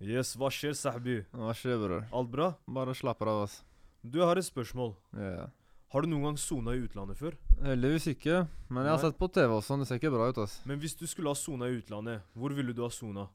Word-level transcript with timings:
Yes, 0.00 0.34
hva 0.36 0.50
skjer, 0.52 0.74
Sahbi? 0.76 1.22
Hva 1.32 1.54
skjer, 1.56 1.78
bror? 1.80 2.02
Alt 2.12 2.28
bra? 2.32 2.50
Bare 2.68 2.92
slapper 2.96 3.30
av, 3.32 3.44
ass. 3.46 3.62
Du, 4.04 4.18
jeg 4.20 4.28
har 4.28 4.36
et 4.36 4.44
spørsmål. 4.46 4.92
Ja. 5.16 5.46
Har 5.94 6.02
du 6.02 6.10
noen 6.10 6.24
gang 6.26 6.36
sona 6.36 6.74
i 6.76 6.80
utlandet 6.82 7.16
før? 7.16 7.36
Heldigvis 7.62 8.08
ikke, 8.10 8.42
men 8.68 8.82
jeg 8.84 8.90
har 8.92 8.98
Nei. 8.98 9.04
sett 9.06 9.16
på 9.20 9.28
TV 9.32 9.54
også, 9.54 9.76
det 9.80 9.86
ser 9.88 10.00
ikke 10.00 10.10
bra 10.12 10.26
ut, 10.28 10.40
ass. 10.42 10.58
Men 10.68 10.80
hvis 10.82 10.96
du 10.98 11.06
skulle 11.08 11.30
ha 11.32 11.38
sona 11.38 11.68
i 11.70 11.78
utlandet, 11.78 12.26
hvor 12.36 12.52
ville 12.58 12.74
du 12.76 12.82
ha 12.84 12.90
sona? 12.92 13.28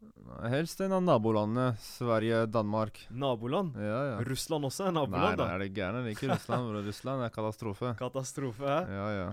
Helst 0.52 0.84
en 0.86 0.94
av 1.00 1.02
nabolandene. 1.08 1.71
Sverige, 1.82 2.44
Danmark. 2.52 3.00
Naboland? 3.10 3.80
Ja, 3.82 4.02
ja. 4.12 4.18
Russland 4.28 4.68
også 4.70 4.90
er 4.90 4.94
Nei, 4.94 5.00
naboland, 5.00 5.26
nei, 5.32 5.36
da. 5.42 5.48
er 5.56 5.64
det 5.66 5.72
gærent? 5.80 6.04
Det 6.06 6.12
er 6.12 6.18
ikke 6.20 6.30
Russland, 6.36 6.68
bror. 6.70 6.86
Russland 6.92 7.26
er 7.26 7.34
katastrofe. 7.40 7.96
Katastrofe, 8.04 8.68
hæ? 8.68 8.82
Ja, 9.00 9.08
ja. 9.18 9.30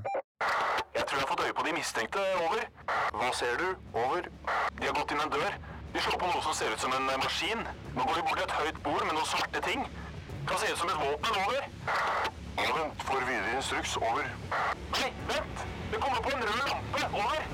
Jeg 0.97 1.05
tror 1.05 1.19
jeg 1.19 1.27
har 1.27 1.33
fått 1.35 1.45
øye 1.45 1.57
på 1.59 1.67
de 1.69 1.75
mistenkte. 1.77 2.25
Over. 2.47 2.65
Hva 3.19 3.33
ser 3.37 3.61
du? 3.61 3.69
Over. 3.99 4.31
De 4.79 4.87
har 4.89 4.97
gått 4.97 5.13
inn 5.15 5.27
en 5.27 5.35
dør. 5.37 5.59
De 5.95 6.01
slår 6.05 6.19
på 6.21 6.29
noe 6.29 6.43
som 6.45 6.55
ser 6.55 6.75
ut 6.75 6.83
som 6.83 6.93
en 6.93 7.09
eh, 7.09 7.21
maskin. 7.23 7.65
Nå 7.95 8.05
går 8.05 8.19
de 8.19 8.25
bort 8.29 8.41
til 8.41 8.47
et 8.47 8.57
høyt 8.61 8.81
bord 8.85 9.05
med 9.07 9.15
noen 9.17 9.29
svarte 9.29 9.63
ting. 9.65 9.87
Kan 10.49 10.61
se 10.61 10.73
ut 10.73 10.81
som 10.83 10.93
et 10.93 11.01
våpen. 11.01 11.39
Over. 11.45 11.63
Ja, 12.59 12.69
vent. 12.77 13.07
Får 13.09 13.25
videre 13.29 13.57
instruks. 13.57 13.97
Over. 14.03 14.29
Nei, 14.99 15.09
vent! 15.31 15.65
Det 15.93 16.03
kommer 16.03 16.21
på 16.25 16.35
en 16.35 16.45
rød 16.45 16.61
lampe. 16.69 17.09
Over. 17.23 17.49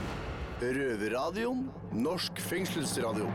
Røverradioen. 0.64 1.64
Norsk 1.94 2.40
fengselsradio. 2.42 3.30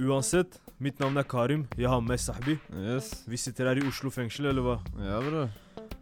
Uansett, 0.00 0.56
mitt 0.80 1.00
navn 1.02 1.20
er 1.20 1.26
Karim. 1.28 1.66
Jeg 1.76 1.90
har 1.92 2.00
med 2.00 2.20
Sahbi. 2.20 2.56
Yes. 2.72 3.12
Vi 3.28 3.36
sitter 3.36 3.68
her 3.68 3.82
i 3.82 3.84
Oslo 3.88 4.08
fengsel, 4.14 4.48
eller 4.48 4.64
hva? 4.64 4.78
Ja, 4.96 5.18
bror. 5.20 5.50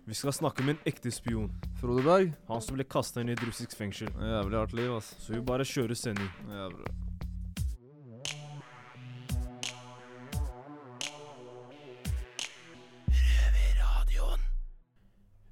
Vi 0.08 0.14
skal 0.14 0.32
snakke 0.32 0.64
med 0.64 0.78
en 0.78 0.86
ekte 0.88 1.10
spion. 1.12 1.50
Frode 1.76 2.00
Berg. 2.00 2.30
Han 2.48 2.62
som 2.64 2.78
ble 2.78 2.84
kasta 2.88 3.20
inn 3.20 3.28
i 3.28 3.34
et 3.34 3.42
russisk 3.44 3.74
fengsel. 3.76 4.08
Jævlig 4.08 4.56
hardt 4.56 4.72
liv, 4.72 4.94
ass. 4.96 5.10
Så 5.20 5.34
vi 5.34 5.40
bare 5.44 5.66
kjører 5.68 5.98
sending. 6.00 6.30
Jævlig. 6.48 6.88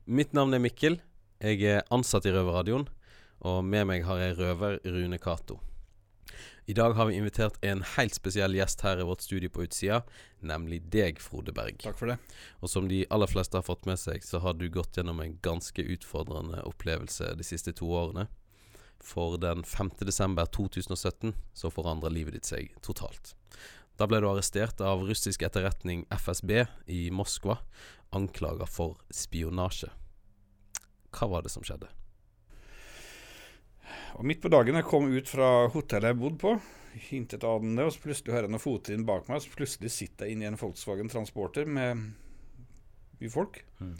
Mitt 0.06 0.32
navn 0.32 0.56
er 0.56 0.64
Mikkel. 0.64 1.02
Jeg 1.36 1.60
er 1.68 1.84
ansatt 1.92 2.24
i 2.24 2.32
Røverradioen, 2.32 2.88
og 3.44 3.60
med 3.60 3.84
meg 3.92 4.08
har 4.08 4.24
jeg 4.24 4.38
røver 4.40 4.80
Rune 4.88 5.20
Cato. 5.20 5.60
I 6.66 6.74
dag 6.74 6.96
har 6.98 7.06
vi 7.06 7.14
invitert 7.14 7.58
en 7.64 7.84
helt 7.94 8.14
spesiell 8.16 8.56
gjest 8.58 8.80
her 8.82 8.98
i 8.98 9.06
vårt 9.06 9.22
studio 9.22 9.50
på 9.52 9.62
utsida, 9.66 10.00
nemlig 10.42 10.80
deg, 10.90 11.20
Frode 11.22 11.54
Berg. 11.54 11.78
Takk 11.84 11.98
for 11.98 12.10
det. 12.10 12.16
Og 12.58 12.72
som 12.72 12.88
de 12.90 13.04
aller 13.14 13.30
fleste 13.30 13.58
har 13.58 13.66
fått 13.66 13.86
med 13.86 14.00
seg, 14.02 14.24
så 14.26 14.40
har 14.42 14.58
du 14.58 14.66
gått 14.72 14.98
gjennom 14.98 15.22
en 15.22 15.36
ganske 15.46 15.82
utfordrende 15.94 16.64
opplevelse 16.66 17.30
de 17.38 17.46
siste 17.46 17.74
to 17.78 17.92
årene. 17.94 18.26
For 18.98 19.36
den 19.38 19.62
5. 19.62 19.92
desember 20.08 20.48
2017 20.50 21.36
så 21.54 21.70
forandra 21.70 22.10
livet 22.10 22.34
ditt 22.34 22.48
seg 22.50 22.72
totalt. 22.82 23.36
Da 23.96 24.08
ble 24.10 24.18
du 24.20 24.26
arrestert 24.28 24.80
av 24.84 25.04
russisk 25.06 25.44
etterretning 25.46 26.04
FSB 26.10 26.66
i 26.92 27.06
Moskva, 27.14 27.60
anklaga 28.16 28.66
for 28.68 28.98
spionasje. 29.14 29.92
Hva 31.16 31.30
var 31.30 31.46
det 31.46 31.54
som 31.54 31.64
skjedde? 31.64 31.88
Og 34.16 34.26
Midt 34.28 34.42
på 34.44 34.52
dagen 34.52 34.78
jeg 34.78 34.88
kom 34.88 35.08
ut 35.12 35.30
fra 35.30 35.50
hotellet 35.72 36.12
jeg 36.12 36.20
bodde 36.20 36.40
på, 36.42 36.56
intet 37.16 37.44
annet, 37.46 37.84
og 37.84 37.94
så 37.94 38.02
plutselig 38.02 38.34
hører 38.34 38.48
jeg 38.48 38.54
noen 38.54 38.64
fottrinn 38.64 39.06
bak 39.08 39.30
meg, 39.30 39.42
så 39.44 39.52
plutselig 39.52 39.92
sitter 39.92 40.26
jeg 40.26 40.36
inne 40.36 40.46
i 40.46 40.50
en 40.50 40.60
Volkswagen 40.60 41.12
Transporter 41.12 41.68
med 41.68 42.04
mye 43.20 43.32
folk. 43.32 43.62
Mm. 43.80 43.96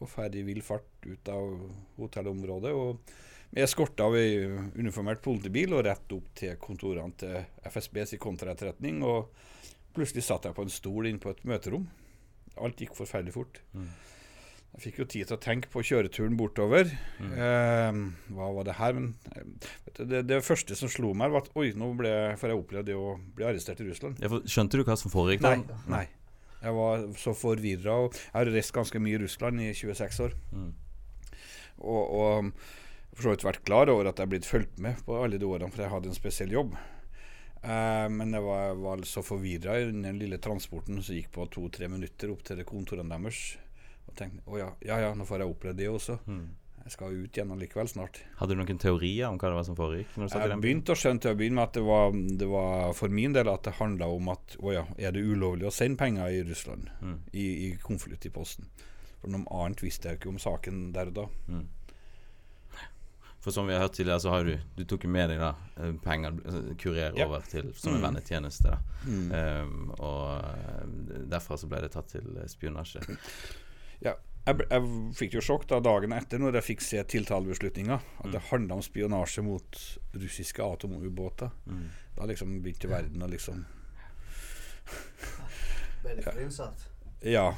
Og 0.00 0.08
ferdig 0.08 0.46
vill 0.46 0.62
fart 0.64 1.06
ut 1.06 1.28
av 1.32 1.58
hotellområdet. 1.98 2.72
og 2.72 3.18
med 3.50 3.64
eskorte 3.64 4.06
av 4.06 4.14
ei 4.14 4.44
uniformert 4.78 5.22
politibil 5.24 5.72
og 5.74 5.82
rett 5.82 6.12
opp 6.14 6.28
til 6.38 6.54
kontorene 6.62 7.16
til 7.18 7.40
FSBs 7.66 8.14
i 8.14 8.20
kontraetterretning. 8.22 9.00
Og 9.02 9.32
plutselig 9.96 10.22
satt 10.22 10.46
jeg 10.46 10.54
på 10.54 10.66
en 10.66 10.70
stol 10.70 11.08
inne 11.10 11.22
på 11.22 11.32
et 11.32 11.42
møterom. 11.50 11.88
Alt 12.62 12.82
gikk 12.82 12.94
forferdelig 12.98 13.34
fort. 13.34 13.58
Mm. 13.74 13.88
Jeg 14.70 14.82
fikk 14.84 15.00
jo 15.00 15.06
tid 15.10 15.28
til 15.28 15.36
å 15.36 15.42
tenke 15.42 15.70
på 15.72 15.82
kjøreturen 15.84 16.36
bortover. 16.38 16.92
Eh, 17.20 17.96
hva 18.36 18.50
var 18.54 18.68
det 18.68 18.76
her? 18.78 18.94
Men 18.96 19.08
eh, 19.34 19.70
det, 19.98 20.22
det 20.30 20.38
første 20.46 20.76
som 20.78 20.90
slo 20.92 21.10
meg, 21.16 21.34
var 21.34 21.44
at 21.44 21.50
oi, 21.58 21.72
nå 21.76 21.90
ble, 21.98 22.12
for 22.40 22.52
jeg 22.52 22.60
opplevde 22.60 22.92
det 22.92 22.98
å 22.98 23.16
bli 23.36 23.48
arrestert 23.48 23.82
i 23.82 23.88
Russland. 23.88 24.22
Ja, 24.22 24.30
skjønte 24.30 24.78
du 24.78 24.86
hva 24.86 24.96
som 25.00 25.12
foregikk? 25.12 25.42
Nei. 25.44 25.56
da? 25.66 25.80
nei. 25.90 26.06
Jeg 26.60 26.76
var 26.76 27.08
så 27.18 27.34
forvirra. 27.36 27.96
Jeg 28.12 28.36
har 28.36 28.52
reist 28.54 28.76
ganske 28.76 29.00
mye 29.02 29.16
i 29.16 29.22
Russland 29.22 29.64
i 29.64 29.72
26 29.74 30.22
år. 30.26 30.36
Mm. 30.52 30.70
Og, 31.80 32.02
og 32.04 32.50
for 33.14 33.26
så 33.26 33.34
vidt 33.34 33.46
vært 33.48 33.66
klar 33.66 33.90
over 33.92 34.10
at 34.10 34.20
jeg 34.20 34.28
er 34.28 34.32
blitt 34.36 34.48
fulgt 34.48 34.80
med 34.82 35.00
på 35.06 35.16
alle 35.18 35.40
de 35.40 35.48
årene, 35.48 35.72
for 35.72 35.84
jeg 35.84 35.92
hadde 35.92 36.12
en 36.12 36.18
spesiell 36.18 36.52
jobb. 36.54 36.76
Eh, 37.60 38.06
men 38.12 38.36
jeg 38.36 38.44
var, 38.44 38.76
var 38.80 39.02
så 39.08 39.24
forvirra 39.24 39.80
i 39.80 39.88
den 39.90 40.20
lille 40.20 40.38
transporten 40.40 41.00
som 41.02 41.16
gikk 41.16 41.32
på 41.34 41.48
to-tre 41.52 41.90
minutter 41.92 42.32
opp 42.32 42.44
til 42.46 42.62
kontorene 42.68 43.16
deres. 43.16 43.58
Og 44.10 44.16
tenkte 44.18 44.42
å 44.50 44.58
ja, 44.58 44.70
ja, 44.84 44.98
ja, 45.06 45.12
nå 45.14 45.24
får 45.28 45.38
jeg 45.44 45.52
oppleve 45.54 45.76
det 45.78 45.86
også. 45.90 46.18
Mm. 46.26 46.48
Jeg 46.80 46.92
skal 46.94 47.12
ut 47.12 47.36
igjen 47.36 47.50
allikevel 47.52 47.88
snart. 47.92 48.18
Hadde 48.38 48.54
du 48.56 48.60
noen 48.62 48.78
teorier 48.80 49.28
om 49.28 49.36
hva 49.38 49.50
det 49.52 49.56
var 49.58 49.64
som 49.68 49.76
foregikk? 49.76 50.14
Jeg 50.32 50.60
begynte 50.62 50.94
å 50.94 50.98
skjønne 50.98 51.20
til 51.20 51.34
å 51.34 51.36
begynne 51.36 51.58
med 51.60 51.66
at 51.68 51.74
det 51.76 51.82
var, 51.84 52.14
det 52.40 52.48
var 52.48 52.94
for 52.96 53.12
min 53.12 53.34
del 53.36 53.50
at 53.52 53.62
det 53.68 53.74
handla 53.78 54.08
om 54.08 54.30
at 54.32 54.56
å 54.64 54.72
ja, 54.72 54.84
er 54.96 55.12
det 55.12 55.20
ulovlig 55.22 55.68
å 55.68 55.72
sende 55.76 56.00
penger 56.00 56.32
i 56.32 56.42
Russland 56.48 56.88
Mm. 57.04 57.18
i, 57.32 57.44
i 57.68 57.76
konvolutt 57.84 58.24
i 58.26 58.30
posten? 58.32 58.64
For 59.20 59.28
noe 59.28 59.44
annet 59.60 59.82
visste 59.84 60.08
jeg 60.08 60.18
ikke 60.18 60.30
om 60.32 60.38
saken 60.40 60.92
der 60.96 61.12
og 61.12 61.14
da. 61.20 61.26
Mm. 61.52 61.66
For 63.40 63.50
som 63.56 63.66
vi 63.68 63.72
har 63.72 63.80
hørt 63.80 63.94
tidligere, 63.96 64.20
så 64.20 64.30
har 64.34 64.44
du 64.44 64.58
Du 64.76 64.84
tok 64.84 65.04
jo 65.04 65.08
med 65.12 65.30
deg 65.32 65.38
da 65.40 65.54
eh, 65.80 65.92
penger 66.04 66.34
altså, 66.44 66.74
kurer 66.80 67.14
Ja. 67.16 67.26
over 67.26 67.40
til 67.48 67.72
som 67.74 67.94
en 67.94 68.00
Mm. 68.00 68.08
vennetjeneste. 68.08 68.70
da 68.70 68.78
Mm. 69.06 69.32
um, 69.32 69.90
Og 69.98 70.44
eh, 70.44 71.24
derfra 71.28 71.56
så 71.56 71.68
ble 71.68 71.80
det 71.80 71.92
tatt 71.92 72.08
til 72.08 72.36
eh, 72.36 72.48
spionasje. 74.00 74.16
Jeg, 74.46 74.64
jeg 74.70 75.14
fikk 75.18 75.34
jo 75.36 75.42
sjokk 75.44 75.66
da 75.68 75.78
dagen 75.84 76.14
etter 76.16 76.40
når 76.40 76.58
jeg 76.58 76.66
fikk 76.70 76.84
se 76.84 77.02
tiltalebeslutninga. 77.12 78.00
At 78.18 78.26
Mm. 78.26 78.32
det 78.32 78.40
handla 78.50 78.74
om 78.74 78.82
spionasje 78.82 79.42
mot 79.44 79.80
russiske 80.16 80.62
atomubåter. 80.64 81.50
Mm. 81.66 81.90
Da 82.16 82.26
liksom 82.26 82.62
begynte 82.62 82.88
verden 82.88 83.22
å 83.22 83.28
liksom 83.30 83.64
frynsatt. 86.32 86.88
Ja. 87.22 87.54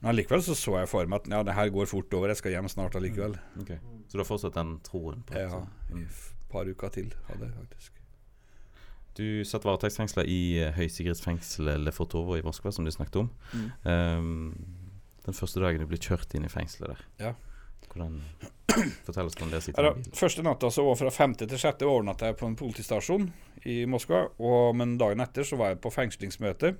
Men 0.00 0.10
allikevel 0.10 0.42
så 0.42 0.54
så 0.58 0.78
jeg 0.80 0.88
for 0.90 1.06
meg 1.06 1.22
at 1.22 1.30
ja, 1.32 1.42
det 1.42 1.54
her 1.56 1.68
går 1.72 1.86
fort 1.88 2.12
over, 2.16 2.28
jeg 2.28 2.40
skal 2.40 2.56
hjem 2.56 2.68
snart 2.68 2.96
allikevel. 2.98 3.36
Okay. 3.60 3.78
Så 4.08 4.16
du 4.16 4.24
har 4.24 4.28
fortsatt 4.28 4.56
den 4.56 4.78
troen 4.84 5.22
på 5.24 5.36
det? 5.36 5.44
Ja, 5.46 5.60
i 5.90 6.00
mm. 6.00 6.02
et 6.08 6.48
par 6.52 6.68
uker 6.68 6.88
til 6.92 7.12
hadde 7.28 7.46
jeg 7.46 7.54
faktisk. 7.56 8.00
Du 9.14 9.44
satt 9.46 9.64
varetektsfengsla 9.64 10.24
i 10.26 10.58
eh, 10.58 10.72
høysikkerhetsfengselet 10.74 11.78
Lefortovo 11.84 12.34
i 12.34 12.42
Moskva, 12.42 12.72
som 12.74 12.84
du 12.84 12.90
snakket 12.90 13.20
om. 13.22 13.28
Um, 13.84 14.48
den 15.24 15.36
første 15.36 15.62
dagen 15.62 15.82
du 15.82 15.88
ble 15.88 16.00
kjørt 16.00 16.34
inn 16.36 16.46
i 16.46 16.52
fengselet 16.52 16.94
der. 16.94 17.04
Ja. 17.20 17.34
Hvordan 17.88 18.20
Fortell 19.06 19.28
oss 19.28 19.36
om 19.38 19.52
det 19.52 19.60
å 19.60 19.64
sitte 19.64 19.82
i 19.82 19.92
bil? 19.94 20.08
første 20.18 20.42
natta 20.42 20.70
så 20.72 20.84
var 20.86 20.96
fra 20.98 21.12
femte 21.14 21.46
til 21.50 21.60
sjette 21.60 21.86
overnatta 21.86 22.30
jeg 22.30 22.38
på 22.40 22.48
en 22.48 22.56
politistasjon 22.58 23.28
i 23.70 23.84
Moskva. 23.90 24.24
Og, 24.42 24.74
men 24.78 24.96
dagen 25.00 25.22
etter 25.22 25.46
så 25.46 25.58
var 25.60 25.72
jeg 25.72 25.82
på 25.84 25.92
fengslingsmøte. 25.94 26.74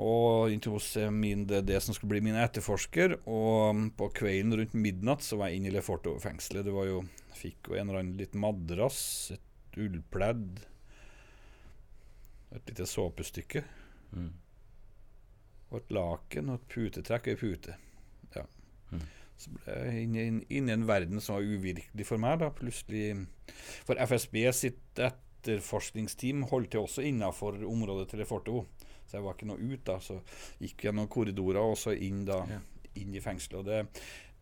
Og 0.00 0.52
inntil 0.54 0.76
hos 0.76 0.92
eh, 0.96 1.10
min, 1.12 1.44
det, 1.50 1.64
det 1.68 1.80
som 1.84 1.96
skulle 1.96 2.14
bli 2.14 2.24
min 2.30 2.38
etterforsker. 2.40 3.18
Og 3.28 3.86
på 3.98 4.10
kvelden 4.16 4.56
rundt 4.56 4.76
midnatt 4.78 5.26
så 5.26 5.40
var 5.40 5.50
jeg 5.50 5.60
inne 5.60 5.72
i 5.72 5.76
Leforto-fengselet. 5.76 6.66
Det 6.68 6.76
var 6.76 6.88
jo 6.90 7.02
Fikk 7.40 7.70
jo 7.70 7.76
en 7.78 7.88
eller 7.88 8.02
annen 8.02 8.18
liten 8.18 8.42
madrass, 8.42 9.30
et 9.32 9.76
ullpledd, 9.80 10.58
et 12.52 12.66
lite 12.68 12.84
såpestykke. 12.90 13.62
Mm. 14.12 14.26
Og 15.70 15.78
et 15.78 15.90
laken 15.94 16.50
og 16.50 16.60
et 16.60 16.68
putetrekk 16.74 17.28
og 17.28 17.32
ei 17.34 17.40
pute. 17.40 17.76
Ja. 18.36 18.44
Mm. 18.90 19.04
Så 19.40 19.50
ble 19.54 19.74
jeg 19.76 20.02
inne, 20.04 20.24
inn, 20.28 20.40
inn 20.50 20.68
i 20.68 20.72
en 20.74 20.86
verden 20.88 21.20
som 21.22 21.36
var 21.38 21.46
uvirkelig 21.46 22.04
for 22.06 22.18
meg. 22.20 22.38
da, 22.42 22.50
plutselig. 22.50 23.26
For 23.86 23.96
FSB 23.96 24.42
sitt 24.52 24.98
etterforskningsteam 25.00 26.42
holdt 26.50 26.72
til 26.74 26.82
også 26.84 27.04
innafor 27.08 27.56
området 27.64 28.10
til 28.10 28.20
Leforto. 28.20 28.64
Så 29.06 29.16
jeg 29.18 29.24
var 29.24 29.34
ikke 29.38 29.48
noe 29.48 29.58
ut. 29.72 29.84
da, 29.86 29.98
Så 29.98 30.20
gikk 30.60 30.84
gjennom 30.84 31.08
korridorer 31.08 31.62
og 31.62 31.76
så 31.78 31.94
inn 31.96 32.24
da, 32.28 32.42
Ja. 32.50 32.58
inn 32.96 33.14
i 33.14 33.20
fengselet. 33.20 33.58
og 33.58 33.64
det, 33.64 33.86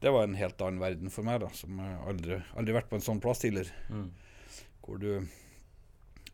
det 0.00 0.10
var 0.12 0.24
en 0.24 0.34
helt 0.34 0.60
annen 0.60 0.80
verden 0.80 1.10
for 1.10 1.22
meg. 1.22 1.40
da, 1.40 1.48
som 1.48 1.78
aldri 1.80 2.42
aldri 2.56 2.72
vært 2.74 2.88
på 2.90 2.96
en 2.96 3.00
sånn 3.06 3.20
plass 3.20 3.38
tidligere. 3.40 3.72
Mm. 3.90 4.10
Hvor 4.82 4.98
du 4.98 5.26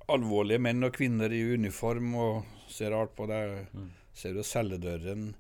Alvorlige 0.08 0.60
menn 0.60 0.84
og 0.84 0.92
kvinner 0.92 1.32
i 1.32 1.54
uniform 1.54 2.14
og 2.14 2.44
ser 2.68 2.90
rart 2.92 3.14
på 3.16 3.24
deg. 3.26 3.66
Mm. 3.72 3.90
Ser 4.14 4.36
jo 4.38 4.46
celledøren. 4.46 5.32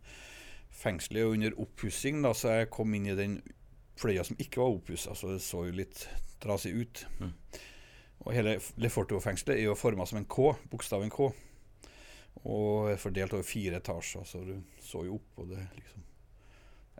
Fengselet 0.74 1.22
er 1.22 1.34
under 1.36 1.60
oppussing, 1.62 2.24
så 2.34 2.58
jeg 2.58 2.72
kom 2.74 2.94
inn 2.96 3.06
i 3.06 3.18
den 3.18 3.38
fløya 4.00 4.24
som 4.26 4.38
ikke 4.42 4.62
var 4.62 4.74
oppussa, 4.74 5.14
så 5.14 5.30
det 5.34 5.42
så 5.44 5.64
jo 5.68 5.76
litt 5.78 6.06
trasig 6.42 6.74
ut. 6.74 7.04
Mm. 7.20 7.32
Og 8.24 8.30
hele 8.34 8.56
Leforto-fengselet 8.80 9.58
er 9.58 9.68
jo 9.68 9.78
forma 9.78 10.06
som 10.08 10.18
en 10.20 10.28
K, 10.28 10.54
bokstaven 10.70 11.12
K. 11.12 11.28
Og 12.44 12.90
er 12.90 13.00
fordelt 13.00 13.36
over 13.36 13.46
fire 13.46 13.78
etasjer, 13.78 14.24
så 14.26 14.42
du 14.44 14.56
så 14.82 15.04
jo 15.06 15.18
opp, 15.20 15.44
og 15.44 15.52
det 15.54 15.62
liksom 15.76 16.02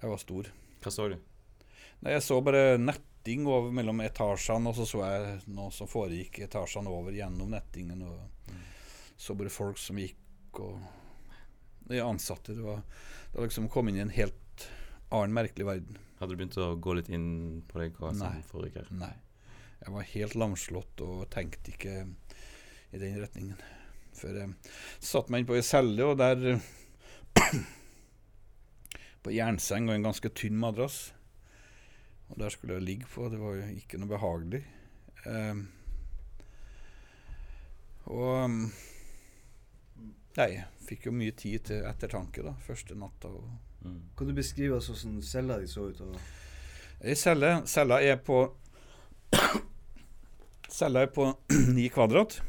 Jeg 0.00 0.10
var 0.10 0.20
stor. 0.20 0.50
Hva 0.82 0.90
så 0.92 1.08
du? 1.08 1.14
Nei, 2.04 2.12
jeg 2.12 2.24
så 2.26 2.40
bare 2.44 2.76
netting 2.76 3.46
over 3.48 3.72
mellom 3.72 4.02
etasjene, 4.04 4.68
og 4.68 4.76
så 4.76 4.84
så 4.88 5.00
jeg 5.06 5.38
noe 5.54 5.72
som 5.72 5.88
foregikk 5.88 6.42
etasjene 6.44 6.92
over 6.92 7.14
gjennom 7.14 7.54
nettingen. 7.54 8.02
Og 8.04 8.52
så 9.16 9.36
bare 9.38 9.52
folk 9.52 9.80
som 9.80 10.00
gikk, 10.02 10.60
og 10.60 10.82
de 11.88 12.00
ansatte. 12.00 12.56
Det 12.56 12.64
var, 12.64 12.82
det 13.32 13.38
var 13.38 13.48
liksom 13.48 13.68
kom 13.72 13.90
inn 13.90 14.00
i 14.00 14.04
en 14.04 14.14
helt 14.14 14.66
annen 15.14 15.36
merkelig 15.36 15.66
verden. 15.68 16.00
Hadde 16.18 16.34
du 16.34 16.40
begynt 16.40 16.58
å 16.62 16.74
gå 16.80 16.96
litt 16.96 17.10
inn 17.12 17.62
på 17.68 17.82
deg 17.82 17.96
hva 18.00 18.12
som 18.16 18.42
foregikk 18.48 18.80
her? 18.80 18.90
Nei. 18.96 19.14
Jeg 19.84 19.92
var 19.92 20.06
helt 20.14 20.36
lamslått 20.40 21.02
og 21.04 21.26
tenkte 21.34 21.74
ikke 21.74 21.94
i 22.94 23.00
den 23.00 23.18
retningen. 23.20 23.58
Før 24.14 24.38
jeg 24.38 24.54
satte 25.02 25.34
meg 25.34 25.42
inn 25.42 25.48
på 25.50 25.58
ei 25.58 25.64
celle, 25.66 26.06
og 26.06 26.18
der 26.20 26.60
På 29.24 29.32
jernseng 29.32 29.88
og 29.88 29.94
en 29.94 30.04
ganske 30.04 30.30
tynn 30.36 30.56
madrass. 30.60 30.98
Og 32.28 32.36
der 32.40 32.52
skulle 32.52 32.76
jeg 32.76 32.84
ligge 32.84 33.08
på. 33.08 33.28
Det 33.32 33.40
var 33.40 33.56
jo 33.56 33.68
ikke 33.72 33.98
noe 34.00 34.10
behagelig. 34.10 34.60
Eh, 35.24 35.62
og 38.12 38.44
um, 38.44 38.58
Nei, 40.34 40.48
jeg 40.56 40.86
fikk 40.88 41.06
jo 41.08 41.12
mye 41.14 41.34
tid 41.38 41.68
til 41.68 41.84
ettertanke 41.86 42.42
da, 42.42 42.56
første 42.66 42.96
natta. 42.98 43.30
Mm. 43.84 44.00
Kan 44.18 44.30
du 44.30 44.34
beskrive 44.34 44.80
altså 44.80 44.96
hvordan 44.96 45.20
cella 45.22 45.60
di 45.60 45.68
så 45.70 45.86
ut? 45.90 46.00
Og 46.02 46.16
Ei 47.04 47.14
celle 47.18 47.50
Cella 47.68 48.00
er 48.02 48.16
på 48.24 48.40
Cella 50.76 51.04
er 51.04 51.12
på 51.14 51.28
ni 51.76 51.86
kvadrat. 51.92 52.40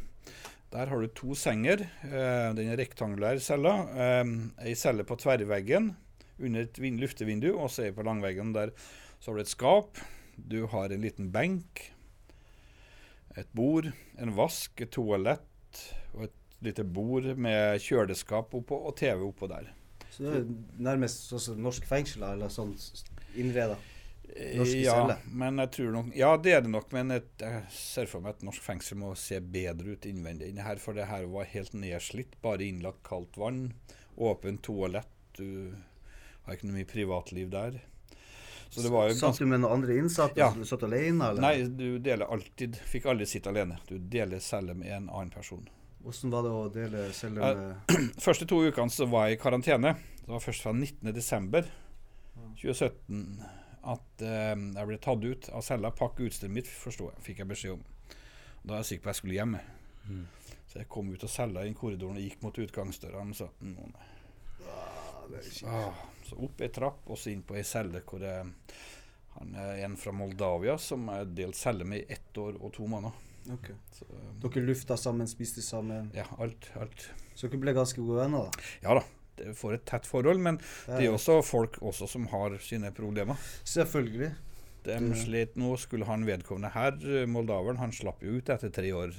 Der 0.74 0.90
har 0.92 1.02
du 1.02 1.08
to 1.14 1.36
senger. 1.38 1.86
Eh, 2.04 2.50
den 2.58 2.72
er 2.72 2.80
rektangulær 2.80 3.38
cella. 3.44 3.76
Eh, 3.94 4.24
ei 4.66 4.76
celle 4.80 5.06
på 5.08 5.18
tverrveggen 5.22 5.94
under 6.42 6.66
et 6.66 6.80
vin 6.82 6.98
luftevindu, 7.00 7.54
og 7.54 7.70
så 7.72 7.86
er 7.86 7.96
på 7.96 8.04
langveggen 8.04 8.52
der 8.56 8.74
så 9.20 9.32
har 9.32 9.38
du 9.38 9.44
et 9.46 9.52
skap. 9.52 10.02
Du 10.36 10.66
har 10.68 10.92
en 10.92 11.06
liten 11.06 11.30
benk, 11.32 11.80
et 13.38 13.48
bord, 13.56 13.88
en 14.20 14.34
vask, 14.36 14.82
et 14.82 14.92
toalett 14.92 15.80
og 16.14 16.28
et 16.28 16.36
lite 16.66 16.86
bord 16.86 17.28
med 17.38 17.82
kjøleskap 17.84 18.54
oppå 18.58 18.80
og 18.90 18.96
TV 19.00 19.24
oppå 19.26 19.50
der. 19.52 19.72
så 20.10 20.24
det 20.24 20.38
er 20.40 20.48
nærmest 20.90 21.28
sånn 21.30 21.44
som 21.44 21.62
norsk 21.66 21.88
fengsel, 21.90 22.24
eller 22.28 22.52
sånn 22.54 22.76
innreda. 23.36 23.78
Norske 24.36 24.82
ja, 24.82 24.94
celler. 24.98 25.20
men 25.32 25.62
jeg 25.62 25.72
tror 25.72 25.92
nok 25.94 26.08
Ja, 26.18 26.30
det 26.42 26.54
er 26.58 26.64
det 26.66 26.72
nok, 26.74 26.90
men 26.96 27.14
et, 27.14 27.28
jeg 27.40 27.62
ser 27.72 28.10
for 28.10 28.26
meg 28.26 28.36
at 28.36 28.44
norsk 28.44 28.64
fengsel 28.66 28.98
må 29.00 29.14
se 29.20 29.38
bedre 29.40 29.96
ut 29.96 30.08
innvendig 30.10 30.50
enn 30.50 30.64
her, 30.66 30.82
for 30.82 30.98
det 30.98 31.06
her 31.08 31.28
var 31.32 31.48
helt 31.52 31.76
nedslitt. 31.78 32.36
Bare 32.44 32.66
innlagt 32.66 33.04
kaldt 33.08 33.38
vann, 33.40 33.70
åpent 34.18 34.64
toalett. 34.66 35.12
Du 35.38 35.72
har 36.46 36.58
ikke 36.58 36.68
noe 36.68 36.80
mye 36.80 36.90
privatliv 36.90 37.54
der. 37.54 37.80
Så 38.70 38.82
det 38.82 38.92
var 38.92 39.08
jo 39.08 39.16
Satt 39.16 39.40
du 39.40 39.46
med 39.48 39.62
noen 39.64 39.78
andre 39.78 39.96
innsatte? 40.02 40.40
Ja. 40.42 40.50
Du 40.52 40.66
satt 40.68 40.84
alene, 40.84 41.30
eller? 41.30 41.42
Nei, 41.42 41.68
du 41.70 42.00
deler 42.04 42.28
alltid 42.28 42.76
Fikk 42.92 43.08
aldri 43.12 43.28
sitte 43.30 43.54
alene. 43.54 43.78
Du 43.88 43.96
deler 44.00 44.42
celle 44.44 44.76
med 44.76 44.92
en 44.92 45.10
annen 45.10 45.32
person. 45.32 45.64
Hvordan 46.06 46.34
var 46.36 46.46
det 46.46 46.54
å 46.54 46.64
dele 46.70 47.04
celle 47.18 47.42
med 47.42 47.92
uh, 47.92 48.10
første 48.22 48.46
to 48.50 48.62
ukene 48.62 48.94
så 48.94 49.08
var 49.10 49.28
jeg 49.28 49.40
i 49.40 49.42
karantene. 49.42 49.96
Det 50.22 50.30
var 50.30 50.44
først 50.44 50.66
fra 50.66 50.74
19.12. 50.76 51.72
2017 52.62 53.24
at 53.96 54.26
uh, 54.26 54.54
jeg 54.54 54.90
ble 54.92 55.00
tatt 55.02 55.26
ut 55.26 55.50
av 55.50 55.66
cella. 55.66 55.94
Pakke 55.98 56.28
utstyret 56.30 56.54
mitt, 56.54 56.70
forstår 56.70 57.16
jeg, 57.16 57.26
fikk 57.30 57.42
jeg 57.44 57.52
beskjed 57.52 57.78
om. 57.80 57.86
Da 58.62 58.76
var 58.76 58.84
jeg 58.84 58.92
sikker 58.92 59.06
på 59.06 59.10
at 59.10 59.16
jeg 59.16 59.22
skulle 59.24 59.40
hjem. 59.40 59.58
Mm. 60.06 60.26
Så 60.70 60.82
jeg 60.82 60.92
kom 60.94 61.10
ut 61.10 61.26
av 61.26 61.34
cella 61.34 61.66
i 61.66 61.74
korridoren 61.78 62.22
og 62.22 62.26
gikk 62.26 62.46
mot 62.46 62.62
utgangsdørene. 62.62 63.38
Så, 63.38 63.50
no, 63.66 63.90
ah, 64.70 65.06
Ah, 65.66 65.94
så 66.26 66.38
opp 66.46 66.62
ei 66.62 66.70
trapp 66.74 67.10
og 67.10 67.18
så 67.18 67.32
inn 67.32 67.44
på 67.46 67.58
ei 67.58 67.64
celle 67.66 68.02
hvor 68.06 68.22
jeg, 68.22 68.46
han 69.36 69.56
er 69.58 69.82
en 69.86 69.98
fra 70.00 70.14
Moldavia 70.16 70.78
som 70.82 71.10
jeg 71.12 71.32
delt 71.38 71.58
celle 71.58 71.88
med 71.88 72.04
i 72.04 72.18
ett 72.18 72.38
år 72.38 72.60
og 72.62 72.74
to 72.76 72.88
måneder. 72.90 73.24
Ok. 73.54 73.68
Så, 73.94 74.06
um, 74.10 74.40
Dere 74.42 74.64
lufta 74.66 74.98
sammen, 74.98 75.28
spiste 75.28 75.62
sammen. 75.62 76.12
ja, 76.16 76.26
alt, 76.40 76.70
alt. 76.80 77.10
Så 77.36 77.48
dere 77.50 77.60
ble 77.62 77.74
ganske 77.78 78.02
gode 78.02 78.24
venner, 78.24 78.50
da? 78.50 78.64
Ja 78.84 78.96
da, 79.00 79.04
det 79.38 79.54
får 79.58 79.74
et 79.76 79.86
tett 79.86 80.06
forhold, 80.08 80.40
men 80.40 80.58
det 80.88 81.06
er 81.06 81.12
også 81.14 81.42
folk 81.46 81.78
også 81.82 82.08
som 82.10 82.26
har 82.32 82.58
sine 82.64 82.92
problemer. 82.96 83.36
Selvfølgelig. 83.64 84.32
De 84.86 85.00
Det- 85.00 85.18
slet 85.18 85.56
nå. 85.58 85.76
Skulle 85.78 86.06
han 86.06 86.26
vedkommende 86.26 86.72
her, 86.72 86.92
eh, 86.94 87.26
moldaveren, 87.26 87.78
han 87.78 87.92
slapp 87.92 88.22
jo 88.22 88.38
ut 88.38 88.50
etter 88.50 88.70
tre 88.72 88.92
år. 88.94 89.14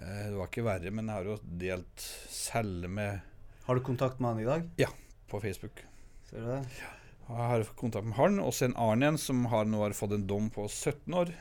Eh, 0.00 0.30
Det 0.30 0.36
var 0.36 0.46
ikke 0.48 0.64
verre, 0.64 0.90
men 0.90 1.06
jeg 1.06 1.14
har 1.14 1.24
jo 1.24 1.36
delt 1.44 2.06
celle 2.28 2.88
med 2.88 3.20
Har 3.66 3.74
du 3.74 3.80
kontakt 3.80 4.18
med 4.20 4.34
han 4.34 4.40
i 4.40 4.44
dag? 4.48 4.70
Ja, 4.76 4.88
på 5.28 5.40
Facebook. 5.40 5.84
Ser 6.30 6.40
du 6.40 6.46
det? 6.46 6.66
Jeg 7.28 7.36
har 7.36 7.62
kontakt 7.76 8.04
med 8.04 8.14
han, 8.16 8.40
og 8.40 8.52
så 8.52 8.64
en 8.64 8.74
annen 8.74 9.02
en 9.12 9.18
som 9.18 9.44
har 9.46 9.64
nå 9.64 9.78
har 9.84 9.90
fått 9.94 10.12
en 10.16 10.26
dom 10.26 10.50
på 10.50 10.64
17 10.68 11.14
år. 11.14 11.32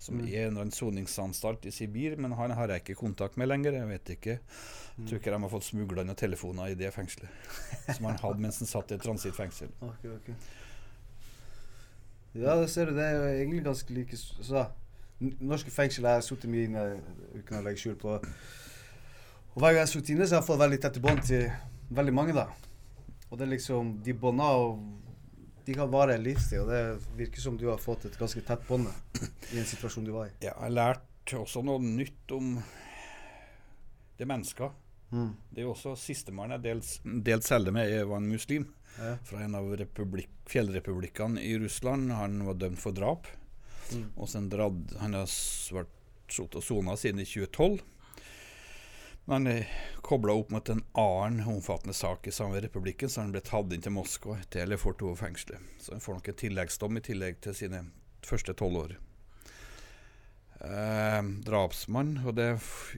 Som 0.00 0.16
Mm. 0.16 0.26
er 0.32 0.46
en 0.46 0.48
eller 0.54 0.60
annen 0.62 0.72
soningsanstalt 0.72 1.66
i 1.68 1.70
Sibir, 1.70 2.14
men 2.16 2.32
han 2.32 2.50
har 2.56 2.68
jeg 2.72 2.80
ikke 2.82 2.94
kontakt 3.02 3.36
med 3.36 3.48
lenger. 3.50 3.72
Jeg 3.76 3.88
vet 3.88 4.04
ikke. 4.14 4.38
Jeg 4.96 5.06
tror 5.08 5.18
ikke 5.20 5.30
de 5.34 5.40
har 5.42 5.50
fått 5.52 5.64
smugla 5.66 6.04
noen 6.04 6.16
telefoner 6.16 6.70
i 6.72 6.74
det 6.74 6.88
fengselet. 6.94 7.28
Som 7.96 8.06
han 8.08 8.16
hadde 8.22 8.40
mens 8.40 8.58
han 8.62 8.66
satt 8.70 8.90
i 8.90 8.94
et 8.96 9.02
transittfengsel. 9.04 9.68
Okay, 9.82 10.08
okay. 10.14 10.34
Ja, 12.34 12.54
det 12.60 12.70
ser 12.70 12.86
du. 12.86 12.94
Det 12.96 13.04
er 13.04 13.16
jo 13.18 13.24
egentlig 13.44 13.64
ganske 13.64 13.94
like 13.94 14.16
Så 14.16 14.66
norske 15.20 15.70
fengsel 15.70 16.06
har 16.06 16.14
jeg 16.20 16.22
sittet 16.30 16.48
mye 16.50 16.64
inne 16.64 16.84
uten 17.36 17.58
å 17.58 17.62
legge 17.66 17.82
skjul 17.82 17.96
på. 18.00 18.14
Og 18.16 19.58
hver 19.60 19.74
gang 19.74 19.80
jeg 19.82 19.84
har 19.84 19.92
sittet 19.92 20.14
inne, 20.14 20.26
så 20.28 20.36
har 20.38 20.40
jeg 20.42 20.46
fått 20.48 20.62
veldig 20.62 20.80
tette 20.80 21.02
bånd 21.04 21.22
til 21.26 21.50
veldig 21.90 22.14
mange, 22.14 22.32
da. 22.32 22.46
Og 23.30 23.38
det 23.38 23.46
er 23.46 23.50
liksom 23.56 23.98
De 24.06 24.14
bånda 24.14 24.46
og 24.62 24.78
De 25.66 25.74
kan 25.76 25.90
vare 25.92 26.14
en 26.16 26.22
livstid, 26.24 26.60
og 26.62 26.68
det 26.70 26.82
virker 27.18 27.42
som 27.44 27.56
du 27.60 27.66
har 27.68 27.78
fått 27.82 28.06
et 28.08 28.18
ganske 28.18 28.40
tett 28.46 28.62
bånd 28.68 28.88
i 29.52 29.58
en 29.60 29.68
situasjon 29.68 30.06
du 30.06 30.12
var 30.14 30.30
i. 30.30 30.34
Ja, 30.44 30.54
jeg 30.64 30.76
lært 30.76 31.34
også 31.36 31.62
noe 31.62 31.78
nytt 31.84 32.32
om 32.34 32.56
det 34.18 34.26
mennesker. 34.28 34.72
Mm. 35.10 35.32
Det 35.50 35.62
er 35.62 35.66
jo 35.66 35.72
også 35.74 35.96
Sistemann 35.98 36.54
jeg 36.54 36.82
delt 37.26 37.46
celle 37.46 37.72
med, 37.74 37.90
jeg 37.90 38.06
var 38.08 38.20
en 38.22 38.30
muslim 38.30 38.68
Ja. 38.98 39.16
fra 39.24 39.40
en 39.44 39.54
av 39.54 39.68
fjellrepublikkene 40.50 41.40
i 41.42 41.58
Russland. 41.58 42.10
Han 42.12 42.44
var 42.46 42.54
dømt 42.54 42.80
for 42.82 42.92
drap. 42.92 43.26
Mm. 43.92 44.10
Og 44.16 44.28
sen 44.28 44.48
dradd, 44.50 44.96
Han 45.00 45.14
har 45.14 45.26
vært 45.26 45.96
sittet 46.30 46.56
og 46.60 46.62
sona 46.62 46.96
siden 46.96 47.20
i 47.20 47.24
2012. 47.26 47.80
Men 49.26 49.46
er 49.46 49.66
kobla 50.10 50.34
opp 50.34 50.50
mot 50.50 50.68
en 50.72 50.82
annen 50.98 51.46
omfattende 51.48 51.94
sak 51.94 52.26
i 52.26 52.34
samme 52.34 52.60
republikken, 52.62 53.10
så 53.10 53.22
han 53.22 53.30
ble 53.34 53.42
tatt 53.46 53.72
inn 53.74 53.84
til 53.84 53.94
Moskva, 53.94 54.40
til 54.50 54.74
to 54.98 55.14
fengselet. 55.18 55.62
Så 55.78 55.94
han 55.94 56.02
får 56.02 56.18
nok 56.18 56.28
en 56.32 56.40
tilleggsdom 56.42 56.98
i 56.98 57.04
tillegg 57.06 57.40
til 57.44 57.54
sine 57.54 57.84
første 58.26 58.54
tolv 58.58 58.82
år. 58.82 58.96
Eh, 60.60 61.22
drapsmann, 61.46 62.18
og 62.26 62.34
det, 62.36 62.50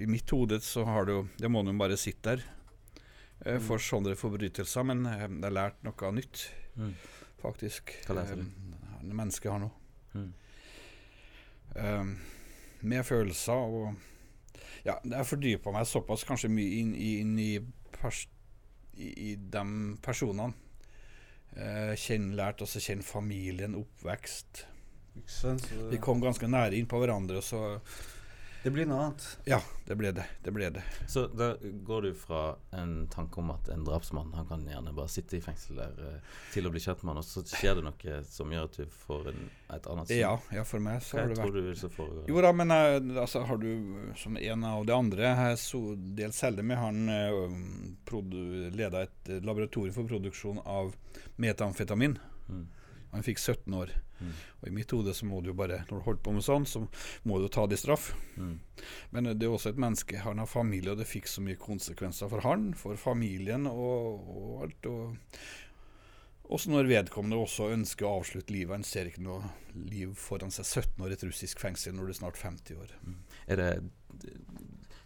i 0.02 0.08
mitt 0.10 0.30
hode 0.34 0.58
så 0.66 0.82
har 0.88 1.04
du 1.06 1.28
Det 1.38 1.46
må 1.48 1.60
han 1.62 1.70
jo 1.70 1.78
bare 1.78 1.98
sitte 2.00 2.32
der 2.32 2.42
eh, 3.46 3.60
for 3.62 3.78
sånne 3.78 4.16
forbrytelser, 4.18 4.82
men 4.88 5.04
eh, 5.06 5.26
jeg 5.28 5.44
har 5.44 5.58
lært 5.60 5.84
noe 5.86 6.12
nytt, 6.16 6.48
Mm. 6.72 6.94
faktisk. 7.42 7.90
Hva 8.06 8.14
lærte 8.16 8.38
du? 8.38 8.46
Eh, 8.48 9.02
mennesket 9.12 9.52
har 9.52 9.60
nå. 9.60 9.68
Mm. 10.14 10.30
Um, 11.76 12.14
med 12.80 13.04
følelser 13.04 13.52
og 13.52 13.94
Ja, 14.86 14.96
jeg 15.04 15.28
fordypa 15.28 15.72
meg 15.74 15.86
såpass 15.86 16.24
kanskje 16.26 16.50
mye 16.50 16.80
inn, 16.80 16.92
inn 16.96 17.36
i, 17.38 17.52
pers 17.94 18.24
i, 18.98 19.12
i 19.30 19.30
de 19.36 19.64
personene. 20.02 20.52
Eh, 21.52 21.92
kjenn, 22.00 22.32
lært 22.38 22.64
også 22.64 22.80
kjenn 22.82 23.04
familien, 23.04 23.76
oppvekst. 23.78 24.64
Vi 25.92 26.00
kom 26.00 26.22
ganske 26.22 26.48
nære 26.48 26.78
inn 26.78 26.88
på 26.88 26.98
hverandre, 27.02 27.42
og 27.42 27.44
så 27.44 27.62
det 28.62 28.70
blir 28.70 28.86
noe 28.86 29.06
annet. 29.06 29.24
Ja, 29.50 29.58
det 29.86 29.96
ble 29.98 30.12
det. 30.14 30.24
Det 30.44 30.52
ble 30.54 30.68
det. 30.70 30.82
Så 31.10 31.24
da 31.26 31.52
går 31.60 32.02
du 32.06 32.10
fra 32.14 32.42
en 32.78 33.08
tanke 33.10 33.40
om 33.42 33.50
at 33.50 33.68
en 33.72 33.82
drapsmann 33.84 34.30
Han 34.36 34.46
kan 34.46 34.62
gjerne 34.68 34.92
bare 34.94 35.10
sitte 35.10 35.36
i 35.36 35.42
fengsel 35.42 35.80
der 35.80 35.98
eh, 36.06 36.36
til 36.54 36.68
å 36.68 36.72
bli 36.74 36.82
kjent 36.82 37.02
med 37.02 37.14
han, 37.14 37.22
og 37.22 37.26
så 37.26 37.42
skjer 37.42 37.80
det 37.80 37.86
noe 37.88 38.18
som 38.28 38.52
gjør 38.54 38.68
at 38.70 38.78
du 38.78 38.94
får 39.02 39.32
en, 39.32 39.48
et 39.74 39.88
annet 39.94 40.12
syn. 40.12 40.20
Ja, 40.20 40.34
ja, 40.54 40.66
for 40.68 40.84
meg 40.84 41.02
så 41.02 41.18
Hva 41.18 41.24
har 41.24 41.32
det 41.32 41.38
vært 41.40 41.50
tror 41.50 41.70
du 41.72 41.80
så 41.82 41.90
foregår? 41.92 42.28
Jo 42.30 42.44
da, 42.46 42.52
men 42.62 42.76
eh, 42.76 42.98
altså, 43.24 43.42
har 43.48 43.62
du 43.62 43.72
som 44.22 44.38
en 44.38 44.68
av 44.68 44.86
de 44.86 44.94
andre 44.96 45.32
Jeg 45.32 45.58
så 45.62 45.82
delt 46.22 46.38
celle 46.38 46.62
med 46.66 46.78
han 46.78 47.02
uh, 47.10 48.70
leda 48.76 49.02
et 49.08 49.32
eh, 49.32 49.42
laboratorium 49.42 49.96
for 49.96 50.06
produksjon 50.10 50.62
av 50.62 50.94
metamfetamin. 51.42 52.18
Mm. 52.48 52.64
Han 53.12 53.24
fikk 53.26 53.40
17 53.40 53.74
år. 53.76 53.92
Mm. 54.22 54.34
Og 54.60 54.68
i 54.68 54.74
mitt 54.74 54.92
hode 54.94 55.14
så 55.16 55.26
må 55.26 55.40
du 55.42 55.50
jo 55.50 55.56
bare 55.58 55.80
Når 55.88 55.98
du 55.98 56.04
holder 56.06 56.22
på 56.22 56.32
med 56.36 56.44
sånn, 56.46 56.66
så 56.68 56.84
må 57.28 57.40
du 57.42 57.48
ta 57.52 57.66
det 57.68 57.78
i 57.80 57.82
straff. 57.82 58.12
Mm. 58.36 58.54
Men 59.14 59.30
eh, 59.30 59.36
det 59.36 59.48
er 59.48 59.56
også 59.56 59.72
et 59.72 59.82
menneske. 59.82 60.22
Han 60.24 60.40
har 60.42 60.50
familie, 60.50 60.94
og 60.94 61.02
det 61.02 61.10
fikk 61.10 61.28
så 61.30 61.44
mye 61.44 61.60
konsekvenser 61.60 62.30
for 62.32 62.46
han, 62.46 62.70
for 62.78 63.00
familien 63.00 63.68
og, 63.70 64.30
og 64.32 64.64
alt. 64.66 64.90
Og 64.90 66.52
også 66.52 66.72
når 66.72 66.90
vedkommende 66.90 67.38
også 67.40 67.70
ønsker 67.72 68.08
å 68.08 68.16
avslutte 68.18 68.52
livet. 68.52 68.74
Han 68.76 68.86
ser 68.86 69.08
ikke 69.08 69.24
noe 69.24 69.52
liv 69.76 70.12
foran 70.18 70.52
seg. 70.52 70.66
17 70.68 71.04
år 71.04 71.12
i 71.12 71.16
et 71.16 71.24
russisk 71.28 71.62
fengsel 71.62 71.96
når 71.96 72.08
du 72.08 72.14
er 72.14 72.20
snart 72.20 72.40
50 72.40 72.82
år. 72.82 72.96
Er 73.46 73.60
det 73.60 73.70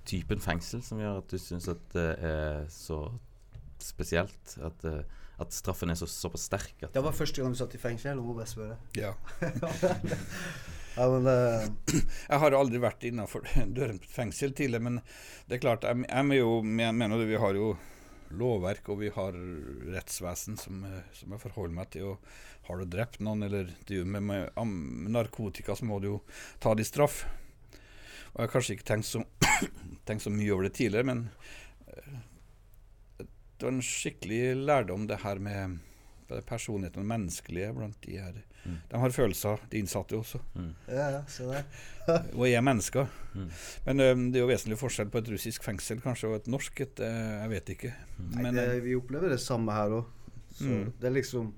typen 0.06 0.42
fengsel 0.42 0.82
som 0.86 1.02
gjør 1.02 1.20
at 1.20 1.30
du 1.30 1.38
syns 1.42 1.68
at 1.70 1.82
det 1.94 2.08
er 2.26 2.66
så 2.72 3.00
spesielt? 3.82 4.56
At, 4.64 4.86
eh, 4.88 5.02
at 5.42 5.52
straffen 5.52 5.92
er 5.92 5.98
så, 6.00 6.08
såpass 6.08 6.46
sterk? 6.48 6.74
At, 6.80 6.94
Det 6.94 7.04
var 7.04 7.16
første 7.16 7.42
gang 7.42 7.52
du 7.52 7.58
satt 7.58 7.76
i 7.76 7.80
fengsel, 7.82 8.22
og 8.22 8.32
jeg 8.32 8.40
bare 8.40 8.50
spørre. 8.54 8.80
Ja. 8.96 9.14
Ja, 10.96 11.10
men 11.12 11.26
uh... 11.28 11.66
Jeg 12.30 12.40
har 12.40 12.54
aldri 12.56 12.78
vært 12.80 13.04
innafor 13.04 13.44
døren 13.76 13.98
på 14.00 14.08
et 14.08 14.14
fengsel 14.14 14.54
tidligere, 14.56 14.86
men 14.86 14.94
det 15.44 15.58
er 15.58 15.60
klart, 15.60 15.84
jeg, 15.84 16.06
jeg 16.08 16.38
jo, 16.40 16.54
jeg 16.64 16.96
mener 16.96 17.20
jo, 17.20 17.26
vi 17.28 17.40
har 17.42 17.58
jo 17.58 17.66
lovverk 18.36 18.88
og 18.90 19.02
vi 19.02 19.10
har 19.14 19.36
rettsvesen 19.92 20.56
som, 20.58 20.80
eh, 20.88 21.02
som 21.14 21.34
jeg 21.34 21.42
forholder 21.44 21.76
meg 21.76 21.90
til. 21.92 22.14
og 22.14 22.70
Har 22.70 22.80
du 22.80 22.88
drept 22.90 23.20
noen 23.20 23.44
eller 23.46 23.74
du, 23.86 23.98
med, 24.04 24.24
med, 24.24 24.48
med 24.56 25.12
narkotika, 25.14 25.76
så 25.76 25.86
må 25.86 26.00
du 26.00 26.08
jo 26.14 26.16
ta 26.64 26.72
det 26.74 26.86
i 26.86 26.88
straff. 26.88 27.26
Og 28.32 28.40
Jeg 28.40 28.46
har 28.46 28.54
kanskje 28.56 28.78
ikke 28.78 28.88
tenkt 28.94 29.10
så, 29.10 29.22
tenkt 30.08 30.24
så 30.24 30.32
mye 30.32 30.52
over 30.56 30.70
det 30.70 30.74
tidligere, 30.80 31.12
men 31.12 31.26
eh, 33.62 33.68
var 33.68 33.72
en 33.74 33.82
skikkelig 33.82 34.40
lærdom, 34.66 35.06
det 35.08 35.20
her 35.22 35.38
med 35.38 35.78
personligheten 36.46 37.04
og 37.04 37.06
menneskelige 37.06 37.72
blant 37.76 37.98
de 38.02 38.16
her. 38.18 38.38
Mm. 38.64 38.78
De 38.90 38.98
har 38.98 39.12
følelser, 39.14 39.60
de 39.70 39.78
innsatte 39.78 40.16
også 40.18 40.40
mm, 40.56 40.70
ja, 40.90 41.04
ja, 41.14 41.20
se 41.30 41.44
der. 41.46 41.68
og 42.38 42.48
er 42.48 42.64
mennesker. 42.66 43.06
mm, 43.34 43.50
Men 43.84 44.00
ø, 44.00 44.08
det 44.32 44.40
er 44.40 44.42
jo 44.42 44.48
vesentlig 44.50 44.78
forskjell 44.80 45.12
på 45.14 45.20
et 45.22 45.30
russisk 45.30 45.62
fengsel 45.62 46.00
kanskje 46.02 46.32
og 46.32 46.34
et 46.40 46.48
norsk 46.50 46.80
et. 46.82 46.98
eh, 47.00 47.36
Jeg 47.44 47.50
vet 47.52 47.70
ikke. 47.76 47.92
Nei, 48.18 48.42
Men 48.42 48.58
det, 48.58 48.66
vi 48.82 48.96
opplever 48.98 49.30
det 49.30 49.38
samme 49.40 49.72
her 49.72 49.94
òg. 50.00 50.10
Mm. 50.56 50.92
det 50.98 51.04
er 51.04 51.12
liksom 51.12 51.50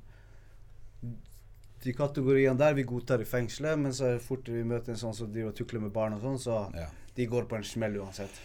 De 1.85 1.93
kategoriene 1.95 2.59
der 2.59 2.75
vi 2.75 2.83
godtar 2.83 3.21
i 3.23 3.25
fengselet, 3.29 3.79
men 3.79 3.93
så 3.95 4.19
fort 4.21 4.49
vi 4.51 4.65
møter 4.67 4.93
en 4.93 4.99
sånn 4.99 5.15
som 5.15 5.31
driver 5.33 5.53
og 5.53 5.57
tukler 5.61 5.81
med 5.85 5.93
barn 5.95 6.17
og 6.17 6.25
sånn, 6.25 6.39
så 6.43 6.57
ja. 6.75 6.89
de 7.15 7.27
går 7.31 7.47
på 7.49 7.57
en 7.57 7.65
smell 7.65 7.97
uansett. 8.03 8.41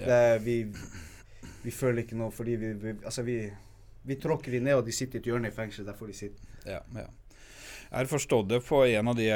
Ja. 0.00 0.06
Det, 0.06 0.20
vi, 0.46 0.54
vi 1.62 1.70
føler 1.70 2.02
ikke 2.04 2.16
noe 2.16 2.30
fordi 2.32 2.56
vi, 2.56 2.72
vi 2.80 2.94
Altså, 3.04 3.22
vi, 3.22 3.38
vi 4.04 4.16
tråkker 4.16 4.52
de 4.52 4.60
ned, 4.60 4.74
og 4.80 4.86
de 4.86 4.92
sitter 4.92 5.18
i 5.18 5.20
et 5.20 5.26
hjørne 5.30 5.48
i 5.48 5.54
fengselet. 5.54 5.86
Der 5.90 5.98
får 5.98 6.06
de 6.06 6.12
sitte. 6.16 6.42
Ja, 6.66 6.80
ja. 6.94 7.06
Jeg 7.90 7.98
har 8.04 8.06
forstått 8.06 8.48
det 8.48 8.60
på 8.62 8.84
en 8.86 9.08
av 9.10 9.16
de 9.18 9.26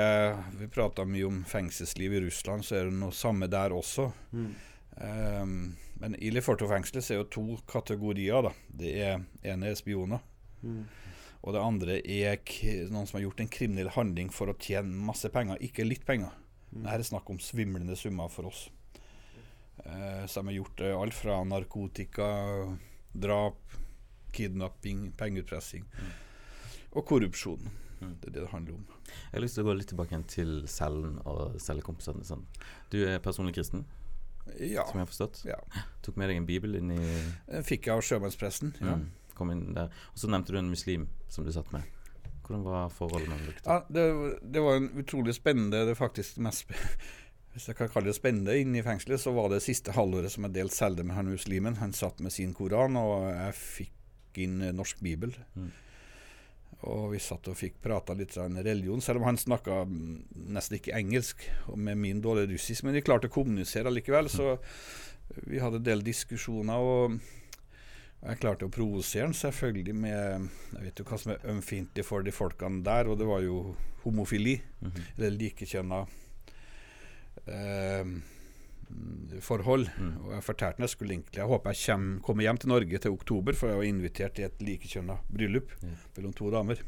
Vi 0.60 0.68
prata 0.70 1.04
mye 1.04 1.26
om 1.26 1.40
fengselsliv 1.44 2.12
i 2.14 2.20
Russland, 2.28 2.62
så 2.64 2.76
er 2.78 2.84
det 2.86 2.94
noe 3.00 3.10
samme 3.12 3.48
der 3.50 3.74
også. 3.74 4.12
Um, 4.32 5.74
men 5.98 6.14
i 6.22 6.30
Leforto-fengselet 6.30 7.10
er 7.10 7.18
jo 7.18 7.24
to 7.34 7.44
kategorier. 7.66 8.42
da. 8.46 8.52
Det 8.70 8.92
er 9.02 9.24
ene 9.42 9.70
er 9.72 9.74
spioner, 9.74 10.20
Mm. 10.62 10.84
og 11.42 11.52
det 11.52 11.60
andre 11.60 11.98
er 12.08 12.38
noen 12.90 13.06
som 13.06 13.18
har 13.18 13.24
gjort 13.28 13.40
en 13.40 13.48
kriminell 13.48 13.88
handling 13.90 14.30
for 14.32 14.46
å 14.46 14.54
tjene 14.56 14.88
masse 15.04 15.28
penger, 15.28 15.58
ikke 15.60 15.84
litt 15.84 16.06
penger. 16.06 16.30
Mm. 16.72 16.86
Her 16.88 16.98
er 16.98 17.02
snakk 17.02 17.28
om 17.28 17.38
svimlende 17.38 17.96
summer 17.96 18.28
for 18.28 18.46
oss. 18.46 18.70
Eh, 19.84 20.26
så 20.26 20.40
de 20.40 20.46
har 20.52 20.58
gjort 20.60 20.80
eh, 20.80 20.94
alt 21.00 21.14
fra 21.14 21.40
narkotika, 21.44 22.28
drap, 23.12 23.58
kidnapping, 24.34 25.12
pengeutpressing 25.18 25.84
og 26.94 27.04
korrupsjon. 27.06 27.68
Mm. 28.00 28.14
Det 28.20 28.28
er 28.28 28.32
det 28.34 28.40
det 28.44 28.50
handler 28.52 28.74
om. 28.78 28.86
Jeg 29.08 29.32
har 29.36 29.42
lyst 29.44 29.56
til 29.58 29.64
å 29.64 29.68
gå 29.68 29.74
litt 29.78 29.88
tilbake 29.90 30.18
til 30.30 30.54
cellen 30.70 31.18
og 31.26 31.56
cellekompisene. 31.62 32.24
Sånn. 32.26 32.44
Du 32.90 33.00
er 33.06 33.18
personlig 33.22 33.54
kristen, 33.56 33.84
Ja. 34.60 34.84
som 34.86 34.98
jeg 35.00 35.06
har 35.06 35.10
forstått. 35.10 35.44
ja. 35.46 35.56
Tok 36.02 36.16
med 36.16 36.28
deg 36.28 36.36
en 36.36 36.46
bibel 36.46 36.74
inn 36.76 36.90
i 36.92 36.98
Den 37.48 37.62
fikk 37.64 37.86
jeg 37.86 37.94
av 37.96 38.02
sjømannspresten. 38.02 38.74
Ja. 38.80 38.94
mm, 38.96 39.10
Kom 39.34 39.50
inn 39.50 39.72
der. 39.74 39.90
Og 40.12 40.18
så 40.20 40.28
nevnte 40.30 40.52
du 40.52 40.58
en 40.58 40.70
muslim 40.70 41.08
som 41.28 41.44
du 41.44 41.50
satt 41.52 41.72
med. 41.72 41.82
Hvordan 42.44 42.62
var 42.62 42.90
forholdet 42.92 43.28
mellom 43.28 43.46
dere? 43.46 43.62
Ja, 43.64 43.78
det, 43.88 44.42
det 44.52 44.60
var 44.62 44.76
en 44.76 44.90
utrolig 45.00 45.32
spennende 45.34 45.80
Det 45.86 45.94
er 45.94 45.98
faktisk 45.98 46.36
mest 46.44 46.66
spe- 46.66 46.76
Hvis 47.54 47.68
jeg 47.70 47.78
kan 47.78 47.90
kalle 47.92 48.10
det 48.10 48.16
spennende 48.16 48.56
inne 48.58 48.80
i 48.80 48.82
fengselet, 48.82 49.22
så 49.22 49.30
var 49.34 49.52
det 49.52 49.62
siste 49.62 49.94
halvåret 49.94 50.32
som 50.34 50.46
jeg 50.48 50.56
delte 50.56 50.74
celle 50.74 51.04
med 51.06 51.14
han 51.14 51.30
muslimen. 51.30 51.78
Han 51.78 51.94
satt 51.94 52.18
med 52.24 52.34
sin 52.34 52.54
koran, 52.56 52.98
og 52.98 53.28
jeg 53.30 53.54
fikk 53.60 54.40
inn 54.42 54.58
norsk 54.74 54.98
bibel. 55.04 55.36
Mm. 55.54 55.68
Og 56.90 57.12
vi 57.12 57.20
satt 57.22 57.46
og 57.48 57.56
fikk 57.56 57.78
prata 57.84 58.16
litt 58.18 58.34
om 58.42 58.58
religion, 58.58 59.00
selv 59.04 59.22
om 59.22 59.28
han 59.28 59.38
snakka 59.38 59.84
mm, 59.86 60.16
nesten 60.56 60.80
ikke 60.80 60.96
engelsk, 60.98 61.46
og 61.70 61.78
med 61.78 62.00
min 62.00 62.24
dårlige 62.24 62.56
russisk. 62.56 62.84
Men 62.84 62.98
vi 62.98 63.04
klarte 63.06 63.30
å 63.30 63.36
kommunisere 63.36 63.88
allikevel, 63.88 64.28
så 64.32 64.56
vi 65.46 65.62
hadde 65.62 65.78
en 65.78 65.86
del 65.86 66.04
diskusjoner. 66.04 66.74
og 66.74 67.16
jeg 68.24 68.40
klarte 68.40 68.66
å 68.66 68.72
provosere 68.72 69.26
han 69.26 69.34
selvfølgelig 69.36 69.94
med 70.00 70.48
Jeg 70.72 70.84
vet 70.86 71.00
jo 71.00 71.04
hva 71.04 71.18
som 71.20 71.32
er 71.34 71.42
ømfintlig 71.52 72.04
for 72.08 72.24
de 72.24 72.32
folkene 72.32 72.82
der, 72.82 73.06
og 73.06 73.18
det 73.20 73.28
var 73.28 73.42
jo 73.44 73.76
homofili. 74.02 74.58
Mhm. 74.80 75.02
Eller 75.16 75.38
likekjønna 75.38 76.04
forhold. 79.44 79.88
Mm. 79.98 80.14
Og 80.24 80.32
jeg 80.36 80.44
fortalte 80.46 80.84
jeg 80.84 80.92
skulle 80.92 81.14
egentlig 81.14 81.40
Jeg 81.40 81.50
håper 81.50 81.74
jeg 81.74 81.82
kommer, 81.86 82.20
kommer 82.24 82.46
hjem 82.46 82.60
til 82.62 82.72
Norge 82.72 82.98
til 82.98 83.10
oktober, 83.16 83.52
for 83.58 83.68
jeg 83.68 83.80
var 83.80 83.88
invitert 83.88 84.34
til 84.36 84.48
et 84.48 84.62
likekjønna 84.62 85.18
bryllup 85.28 85.72
mm. 85.82 85.94
mellom 86.16 86.32
to 86.32 86.50
damer. 86.54 86.82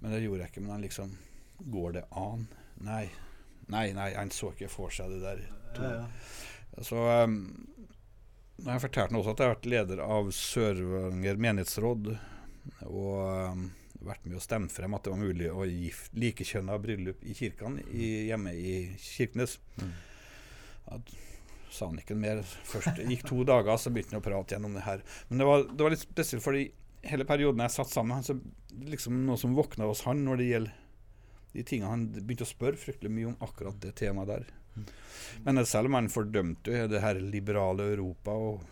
Men 0.00 0.12
det 0.14 0.22
gjorde 0.22 0.44
jeg 0.44 0.52
ikke. 0.52 0.64
Men 0.64 0.76
han 0.76 0.86
liksom 0.86 1.16
Går 1.58 1.92
det 1.92 2.04
an? 2.14 2.46
Nei. 2.86 3.08
Nei, 3.68 3.88
nei, 3.92 4.12
han 4.14 4.30
så 4.30 4.52
ikke 4.54 4.70
for 4.70 4.94
seg 4.94 5.10
det 5.10 5.18
der. 5.24 5.40
Ja, 5.76 5.88
ja. 5.98 6.84
Så 6.86 7.00
um, 7.26 7.40
jeg 8.62 8.82
fortalte 8.84 9.18
også 9.18 9.34
at 9.34 9.42
jeg 9.42 9.48
har 9.48 9.56
vært 9.56 9.68
leder 9.72 10.02
av 10.04 10.30
Sør-Varanger 10.34 11.40
menighetsråd, 11.42 12.12
og 12.86 13.18
um, 13.58 13.66
vært 14.04 14.26
med 14.26 14.38
å 14.38 14.42
stemme 14.42 14.70
frem 14.72 14.94
at 14.94 15.04
det 15.04 15.12
var 15.12 15.20
mulig 15.20 15.48
å 15.50 15.64
gifte 15.66 16.20
likekjønna 16.22 16.76
bryllup 16.82 17.24
i 17.26 17.34
kirkene 17.36 17.84
i, 17.90 18.10
hjemme 18.28 18.52
i 18.54 18.74
Kirkenes. 19.02 19.58
Mm. 19.80 19.94
At, 20.96 21.14
sa 21.74 21.90
han 21.90 22.00
ikke 22.00 22.16
mer. 22.18 22.42
Først 22.68 23.00
gikk 23.04 23.26
to 23.28 23.42
dager, 23.48 23.76
så 23.76 23.92
begynte 23.92 24.16
han 24.16 24.22
å 24.22 24.26
prate 24.26 24.56
gjennom 24.56 24.76
det 24.78 24.86
her. 24.86 25.02
Men 25.28 25.42
det 25.42 25.48
var, 25.48 25.66
det 25.68 25.84
var 25.84 25.94
litt 25.94 26.04
spesielt, 26.04 26.44
fordi 26.44 26.68
hele 27.08 27.26
perioden 27.28 27.62
jeg 27.64 27.76
satt 27.76 27.92
sammen 27.92 28.14
med 28.14 28.20
han, 28.20 28.28
så 28.28 28.86
liksom 28.92 29.24
noe 29.26 29.38
som 29.40 29.56
våkna 29.56 29.88
hos 29.90 30.04
han 30.06 30.24
når 30.26 30.40
det 30.40 30.52
gjelder 30.52 30.84
de 31.52 31.64
tingene 31.64 31.90
han 31.90 32.08
begynte 32.12 32.44
å 32.44 32.50
spørre 32.50 32.78
fryktelig 32.78 33.12
mye 33.12 33.30
om 33.30 33.38
akkurat 33.44 33.78
det 33.82 33.94
temaet 33.98 34.30
der. 34.30 34.48
Men 35.44 35.60
selv 35.66 35.90
om 35.90 35.96
han 35.98 36.10
fordømte 36.12 36.74
jo 36.74 36.90
det 36.90 37.00
her 37.02 37.18
liberale 37.22 37.88
Europa 37.94 38.34
og 38.36 38.66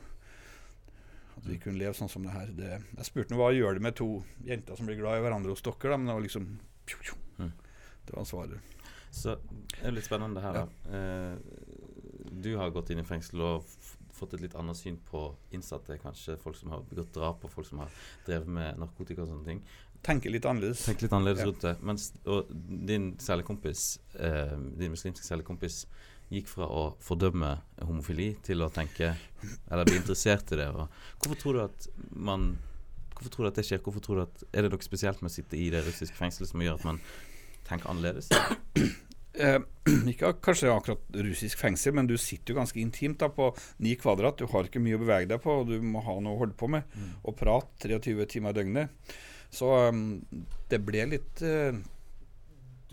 at 1.37 1.45
vi 1.47 1.59
kunne 1.61 1.79
leve 1.79 1.95
sånn 1.99 2.09
som 2.11 2.23
det 2.25 2.33
her 2.33 2.47
det, 2.57 2.71
Jeg 2.97 3.05
spurte 3.11 3.35
ham 3.35 3.41
hva 3.43 3.51
gjør 3.55 3.75
det 3.79 3.83
med 3.83 3.97
to 3.99 4.09
jenter 4.47 4.77
som 4.79 4.87
blir 4.89 4.97
glad 5.01 5.19
i 5.21 5.25
hverandre 5.27 5.53
hos 5.53 5.63
dere, 5.63 5.91
da, 5.93 5.97
men 6.01 6.07
det 6.11 6.15
var 6.17 6.25
liksom 6.27 6.49
pju, 6.87 6.97
pju. 7.03 7.17
Mm. 7.39 7.53
Det 8.07 8.17
var 8.17 8.25
svaret. 8.25 8.75
Så 9.11 9.37
det 9.37 9.85
er 9.89 9.95
litt 9.97 10.07
spennende 10.09 10.41
det 10.41 10.45
her, 10.47 10.59
da. 10.63 10.67
Eh, 10.97 11.37
du 12.37 12.51
har 12.57 12.71
gått 12.75 12.91
inn 12.93 13.01
i 13.01 13.07
fengsel 13.07 13.41
og 13.45 13.65
fått 14.17 14.35
et 14.35 14.41
litt 14.47 14.55
annet 14.57 14.77
syn 14.79 14.97
på 15.11 15.27
innsatte. 15.53 15.99
Kanskje 16.01 16.39
folk 16.41 16.57
som 16.57 16.71
har 16.73 16.85
begått 16.89 17.13
drap, 17.17 17.45
og 17.45 17.53
folk 17.53 17.69
som 17.69 17.83
har 17.85 17.93
drevet 18.27 18.49
med 18.49 18.79
narkotika 18.81 19.23
og 19.25 19.29
sånne 19.29 19.45
ting. 19.45 19.63
Tenker 20.07 20.31
litt 20.33 20.45
annerledes. 20.49 20.85
Tenk 20.87 21.03
litt 21.05 21.13
annerledes 21.13 21.41
Ja. 21.43 21.47
rundt 21.51 21.61
det. 21.65 21.75
Mens, 21.83 22.13
og 22.25 22.49
din 22.87 23.17
cellekompis, 23.19 23.99
eh, 24.19 24.57
din 24.79 24.93
muslimske 24.93 25.25
cellekompis, 25.25 25.87
gikk 26.33 26.49
fra 26.51 26.67
å 26.67 26.85
fordømme 27.03 27.53
homofili 27.87 28.33
til 28.47 28.65
å 28.65 28.71
tenke 28.75 29.13
Eller 29.71 29.87
bli 29.87 29.99
interessert 30.01 30.51
i 30.53 30.59
det. 30.59 30.69
Og 30.75 30.89
hvorfor 31.23 31.41
tror 31.43 31.59
du 31.59 31.63
at 31.67 31.89
man 32.11 32.57
Hvorfor 33.17 33.33
tror 33.33 33.47
du 33.47 33.51
at 33.53 33.61
det 33.61 33.67
skjer? 33.69 33.81
Hvorfor 33.85 34.05
tror 34.05 34.19
du 34.19 34.25
at 34.27 34.45
Er 34.53 34.67
det 34.67 34.75
noe 34.75 34.85
spesielt 34.85 35.23
med 35.23 35.31
å 35.31 35.37
sitte 35.37 35.59
i 35.59 35.71
det 35.73 35.85
russiske 35.87 36.19
fengselet 36.19 36.51
som 36.51 36.63
gjør 36.63 36.81
at 36.81 36.87
man 36.89 37.03
tenker 37.69 37.93
annerledes? 37.93 38.31
Eh, 39.37 39.59
ikke 40.09 40.31
kanskje 40.41 40.71
akkurat 40.73 41.17
russisk 41.27 41.61
fengsel, 41.61 41.93
men 41.93 42.07
du 42.09 42.15
sitter 42.17 42.55
jo 42.55 42.57
ganske 42.57 42.81
intimt 42.81 43.21
da 43.21 43.29
på 43.29 43.51
ni 43.85 43.93
kvadrat. 44.01 44.39
Du 44.41 44.49
har 44.49 44.65
ikke 44.65 44.81
mye 44.81 44.97
å 44.97 45.03
bevege 45.03 45.29
deg 45.29 45.43
på, 45.45 45.59
og 45.61 45.69
du 45.69 45.75
må 45.85 46.01
ha 46.07 46.15
noe 46.25 46.39
å 46.39 46.41
holde 46.41 46.57
på 46.57 46.71
med. 46.73 46.87
Mm. 46.97 47.11
Og 47.21 47.37
prate 47.37 47.91
23 47.93 48.31
timer 48.33 48.55
i 48.55 48.57
døgnet. 48.57 49.13
Så 49.53 49.69
um, 49.93 50.07
det 50.73 50.81
ble 50.89 51.05
litt 51.13 51.45
uh, 51.45 51.77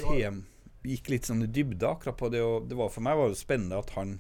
tem 0.04 0.44
Gikk 0.84 1.10
litt 1.14 1.28
sånn 1.30 1.44
i 1.46 1.48
dybde 1.48 1.88
akkurat 1.88 2.18
på 2.20 2.30
det. 2.34 2.42
Og 2.44 2.68
det 2.68 2.76
var 2.80 2.90
for 2.92 3.06
meg 3.06 3.16
var 3.20 3.30
det 3.32 3.40
spennende 3.40 3.80
at 3.80 3.94
han 3.96 4.18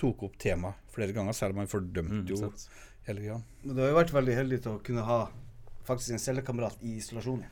tok 0.00 0.22
opp 0.28 0.38
temaet 0.38 0.78
flere 0.94 1.12
ganger, 1.12 1.34
selv 1.36 1.56
om 1.56 1.62
han 1.64 1.70
fordømte 1.70 2.22
Mm, 2.22 2.28
jo 2.30 2.52
hele 3.08 3.20
greia. 3.24 3.42
Men 3.64 3.74
du 3.76 3.82
har 3.82 3.88
jo 3.90 3.98
vært 3.98 4.12
veldig 4.14 4.34
heldig 4.36 4.62
til 4.62 4.72
å 4.76 4.82
kunne 4.84 5.04
ha 5.04 5.20
faktisk 5.88 6.12
en 6.14 6.22
cellekamerat 6.22 6.80
i 6.84 6.96
isolasjon. 7.00 7.44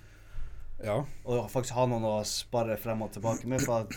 Ja. 0.84 0.98
Og 1.24 1.50
faktisk 1.50 1.74
ha 1.74 1.86
noen 1.88 2.04
å 2.04 2.16
spare 2.28 2.76
frem 2.80 3.02
og 3.02 3.12
tilbake 3.14 3.48
med. 3.48 3.62
For 3.64 3.84
at 3.86 3.94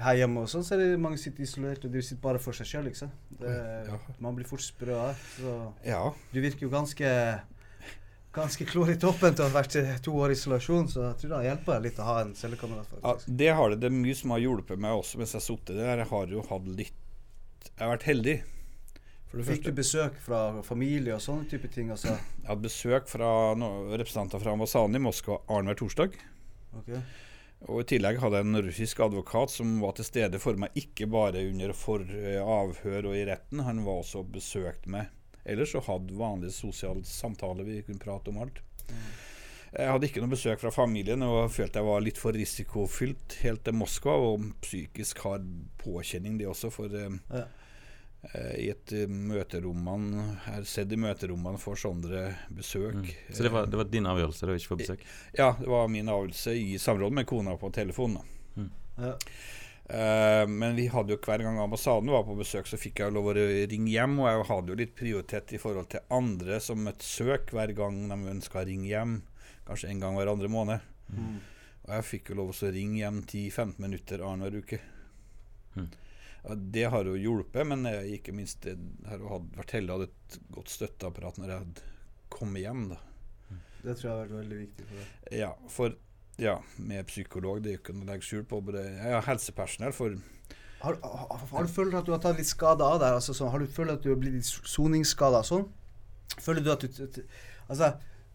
her 0.00 0.16
hjemme 0.18 0.42
og 0.42 0.48
sånn, 0.50 0.64
så 0.66 0.74
er 0.74 0.80
det 0.82 1.00
mange 1.00 1.20
sitter 1.20 1.44
isolert, 1.44 1.84
og 1.86 1.92
de 1.94 2.02
sitter 2.02 2.22
bare 2.24 2.40
for 2.42 2.56
seg 2.56 2.66
sjøl, 2.66 2.88
liksom. 2.88 3.10
Det, 3.40 3.52
Ja. 3.86 3.98
Man 4.18 4.34
blir 4.34 4.48
fort 4.48 4.64
sprø 4.64 4.96
av 4.96 5.14
det. 5.38 5.90
Ja. 5.92 6.12
du 6.32 6.40
virker 6.40 6.66
jo 6.66 6.70
ganske 6.72 7.06
Ganske 8.34 8.66
klorig 8.66 8.96
toppen 8.98 9.36
til 9.36 9.44
å 9.44 9.46
ha 9.46 9.54
vært 9.54 9.76
i 9.78 9.84
to 10.02 10.14
år 10.18 10.32
i 10.32 10.34
isolasjon, 10.34 10.88
så 10.90 11.04
jeg 11.04 11.18
tror 11.20 11.30
det 11.36 11.42
hjelper 11.44 11.74
hjulpet 11.74 11.84
litt 11.84 12.00
å 12.02 12.08
ha 12.08 12.16
en 12.24 12.34
cellekamerat, 12.34 12.96
Ja, 13.02 13.12
det 13.26 13.50
har 13.54 13.70
det. 13.70 13.78
Det 13.82 13.90
er 13.90 13.94
mye 13.94 14.14
som 14.18 14.34
har 14.34 14.42
hjulpet 14.42 14.80
meg 14.82 14.98
også 14.98 15.20
mens 15.20 15.34
jeg 15.34 15.40
har 15.40 15.46
sittet 15.46 15.78
der. 15.78 16.02
Jeg 16.02 16.10
har 16.10 16.34
jo 16.34 16.42
hatt 16.48 16.68
litt 16.68 17.00
Jeg 17.68 17.80
har 17.80 17.92
vært 17.94 18.08
heldig. 18.08 18.36
Fikk 19.34 19.64
du 19.66 19.72
besøk 19.74 20.18
fra 20.22 20.62
familie 20.62 21.14
og 21.16 21.22
sånne 21.22 21.48
type 21.50 21.70
ting? 21.74 21.90
Altså? 21.90 22.12
Jeg 22.14 22.46
hadde 22.46 22.66
besøk 22.66 23.08
fra 23.10 23.30
no, 23.58 23.70
representanter 23.94 24.42
fra 24.42 24.54
ambassaden 24.54 24.94
i 24.94 25.02
Moskva 25.02 25.40
annenhver 25.48 25.80
torsdag. 25.80 26.18
Ok. 26.78 26.92
Og 27.64 27.80
I 27.80 27.88
tillegg 27.94 28.20
hadde 28.20 28.38
jeg 28.38 28.46
en 28.46 28.62
russisk 28.66 29.00
advokat 29.00 29.50
som 29.50 29.78
var 29.82 29.96
til 29.96 30.06
stede 30.06 30.38
for 30.42 30.58
meg, 30.60 30.74
ikke 30.78 31.08
bare 31.10 31.42
under 31.48 31.72
for 31.74 32.02
eh, 32.02 32.38
avhør 32.38 33.10
og 33.10 33.18
i 33.18 33.24
retten. 33.26 33.64
Han 33.66 33.82
var 33.86 34.02
også 34.02 34.22
og 34.22 34.34
besøkte 34.34 34.90
meg 34.92 35.10
ellers 35.44 35.72
så 35.74 35.80
hadde 35.86 36.16
vanlig 36.18 36.52
sosial 36.56 37.02
samtale. 37.04 37.64
Vi 37.66 37.82
kunne 37.86 37.98
prate 38.02 38.30
om 38.32 38.38
alt. 38.44 38.60
Jeg 39.74 39.90
hadde 39.90 40.06
ikke 40.06 40.22
noe 40.22 40.30
besøk 40.30 40.60
fra 40.62 40.70
familien 40.70 41.22
og 41.26 41.48
følte 41.50 41.80
jeg 41.80 41.86
var 41.88 42.02
litt 42.04 42.18
for 42.20 42.36
risikofylt 42.36 43.40
helt 43.42 43.64
til 43.66 43.74
Moskva. 43.74 44.14
Og 44.28 44.44
psykisk 44.62 45.24
har 45.26 45.42
påkjenning, 45.82 46.38
det 46.38 46.46
også, 46.46 46.70
for 46.70 46.94
eh, 46.94 47.16
Ja. 47.34 47.42
eh, 48.30 48.54
i 48.62 48.68
et 48.70 48.94
møterom 49.10 49.82
man 49.84 50.06
har 50.46 50.62
sett 50.62 50.92
i 50.94 50.96
møterommene 50.96 51.58
for 51.58 51.74
sånne 51.74 52.36
besøk. 52.54 52.94
Mm. 53.02 53.10
Så 53.34 53.42
det 53.42 53.50
var, 53.52 53.66
det 53.66 53.76
var 53.82 53.90
din 53.90 54.06
avgjørelse, 54.06 54.46
det 54.46 54.52
var 54.52 54.62
ikke 54.62 54.72
for 54.76 54.84
besøk? 54.84 55.04
Ja, 55.36 55.50
det 55.58 55.66
var 55.68 55.88
min 55.90 56.08
avgjørelse 56.08 56.54
i 56.54 56.78
samråd 56.78 57.12
med 57.18 57.26
kona 57.26 57.56
på 57.58 57.72
telefonen. 57.74 58.22
Mm. 58.56 58.70
Ja. 59.02 59.16
Eh, 59.84 60.46
men 60.48 60.76
vi 60.76 60.86
hadde 60.88 61.12
jo 61.12 61.20
hver 61.20 61.42
gang 61.44 61.58
ambassaden 61.60 62.12
var 62.12 62.24
på 62.24 62.36
besøk, 62.38 62.68
så 62.68 62.80
fikk 62.80 63.02
jeg 63.02 63.12
lov 63.14 63.28
å 63.32 63.36
ringe 63.36 63.90
hjem. 63.92 64.16
Og 64.22 64.30
jeg 64.30 64.46
hadde 64.50 64.72
jo 64.72 64.78
litt 64.80 64.94
prioritet 64.98 65.56
i 65.56 65.60
forhold 65.60 65.90
til 65.92 66.06
andre 66.14 66.60
som 66.64 66.84
møtte 66.84 67.06
søk 67.06 67.52
hver 67.54 67.74
gang 67.76 68.04
de 68.08 68.20
ønska 68.36 68.62
å 68.62 68.68
ringe 68.68 68.88
hjem. 68.88 69.18
Kanskje 69.68 69.90
en 69.92 70.00
gang 70.02 70.16
hver 70.18 70.32
andre 70.32 70.50
måned. 70.52 70.88
Mm. 71.12 71.36
Og 71.84 71.92
jeg 71.98 72.08
fikk 72.08 72.32
jo 72.32 72.40
lov 72.40 72.54
å 72.54 72.72
ringe 72.72 73.02
hjem 73.02 73.20
10-15 73.26 73.80
minutter 73.84 74.24
annenhver 74.24 74.64
uke. 74.64 74.80
Mm. 75.74 75.90
Ja, 76.44 76.54
det 76.76 76.84
har 76.92 77.08
jo 77.08 77.16
hjulpet, 77.16 77.64
men 77.68 77.86
jeg, 77.88 78.18
ikke 78.18 78.34
minst 78.36 78.64
det 78.64 78.76
har 79.08 79.20
jo 79.20 79.40
vært 79.56 79.76
heldig 79.76 79.92
å 79.92 79.98
ha 80.00 80.06
et 80.08 80.38
godt 80.52 80.72
støtteapparat 80.72 81.40
når 81.40 81.52
jeg 81.52 81.64
hadde 81.64 81.92
kommet 82.32 82.64
hjem. 82.64 82.88
da. 82.92 82.98
Det 83.84 83.94
tror 83.98 84.08
jeg 84.08 84.12
har 84.14 84.22
vært 84.22 84.36
veldig 84.38 84.58
viktig 84.62 84.88
for 84.88 85.00
deg. 85.00 85.38
Ja, 85.38 85.50
for 85.72 85.96
ja, 86.36 86.58
med 86.76 87.06
psykolog, 87.06 87.60
det 87.62 87.72
er 87.72 87.78
ikke 87.78 87.94
noe 87.94 88.06
å 88.06 88.10
legge 88.12 88.26
skjul 88.26 88.46
på. 88.48 88.60
Både, 88.64 88.82
har 89.02 89.26
helsepersonell 89.28 89.94
for 89.94 90.16
Har, 90.84 90.98
har, 91.00 91.44
har 91.52 91.64
du 91.64 91.70
følt 91.72 91.94
at 91.96 92.04
du 92.04 92.12
har 92.12 92.20
tatt 92.20 92.36
litt 92.40 92.50
skade 92.50 92.84
av 92.84 92.98
det? 93.00 93.12
Altså, 93.16 93.36
sånn, 93.36 93.52
har 93.52 93.62
du 93.62 93.70
følt 93.70 93.94
at 93.94 94.02
du 94.04 94.10
har 94.12 94.18
blitt 94.20 94.34
litt 94.40 94.48
soningsskada 94.48 95.44
sånn? 95.46 95.68
Føler 96.42 96.64
du 96.64 96.72
at 96.74 96.84
du 96.84 97.22
Altså, 97.70 97.94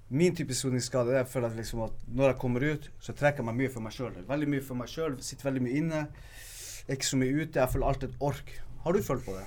min 0.09 0.33
type 0.33 0.55
soningsskade 0.57 1.13
er 1.13 1.19
jeg 1.19 1.29
føler 1.29 1.51
at 1.51 1.59
liksom 1.59 1.83
at 1.85 2.07
når 2.07 2.31
jeg 2.31 2.39
kommer 2.41 2.65
ut, 2.65 2.87
så 3.03 3.13
trekker 3.13 3.43
jeg 3.43 3.49
meg 3.51 3.59
mye 3.59 3.73
for 3.75 3.85
meg 3.85 3.93
sjøl. 3.93 4.15
Veldig 4.31 4.49
mye 4.55 4.65
for 4.65 4.79
meg 4.79 4.89
sjøl. 4.89 5.19
Sitter 5.21 5.51
veldig 5.51 5.61
mye 5.67 5.83
inne. 5.83 6.01
Er 6.87 6.97
ikke 6.97 7.11
så 7.11 7.19
mye 7.21 7.35
ute. 7.35 7.59
Jeg 7.59 7.73
føler 7.75 7.91
alltid 7.91 8.09
et 8.09 8.25
ork. 8.31 8.55
Har 8.85 8.95
du 8.95 9.03
følt 9.05 9.27
på 9.27 9.35
det? 9.37 9.45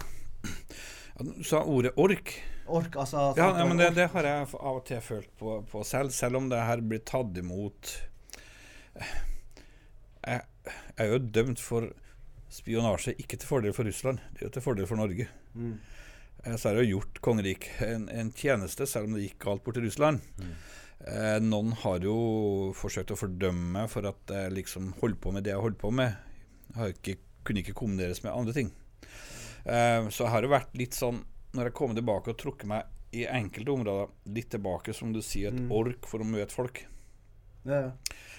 ja, 1.16 1.26
Du 1.26 1.42
sa 1.49 1.64
ordet 1.64 1.97
ork. 1.99 2.37
Ork, 2.71 2.94
altså 2.94 3.32
Ja, 3.35 3.49
ja 3.59 3.66
men 3.66 3.80
det, 3.80 3.90
det 3.97 4.06
har 4.12 4.28
jeg 4.28 4.47
av 4.54 4.76
og 4.76 4.85
til 4.87 5.02
følt 5.02 5.32
på, 5.40 5.59
på 5.66 5.82
selv, 5.82 6.14
selv 6.14 6.38
om 6.38 6.47
det 6.52 6.62
her 6.62 6.85
blir 6.87 7.02
tatt 7.02 7.35
imot 7.42 7.90
jeg, 8.97 10.43
jeg 10.97 11.07
er 11.07 11.11
jo 11.13 11.19
dømt 11.35 11.61
for 11.63 11.89
spionasje, 12.53 13.15
ikke 13.19 13.39
til 13.41 13.49
fordel 13.49 13.73
for 13.77 13.89
Russland, 13.89 14.21
det 14.35 14.43
er 14.43 14.49
jo 14.51 14.53
til 14.59 14.65
fordel 14.65 14.87
for 14.91 15.01
Norge. 15.01 15.29
Mm. 15.57 15.79
Eh, 16.45 16.57
Så 16.57 16.69
har 16.69 16.77
jeg 16.81 16.91
jo 16.91 16.99
gjort 16.99 17.21
kongeriket 17.25 17.83
en, 17.89 18.09
en 18.13 18.33
tjeneste, 18.37 18.87
selv 18.87 19.09
om 19.09 19.17
det 19.17 19.25
gikk 19.29 19.39
galt 19.47 19.65
bort 19.65 19.79
til 19.79 19.87
Russland. 19.89 20.21
Eh, 21.03 21.39
noen 21.43 21.73
har 21.83 22.05
jo 22.05 22.17
forsøkt 22.79 23.11
å 23.15 23.19
fordømme 23.19 23.73
meg 23.81 23.89
for 23.91 24.07
at 24.07 24.31
jeg 24.37 24.53
liksom 24.55 24.93
holdt 25.01 25.21
på 25.25 25.33
med 25.35 25.45
det 25.49 25.55
jeg 25.55 25.65
holdt 25.65 25.81
på 25.81 25.91
med. 25.91 26.15
Jeg 26.73 26.79
har 26.79 26.93
ikke, 26.95 27.17
kunne 27.49 27.63
ikke 27.65 27.75
kombineres 27.81 28.23
med 28.23 28.33
andre 28.37 28.55
ting. 28.55 28.71
Eh, 29.65 30.09
så 30.13 30.27
jeg 30.27 30.33
har 30.37 30.47
jo 30.47 30.53
vært 30.53 30.77
litt 30.79 30.95
sånn, 30.99 31.25
når 31.57 31.69
jeg 31.71 31.77
kommer 31.81 31.99
tilbake 31.99 32.33
og 32.33 32.39
trukker 32.41 32.69
meg 32.71 32.87
i 33.13 33.27
enkelte 33.29 33.73
områder, 33.75 34.13
litt 34.33 34.49
tilbake, 34.55 34.95
som 34.97 35.11
du 35.13 35.21
sier, 35.21 35.51
et 35.53 35.59
Mm. 35.61 35.73
ork 35.73 36.07
for 36.09 36.21
å 36.23 36.25
møte 36.29 36.53
folk. 36.55 36.85
Ja. 37.69 37.92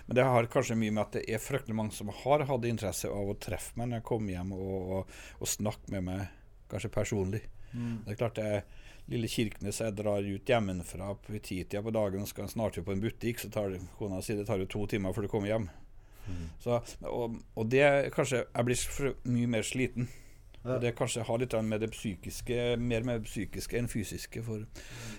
Men 0.06 0.18
det 0.20 0.28
har 0.28 0.48
kanskje 0.52 0.78
mye 0.80 0.92
med 0.92 1.04
at 1.06 1.18
det 1.18 1.24
er 1.32 1.42
fryktelig 1.42 1.76
mange 1.78 1.96
som 1.96 2.12
har 2.12 2.46
hatt 2.50 2.66
interesse 2.68 3.12
av 3.12 3.32
å 3.32 3.38
treffe 3.40 3.78
meg 3.80 3.90
når 3.90 4.02
jeg 4.02 4.08
kommer 4.10 4.36
hjem 4.36 4.56
og, 4.58 4.96
og, 4.98 5.20
og 5.40 5.50
snakke 5.50 5.94
med 5.96 6.08
meg, 6.10 6.40
kanskje 6.72 6.92
personlig. 6.94 7.44
Mm. 7.72 8.02
Det 8.04 8.14
er 8.14 8.20
klart 8.20 8.40
det 8.40 8.50
er 8.50 8.66
lille 9.12 9.28
Kirkenes 9.28 9.82
jeg 9.84 9.96
drar 9.98 10.24
ut 10.24 10.50
hjemmefra 10.50 11.14
på 11.20 11.40
titida 11.40 11.82
på 11.84 11.94
dagen 11.96 12.24
og 12.24 12.30
skal 12.30 12.52
snart 12.52 12.78
jo 12.80 12.86
på 12.88 12.94
en 12.96 13.04
butikk, 13.04 13.42
så 13.42 13.52
tar 13.52 13.74
det, 13.74 13.82
kona 14.00 14.22
si 14.24 14.36
det 14.38 14.46
tar 14.48 14.62
jo 14.64 14.70
to 14.72 14.86
timer 14.92 15.16
før 15.16 15.28
du 15.28 15.32
kommer 15.32 15.52
hjem. 15.52 15.72
Så, 16.64 16.78
og, 17.04 17.40
og 17.60 17.66
det 17.68 18.14
kanskje 18.16 18.46
Jeg 18.46 18.68
blir 18.68 19.16
mye 19.28 19.50
mer 19.58 19.66
sliten. 19.68 20.08
Ja. 20.64 20.76
Og 20.76 20.82
det 20.82 20.94
kanskje 20.96 21.26
har 21.28 21.40
litt 21.42 21.54
med 21.68 21.82
det 21.84 21.90
psykiske 21.92 22.78
Mer 22.80 23.04
med 23.04 23.20
det 23.20 23.28
psykiske 23.28 23.76
enn 23.78 23.90
fysiske. 23.92 24.44
For 24.44 24.64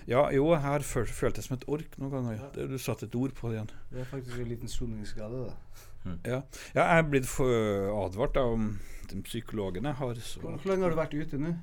ja, 0.09 0.23
jo, 0.33 0.47
jeg 0.55 0.61
føl 0.61 0.83
følt, 0.83 1.13
følt 1.13 1.35
det 1.37 1.43
som 1.45 1.57
et 1.57 1.67
ork 1.69 1.99
noen 2.01 2.11
ganger. 2.11 2.39
Ja. 2.39 2.49
Det, 2.55 2.65
du 2.71 2.77
satte 2.81 3.05
et 3.05 3.15
ord 3.15 3.35
på 3.37 3.51
det 3.51 3.59
igjen. 3.59 3.69
Det 3.91 4.01
er 4.01 4.09
faktisk 4.09 4.39
en 4.41 4.49
liten 4.49 4.71
soningsskade, 4.71 5.45
da. 5.45 5.85
Ja, 6.05 6.41
ja 6.73 6.81
jeg 6.81 6.97
er 6.97 7.07
blitt 7.09 7.29
for 7.29 7.93
advart 8.05 8.35
da, 8.35 8.45
om 8.57 8.79
den 9.11 9.23
psykologen 9.23 9.85
jeg 9.85 9.93
har. 10.01 10.13
Så 10.15 10.41
Hvor 10.41 10.57
hvor 10.57 10.71
lenge 10.71 10.83
har 10.83 10.95
du 10.95 11.01
vært 11.01 11.13
ute 11.13 11.37
nå? 11.37 11.53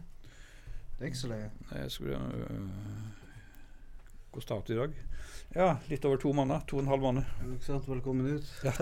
Det 0.98 1.06
er 1.06 1.10
ikke 1.10 1.18
så 1.18 1.28
lenge. 1.28 1.50
Nei, 1.70 1.78
jeg 1.82 1.90
skulle 1.90 2.16
øh, 2.16 2.68
Hvor 4.32 4.40
start 4.40 4.70
i 4.70 4.76
dag? 4.78 4.94
Ja, 5.54 5.76
litt 5.88 6.04
over 6.08 6.16
to 6.16 6.30
måneder. 6.32 6.62
To 6.66 6.78
og 6.78 6.82
en 6.82 6.88
halv 6.88 7.02
måned. 7.04 7.32
Ikke 7.44 7.66
sant? 7.66 7.88
Velkommen 7.88 8.38
ut. 8.38 8.52
Ja, 8.64 8.72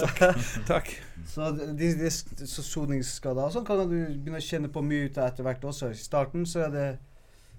Takk. 0.68 0.92
Så 1.32 1.48
de, 1.58 1.88
de, 1.98 2.10
så 2.46 2.62
soningsskader 2.62 3.48
og 3.48 3.54
sånn 3.54 3.66
kan 3.66 3.80
du 3.82 3.88
begynne 3.90 4.38
å 4.38 4.44
kjenne 4.44 4.70
på 4.70 4.82
mye 4.86 5.08
ut 5.08 5.18
av 5.18 5.32
etter 5.32 5.46
hvert 5.46 5.66
også. 5.66 5.90
I 5.90 5.98
starten 5.98 6.46
så 6.46 6.62
er 6.68 6.74
det 6.74 6.84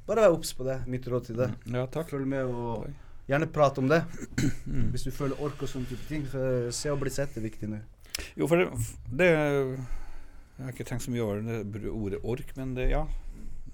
bare 0.08 0.24
vær 0.24 0.38
obs 0.38 0.54
på 0.56 0.64
det. 0.68 0.78
Mitt 0.92 1.10
råd 1.12 1.28
til 1.28 1.42
deg. 1.42 1.58
Ja, 1.74 1.84
takk. 1.92 2.08
Følg 2.14 2.30
med 2.32 2.48
og 2.48 2.88
gjerne 3.28 3.50
prate 3.52 3.84
om 3.84 3.92
det. 3.92 4.00
Mm. 4.64 4.88
Hvis 4.94 5.04
du 5.08 5.12
føler 5.16 5.44
ork 5.44 5.60
og 5.60 5.74
sånne 5.74 5.92
type 5.92 6.08
ting. 6.08 6.24
For 6.32 6.72
se 6.76 6.94
og 6.94 7.04
bli 7.04 7.12
sett 7.12 7.36
er 7.36 7.46
viktig 7.46 7.68
nå. 7.72 7.82
Jo, 8.40 8.48
for 8.48 8.64
det, 8.64 8.70
det 9.12 9.30
Jeg 9.32 10.64
har 10.64 10.72
ikke 10.72 10.88
tenkt 10.88 11.04
så 11.04 11.12
mye 11.12 11.26
over 11.26 11.44
det 11.44 11.92
ordet 11.92 12.24
ork, 12.24 12.56
men 12.56 12.74
det, 12.80 12.88
ja. 12.94 13.04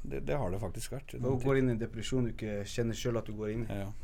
Det, 0.02 0.26
det 0.26 0.42
har 0.42 0.50
det 0.50 0.64
faktisk 0.66 0.98
vært. 0.98 1.14
Du 1.14 1.30
går 1.46 1.62
inn 1.62 1.70
i 1.70 1.78
en 1.78 1.82
depresjon 1.86 2.26
du 2.26 2.34
ikke 2.34 2.64
kjenner 2.66 2.98
sjøl 2.98 3.22
at 3.22 3.30
du 3.30 3.38
går 3.38 3.54
inn 3.54 3.66
i. 3.70 3.80
Ja. 3.84 3.94
Mm. 3.94 4.04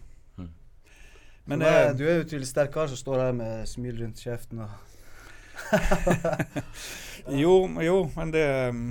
Men 1.46 1.60
For 1.60 1.68
meg- 1.68 1.98
du 2.00 2.04
er 2.08 2.18
jo 2.22 2.28
tydelig 2.30 2.48
sterk 2.48 2.72
kar 2.72 2.88
som 2.88 2.98
står 3.00 3.20
her 3.20 3.34
med 3.36 3.68
smil 3.68 3.98
rundt 4.00 4.22
kjeften 4.24 4.64
og 4.64 4.70
jo, 7.44 7.56
jo, 7.84 7.98
men 8.16 8.32
det 8.34 8.44
um, 8.70 8.84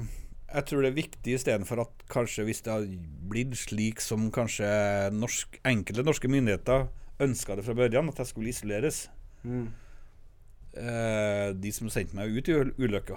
Jeg 0.53 0.65
tror 0.69 0.85
det 0.85 0.91
er 0.93 0.99
viktig 1.01 1.35
istedenfor 1.39 1.81
at 1.87 2.05
kanskje 2.13 2.45
hvis 2.47 2.61
det 2.67 2.73
har 2.75 2.85
blitt 3.33 3.57
slik 3.57 4.03
som 4.05 4.29
kanskje 4.35 4.69
norsk, 5.17 5.59
enkelte 5.65 6.05
norske 6.05 6.29
myndigheter 6.31 6.87
ønska 7.23 7.57
det 7.57 7.65
fra 7.65 7.75
børjan, 7.79 8.09
at 8.13 8.19
jeg 8.21 8.27
skulle 8.33 8.51
isoleres 8.53 9.07
mm. 9.47 9.67
eh, 10.77 11.49
De 11.57 11.73
som 11.73 11.91
sendte 11.93 12.17
meg 12.19 12.33
ut 12.35 12.49
i 12.51 12.57
ul- 12.59 12.75
ulykka. 12.79 13.17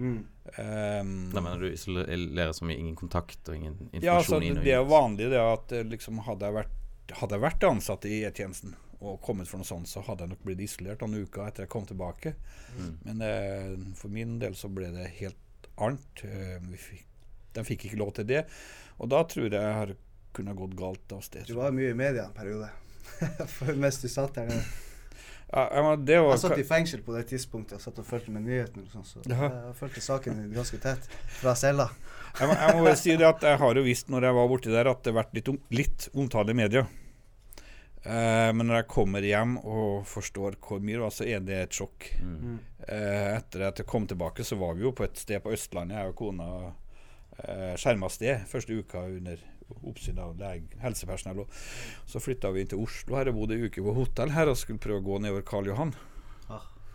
Mm. 0.00 0.18
Um, 0.56 1.10
Da 1.34 1.42
mener 1.44 1.60
du 1.60 1.68
isolere 1.68 2.52
som 2.56 2.70
i 2.72 2.78
ingen 2.78 2.96
kontakt 2.96 3.48
og 3.48 3.56
ingen 3.58 3.74
Ja, 3.92 4.16
altså, 4.16 4.38
informasjon 4.40 4.46
inn 4.46 4.60
og 4.60 4.64
det 4.64 4.76
er 4.78 4.86
vanlig 4.88 5.30
det 5.34 5.40
at 5.42 5.74
eh, 5.76 5.84
liksom, 5.92 6.22
hadde, 6.24 6.48
jeg 6.48 6.56
vært, 6.62 6.76
hadde 7.18 7.36
jeg 7.36 7.44
vært 7.44 7.66
ansatt 7.68 8.06
i 8.08 8.22
E-tjenesten 8.28 8.76
og 9.00 9.20
kommet 9.24 9.48
for 9.48 9.62
noe 9.62 9.68
sånt, 9.68 9.88
så 9.88 10.02
hadde 10.04 10.26
jeg 10.26 10.34
nok 10.34 10.42
blitt 10.44 10.60
isolert 10.60 11.00
noen 11.00 11.24
uker 11.24 11.46
etter 11.46 11.64
jeg 11.64 11.72
kom 11.72 11.86
tilbake. 11.88 12.34
Mm. 12.76 12.90
Men 13.06 13.22
eh, 13.24 13.70
for 13.96 14.12
min 14.12 14.36
del 14.42 14.56
så 14.58 14.68
ble 14.72 14.90
det 14.92 15.06
helt 15.22 15.70
annet. 15.80 16.24
Eh, 16.26 16.58
vi 16.68 16.80
fikk, 16.80 17.06
de 17.56 17.64
fikk 17.64 17.88
ikke 17.88 18.00
lov 18.02 18.12
til 18.18 18.28
det. 18.28 18.44
Og 19.00 19.08
da 19.08 19.22
tror 19.24 19.48
jeg 19.48 19.56
jeg 19.56 19.78
har 19.78 19.94
kunne 20.36 20.54
gått 20.58 20.76
galt 20.78 21.16
av 21.16 21.24
sted. 21.24 21.48
Du 21.48 21.56
var 21.56 21.72
mye 21.74 21.94
i 21.94 21.96
media 21.96 22.28
en 22.28 22.36
periode. 22.36 22.68
Mens 23.82 24.02
du 24.02 24.08
satt 24.12 24.36
der 24.36 24.52
nede. 24.52 24.68
Ja, 25.50 25.82
men 25.82 26.04
det 26.06 26.20
var 26.22 26.36
Jeg 26.36 26.42
satt 26.44 26.60
i 26.62 26.64
fengsel 26.66 27.00
på 27.02 27.14
det 27.16 27.24
tidspunktet 27.32 27.80
og 27.80 27.82
satt 27.82 27.96
og 27.98 28.06
fulgte 28.06 28.30
med 28.30 28.44
nyhetene. 28.46 28.84
og 28.86 28.92
sånn, 28.92 29.06
så 29.08 29.22
ja. 29.24 29.48
jeg 29.48 29.72
fulgte 29.80 30.02
saken 30.04 30.44
ganske 30.54 30.78
tett 30.82 31.08
fra 31.40 31.56
cella. 31.58 31.88
Jeg, 32.38 32.48
må, 32.48 32.54
jeg 32.54 32.76
må 32.76 32.86
bare 32.86 32.98
si 33.00 33.16
det 33.18 33.28
at 33.28 33.44
jeg 33.46 33.60
har 33.62 33.78
jo 33.80 33.84
visst 33.86 34.10
når 34.12 34.28
jeg 34.28 34.36
var 34.38 34.50
borti 34.50 34.72
der, 34.72 34.90
at 34.90 35.04
det 35.04 35.12
har 35.12 35.20
vært 35.22 35.36
litt, 35.38 35.52
om, 35.52 35.60
litt 35.74 36.08
omtale 36.14 36.54
i 36.54 36.58
media. 36.60 36.86
Eh, 38.00 38.50
men 38.56 38.64
når 38.64 38.80
jeg 38.80 38.90
kommer 38.94 39.24
hjem 39.24 39.58
og 39.60 40.06
forstår 40.08 40.56
hvor 40.64 40.80
mye 40.80 40.96
det 40.96 41.04
var, 41.04 41.14
så 41.14 41.26
er 41.28 41.44
det 41.44 41.58
et 41.60 41.80
sjokk. 41.80 42.08
Mm. 42.24 42.58
Eh, 42.86 43.30
etter 43.36 43.66
at 43.68 43.82
jeg 43.82 43.88
kom 43.90 44.08
tilbake, 44.08 44.46
så 44.46 44.56
var 44.60 44.76
vi 44.78 44.86
jo 44.86 44.94
på 44.96 45.04
et 45.04 45.20
sted 45.20 45.42
på 45.44 45.52
Østlandet, 45.56 46.00
jeg 46.00 46.14
og 46.14 46.20
kona. 46.20 46.50
Eh, 47.40 47.72
skjerma 47.80 48.08
sted 48.12 48.46
første 48.48 48.76
uka 48.76 49.04
under 49.08 49.40
oppsyn 49.86 50.18
av 50.20 50.34
leg 50.40 50.72
helsepersonell. 50.82 51.44
Og 51.44 52.08
så 52.10 52.22
flytta 52.22 52.50
vi 52.54 52.64
inn 52.64 52.72
til 52.72 52.82
Oslo 52.82 53.18
her 53.18 53.30
og 53.30 53.38
bodde 53.38 53.58
ei 53.58 53.68
uke 53.68 53.84
på 53.84 53.94
hotell 53.96 54.32
her 54.34 54.50
og 54.50 54.58
skulle 54.58 54.82
prøve 54.82 55.02
å 55.02 55.06
gå 55.06 55.20
nedover 55.22 55.46
Karl 55.46 55.70
Johan. 55.70 55.94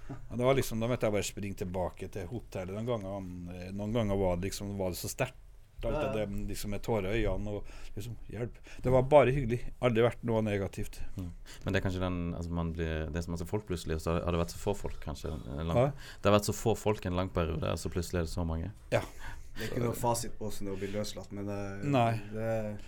Og 0.09 0.37
det 0.37 0.45
var 0.45 0.57
liksom, 0.57 0.79
Da 0.79 0.89
måtte 0.89 1.07
jeg 1.07 1.15
bare 1.15 1.25
springe 1.25 1.57
tilbake 1.63 2.09
til 2.13 2.29
hotellet. 2.29 2.75
Noen 2.75 2.85
ganger, 2.89 3.25
eh, 3.55 3.73
noen 3.73 3.95
ganger 3.95 4.19
var, 4.19 4.37
det 4.37 4.51
liksom, 4.51 4.75
var 4.77 4.93
det 4.93 5.01
så 5.01 5.11
sterkt. 5.11 5.41
Alt 5.85 6.15
det 6.15 6.25
liksom 6.47 6.71
med 6.73 6.81
tårer 6.81 7.13
i 7.13 7.25
øynene 7.27 7.59
og 7.59 7.67
liksom 7.93 8.15
hjelp. 8.31 8.57
Det 8.81 8.89
var 8.89 9.03
bare 9.11 9.33
hyggelig. 9.35 9.59
Aldri 9.85 10.05
vært 10.05 10.23
noe 10.25 10.41
negativt. 10.41 10.97
Men 11.17 11.67
det 11.67 11.77
er 11.77 11.85
kanskje 11.85 12.01
den 12.01 12.19
altså 12.33 12.55
man 12.57 12.71
blir, 12.73 13.11
Det 13.13 13.21
er 13.21 13.37
så 13.37 13.45
folk 13.49 13.67
plutselig, 13.67 13.99
og 13.99 14.01
så 14.01 14.15
har 14.17 14.31
det 14.31 14.41
vært 14.41 14.55
så 14.55 14.61
få 14.61 14.73
folk 14.73 14.97
kanskje 15.03 15.35
lang, 15.45 15.77
Ja. 15.77 15.91
Det 16.21 16.31
har 16.31 16.39
vært 16.39 16.49
så 16.49 16.57
få 16.57 16.75
folk 16.79 17.05
en 17.05 17.15
lang 17.19 17.29
periode, 17.29 17.69
og 17.69 17.77
så 17.77 17.91
plutselig 17.91 18.23
er 18.23 18.25
det 18.25 18.33
så 18.33 18.45
mange. 18.47 18.71
Det 18.89 19.01
er 19.63 19.69
ikke 19.69 19.85
noe 19.85 19.95
fasit 19.95 20.33
på 20.35 20.49
hvordan 20.49 20.67
det 20.67 20.73
å 20.73 20.79
bli 20.79 20.91
løslatt, 20.91 21.31
men 21.31 21.45
det, 21.47 21.59
Nei. 21.87 22.11
det 22.33 22.79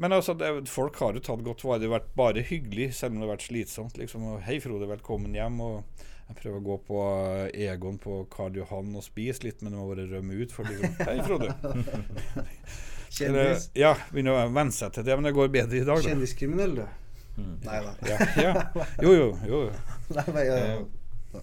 Men 0.00 0.12
altså, 0.16 0.34
det, 0.34 0.68
folk 0.70 0.96
har 0.98 1.14
jo 1.14 1.20
tatt 1.20 1.44
godt 1.44 1.62
vare. 1.62 1.78
Det 1.78 1.90
har 1.90 2.00
vært 2.00 2.14
bare 2.16 2.42
hyggelig, 2.42 2.94
selv 2.94 3.12
om 3.14 3.20
det 3.20 3.28
har 3.28 3.36
vært 3.36 3.46
slitsomt. 3.50 3.98
liksom. 4.00 4.24
Og, 4.24 4.40
Hei, 4.46 4.56
Frode, 4.64 4.88
velkommen 4.88 5.34
hjem. 5.36 5.60
Og 5.60 5.84
jeg 6.30 6.36
prøver 6.38 6.60
å 6.60 6.62
gå 6.62 6.76
på 6.86 6.98
eh, 7.50 7.70
Egon 7.72 7.96
på 7.98 8.20
Karl 8.30 8.54
Johan 8.60 8.92
og 8.94 9.02
spise 9.02 9.42
litt, 9.48 9.62
men 9.64 9.74
det 9.74 9.80
må 9.80 9.88
bare 9.90 10.06
rømme 10.06 10.36
ut. 10.38 10.52
For 10.54 10.68
liksom, 10.68 10.94
Hei, 11.08 11.16
Frode. 11.26 11.50
Kjendis. 13.16 13.66
Ja, 13.74 13.96
begynner 14.12 14.38
å 14.38 14.44
venne 14.54 14.70
seg 14.74 14.94
til 14.94 15.06
det, 15.08 15.16
men 15.18 15.26
det 15.26 15.34
går 15.34 15.50
bedre 15.50 15.80
i 15.80 15.84
dag. 15.86 15.98
Da. 15.98 16.12
Kjendiskriminell, 16.12 16.76
du. 16.78 16.84
Mm. 17.40 17.56
Nei 17.66 17.80
da. 17.82 17.92
Ja, 18.06 18.18
ja. 18.38 18.86
Jo, 19.02 19.12
jo, 19.16 19.26
jo. 19.48 19.60
Nei, 20.16 20.24
nei, 20.36 20.44
ja, 20.46 20.56
ja. 20.70 21.42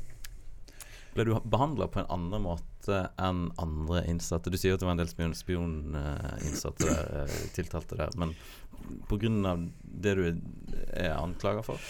Ble 1.18 1.26
du 1.26 1.34
behandla 1.50 1.88
på 1.90 2.04
en 2.04 2.10
annen 2.14 2.44
måte 2.46 3.02
enn 3.18 3.48
andre 3.60 4.04
innsatte? 4.08 4.52
Du 4.54 4.58
sier 4.60 4.76
at 4.78 4.84
det 4.84 4.88
var 4.88 4.94
en 4.96 5.02
del 5.02 5.10
spion- 5.10 5.34
spioninnsatte 5.36 6.86
der, 6.88 7.24
eh, 7.26 7.38
tiltalte 7.56 7.98
der, 8.00 8.14
men 8.22 8.36
pga. 9.10 9.56
det 10.06 10.14
du 10.20 10.24
er 10.94 11.16
anklaga 11.18 11.64
for? 11.66 11.82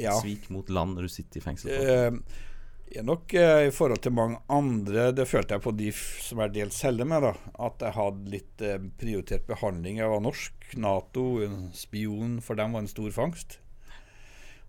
Ja. 0.00 0.14
Svik 0.20 0.48
mot 0.52 0.68
land 0.72 0.96
når 0.96 1.08
du 1.08 1.12
sitter 1.12 1.40
i 1.40 1.44
fengsel 1.44 1.72
for? 1.74 1.90
Eh, 1.94 2.46
jeg 2.90 3.06
nok 3.06 3.34
eh, 3.38 3.68
I 3.68 3.72
forhold 3.74 4.02
til 4.02 4.14
mange 4.16 4.40
andre, 4.50 5.10
det 5.14 5.28
følte 5.30 5.54
jeg 5.54 5.62
på 5.62 5.72
de 5.78 5.90
som 5.94 6.40
jeg 6.42 6.54
delt 6.56 6.74
celle 6.74 7.06
med, 7.06 7.22
da, 7.22 7.34
at 7.66 7.84
jeg 7.86 7.94
hadde 7.94 8.32
litt 8.32 8.64
eh, 8.66 8.80
prioritert 8.98 9.46
behandling. 9.46 10.00
Jeg 10.02 10.10
var 10.10 10.22
norsk, 10.24 10.70
Nato, 10.82 11.26
en 11.44 11.68
spion 11.76 12.38
for 12.42 12.58
dem 12.58 12.74
var 12.74 12.82
en 12.82 12.90
stor 12.90 13.10
fangst. 13.14 13.60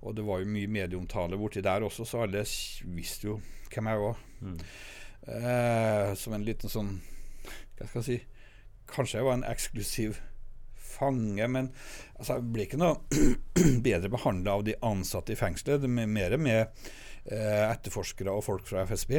Og 0.01 0.15
det 0.17 0.25
var 0.25 0.41
jo 0.41 0.49
mye 0.49 0.69
medieomtale 0.69 1.37
borti 1.37 1.61
der 1.65 1.85
også, 1.85 2.05
så 2.05 2.23
alle 2.25 2.45
visste 2.93 3.31
jo 3.31 3.39
hvem 3.71 3.89
jeg 3.89 4.03
var. 4.03 4.21
Mm. 4.41 4.59
Eh, 5.21 6.13
som 6.17 6.33
en 6.33 6.45
liten 6.45 6.71
sånn 6.71 6.95
Hva 7.77 7.85
skal 7.85 7.99
jeg 7.99 8.05
si 8.07 8.15
Kanskje 8.89 9.19
jeg 9.19 9.27
var 9.27 9.35
en 9.37 9.45
eksklusiv 9.45 10.17
fange, 10.91 11.47
men 11.51 11.69
altså, 12.17 12.37
jeg 12.37 12.47
blir 12.53 12.67
ikke 12.67 12.81
noe 12.81 13.21
bedre 13.87 14.11
behandla 14.13 14.57
av 14.59 14.65
de 14.67 14.77
ansatte 14.87 15.35
i 15.35 15.39
fengselet. 15.39 15.83
Det 15.83 15.91
er 15.91 16.11
mer 16.17 16.37
med 16.41 16.59
eh, 16.61 17.63
etterforskere 17.67 18.33
og 18.33 18.45
folk 18.47 18.67
fra 18.69 18.85
FSB. 18.89 19.15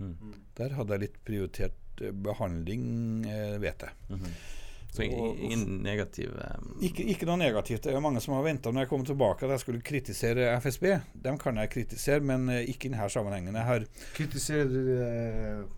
Mm. 0.00 0.32
Der 0.58 0.78
hadde 0.78 0.96
jeg 0.96 1.04
litt 1.06 1.20
prioritert 1.26 2.02
eh, 2.04 2.14
behandling, 2.28 2.86
eh, 3.28 3.60
vet 3.62 3.86
jeg. 3.86 4.00
Mhm. 4.14 4.40
Så 4.90 5.04
ingen, 5.06 5.76
negativ 5.84 6.32
um... 6.34 6.72
Ikke, 6.82 7.04
ikke 7.12 7.26
noe 7.28 7.38
negativt. 7.38 7.84
Det 7.84 7.92
er 7.92 7.94
jo 7.94 8.02
mange 8.02 8.18
som 8.24 8.32
har 8.34 8.42
venta 8.42 8.72
når 8.74 8.82
jeg 8.82 8.90
kom 8.90 9.04
tilbake 9.06 9.46
at 9.46 9.52
jeg 9.54 9.62
skulle 9.62 9.84
kritisere 9.86 10.48
FSB. 10.58 10.88
Dem 11.14 11.38
kan 11.38 11.60
jeg 11.62 11.70
kritisere, 11.70 12.24
men 12.26 12.50
eh, 12.50 12.64
ikke 12.72 12.88
i 12.88 12.92
denne 12.96 13.06
sammenhengen. 13.14 13.54
Jeg 13.54 13.68
har 13.68 13.86
Kritiserer 14.16 14.66
du 14.66 14.80
den 14.90 15.68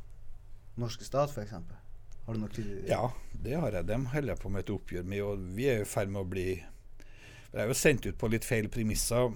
norske 0.80 1.04
stat, 1.04 1.36
f.eks.? 1.36 1.81
Har 2.26 2.36
du 2.36 2.42
noe? 2.42 2.64
Ja, 2.86 3.12
det 3.32 3.56
har 3.58 3.74
jeg. 3.74 3.88
Dem 3.88 4.06
holder 4.12 4.34
jeg 4.34 4.42
på 4.42 4.52
med 4.52 4.64
et 4.64 4.72
oppgjør 4.74 5.06
med. 5.08 5.22
Og 5.26 5.46
vi 5.56 5.68
er 5.72 5.82
i 5.82 5.88
ferd 5.88 6.12
med 6.12 6.22
å 6.22 6.28
bli 6.28 6.46
Jeg 6.54 7.60
er 7.60 7.68
jo 7.68 7.76
sendt 7.76 8.06
ut 8.06 8.18
på 8.18 8.30
litt 8.32 8.46
feil 8.48 8.70
premisser 8.72 9.34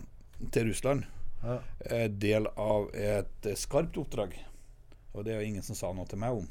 til 0.55 0.71
Russland. 0.71 1.05
Ja. 1.43 1.59
Eh, 1.91 2.07
del 2.11 2.49
av 2.57 2.89
et 2.97 3.49
skarpt 3.59 3.99
oppdrag. 4.01 4.37
Og 5.13 5.25
det 5.25 5.35
er 5.35 5.43
jo 5.43 5.51
ingen 5.51 5.67
som 5.67 5.79
sa 5.79 5.93
noe 5.93 6.09
til 6.09 6.21
meg 6.23 6.39
om. 6.39 6.47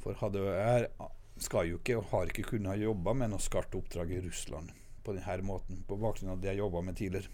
For 0.00 0.16
hadde 0.22 0.44
jeg 0.44 0.88
skal 1.40 1.68
jo 1.68 1.80
ikke 1.80 1.98
og 1.98 2.08
har 2.12 2.30
ikke 2.30 2.46
kunnet 2.52 2.74
ha 2.74 2.78
jobba 2.80 3.14
med 3.16 3.32
noe 3.32 3.42
skarpt 3.42 3.76
oppdrag 3.76 4.12
i 4.12 4.22
Russland 4.24 4.72
på 5.04 5.14
denne 5.16 5.36
måten, 5.48 5.84
på 5.88 5.96
bakgrunn 5.96 6.34
av 6.34 6.42
det 6.42 6.52
jeg 6.52 6.60
jobba 6.60 6.82
med 6.84 6.96
tidligere. 6.96 7.28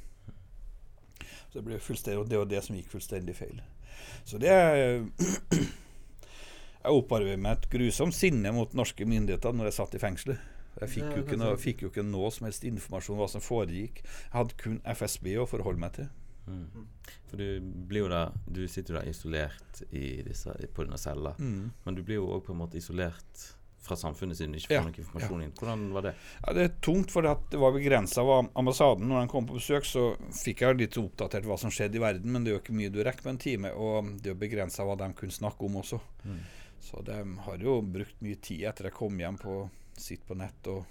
Så 1.50 1.58
det 1.58 1.64
ble 1.66 1.80
fullstendig, 1.82 2.20
og 2.20 2.30
det 2.30 2.38
var 2.38 2.50
det 2.50 2.62
som 2.62 2.76
gikk 2.78 2.92
fullstendig 2.92 3.34
feil. 3.38 3.62
Så 4.24 4.38
det 4.38 4.54
Jeg 6.86 7.00
opparbeidet 7.00 7.40
meg 7.42 7.56
et 7.58 7.70
grusomt 7.72 8.14
sinne 8.14 8.52
mot 8.54 8.74
norske 8.78 9.06
myndigheter 9.08 9.56
når 9.56 9.70
jeg 9.72 9.76
satt 9.80 9.96
i 9.98 10.02
fengselet. 10.02 10.52
Jeg 10.76 10.92
fikk 10.92 11.08
jo, 11.16 11.22
ikke 11.24 11.38
noe, 11.40 11.56
fikk 11.56 11.82
jo 11.86 11.88
ikke 11.90 12.04
noe 12.04 12.28
som 12.34 12.44
helst 12.46 12.66
informasjon 12.68 13.16
om 13.16 13.22
hva 13.24 13.28
som 13.32 13.42
foregikk. 13.42 14.02
Jeg 14.04 14.34
hadde 14.34 14.58
kun 14.60 14.78
FSB 14.92 15.30
å 15.40 15.46
forholde 15.48 15.80
meg 15.82 15.94
til. 15.96 16.08
mm. 16.46 16.86
For 17.26 17.40
du 17.40 17.60
blir 17.90 18.04
jo 18.04 18.08
da 18.12 18.20
Du 18.46 18.60
sitter 18.70 18.94
jo 18.94 19.00
da 19.00 19.06
isolert 19.10 19.80
i 19.90 20.22
disse, 20.22 20.52
på 20.76 20.84
denne 20.86 20.98
cella, 21.00 21.32
men 21.40 21.96
du 21.96 22.02
blir 22.06 22.20
jo 22.20 22.28
òg 22.36 22.44
på 22.46 22.52
en 22.54 22.60
måte 22.60 22.78
isolert 22.78 23.46
fra 23.86 23.96
samfunnet 23.96 24.36
siden 24.36 24.52
du 24.54 24.58
ikke 24.58 24.68
får 24.68 24.76
Ja, 24.76 24.84
noe 24.84 25.00
informasjon 25.02 25.42
inn. 25.44 25.52
Hvordan 25.58 25.82
var 25.94 26.02
det? 26.08 26.12
Ja, 26.42 26.52
Det 26.52 26.62
er 26.66 26.72
tungt, 26.82 27.10
for 27.14 27.22
det 27.22 27.58
var 27.62 27.72
begrensa 27.74 28.20
av 28.22 28.48
ambassaden. 28.58 29.06
Når 29.08 29.20
han 29.24 29.28
kom 29.30 29.46
på 29.46 29.58
besøk, 29.60 29.86
så 29.86 30.16
fikk 30.34 30.64
jeg 30.64 30.78
litt 30.80 30.98
oppdatert 30.98 31.46
hva 31.46 31.58
som 31.58 31.70
skjedde 31.70 32.00
i 32.00 32.02
verden, 32.02 32.32
men 32.32 32.44
det 32.44 32.50
er 32.50 32.56
jo 32.58 32.62
ikke 32.64 32.76
mye 32.78 32.90
du 32.90 32.98
rekker 33.06 33.22
på 33.22 33.30
en 33.30 33.38
time. 33.38 33.70
Og 33.74 34.10
det 34.22 34.32
er 34.34 34.40
begrensa 34.40 34.86
hva 34.86 34.96
de 34.98 35.10
kunne 35.18 35.34
snakke 35.34 35.66
om 35.68 35.78
også. 35.82 36.00
Mm. 36.26 36.40
Så 36.86 37.02
de 37.02 37.16
har 37.46 37.58
jo 37.62 37.80
brukt 37.82 38.20
mye 38.22 38.38
tid 38.38 38.62
etter 38.68 38.86
jeg 38.90 38.94
kom 38.94 39.18
hjem 39.18 39.38
på 39.42 39.54
å 39.64 39.70
sitte 39.98 40.28
på 40.28 40.36
nett 40.38 40.68
og 40.70 40.84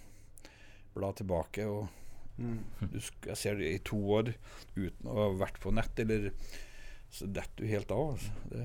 bla 0.95 1.13
tilbake. 1.15 1.67
og 1.69 1.87
Mm. 2.37 2.57
du, 2.91 2.99
Jeg 2.99 3.37
ser 3.37 3.55
det 3.55 3.67
i 3.71 3.77
to 3.79 3.95
år 4.11 4.33
uten 4.75 5.07
å 5.07 5.13
ha 5.15 5.27
vært 5.39 5.59
på 5.63 5.71
nett, 5.71 5.99
eller 6.03 6.33
så 7.09 7.29
detter 7.31 7.63
du 7.63 7.69
helt 7.69 7.91
av. 7.95 8.09
Altså. 8.11 8.31
Det, 8.51 8.63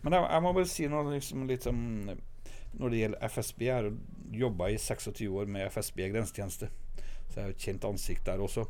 men 0.00 0.12
jeg, 0.16 0.24
jeg 0.30 0.42
må 0.46 0.52
bare 0.56 0.70
si 0.70 0.86
noe 0.88 1.12
liksom, 1.12 1.42
litt 1.50 1.66
som 1.68 1.76
når 2.80 2.90
det 2.94 3.02
gjelder 3.02 3.28
FSB. 3.34 3.60
Jeg 3.66 3.74
har 3.74 3.90
jobba 4.32 4.70
i 4.72 4.78
26 4.80 5.28
år 5.28 5.52
med 5.52 5.66
FSB 5.68 6.06
grensetjeneste, 6.14 6.70
så 7.28 7.34
jeg 7.36 7.42
har 7.42 7.52
et 7.52 7.66
kjent 7.68 7.84
ansikt 7.90 8.24
der 8.30 8.40
også. 8.40 8.64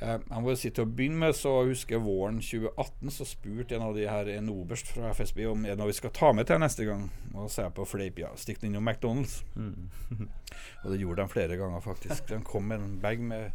Eh, 0.00 0.16
jeg 0.16 0.42
må 0.42 0.54
si 0.56 0.70
Til 0.70 0.86
å 0.86 0.88
begynne 0.88 1.18
med 1.26 1.34
så 1.36 1.50
husker 1.68 1.96
jeg 1.98 2.04
våren 2.04 2.38
2018 2.40 3.10
så 3.12 3.26
spurte 3.28 3.76
en 3.76 3.84
av 3.84 3.96
de 3.96 4.06
her 4.08 4.30
en 4.36 4.48
oberst 4.52 4.88
fra 4.94 5.10
FSB 5.12 5.42
om 5.50 5.64
er 5.66 5.74
det 5.74 5.80
noe 5.82 5.90
vi 5.90 5.96
skal 5.98 6.12
ta 6.16 6.30
med 6.32 6.46
til 6.48 6.60
neste 6.62 6.86
gang. 6.88 7.08
Og 7.34 7.50
så 7.50 7.66
jeg 7.66 7.74
på 7.76 7.84
fleip 7.88 8.18
ja, 8.22 8.30
stikk 8.40 8.62
den 8.62 8.72
innom 8.72 8.88
McDonald's. 8.88 9.40
Mm. 9.56 9.90
Og 10.84 10.92
det 10.92 11.00
gjorde 11.02 11.22
de 11.26 11.34
flere 11.34 11.58
ganger, 11.60 11.80
faktisk. 11.84 12.28
De 12.30 12.40
kom 12.46 12.68
med 12.70 12.80
en 12.80 12.98
bag 13.02 13.20
med 13.20 13.50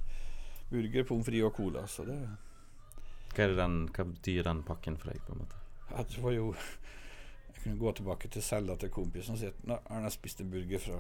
burger, 0.70 1.04
pommes 1.04 1.26
frites 1.26 1.46
og 1.50 1.54
cola. 1.58 1.86
Så 1.88 2.06
det, 2.08 2.18
Hva, 3.36 3.48
den, 3.58 3.80
hva 3.96 4.06
betyr 4.12 4.44
den 4.48 4.64
pakken 4.68 4.98
for 5.02 5.12
deg? 5.12 5.22
på 5.26 5.34
en 5.34 5.46
måte? 5.46 5.62
ja, 5.92 6.04
det 6.04 6.22
var 6.24 6.32
jo 6.34 6.54
Jeg 6.56 7.64
kunne 7.64 7.78
gå 7.78 7.92
tilbake 7.92 8.28
til 8.34 8.42
cella 8.44 8.76
til 8.76 8.90
kompisen 8.90 9.36
og 9.36 9.40
si 9.40 9.46
at 9.50 9.60
Nå, 9.70 9.78
har 9.90 10.02
jeg 10.08 10.16
spist 10.16 10.42
en 10.42 10.50
burger 10.52 10.82
fra 10.82 10.98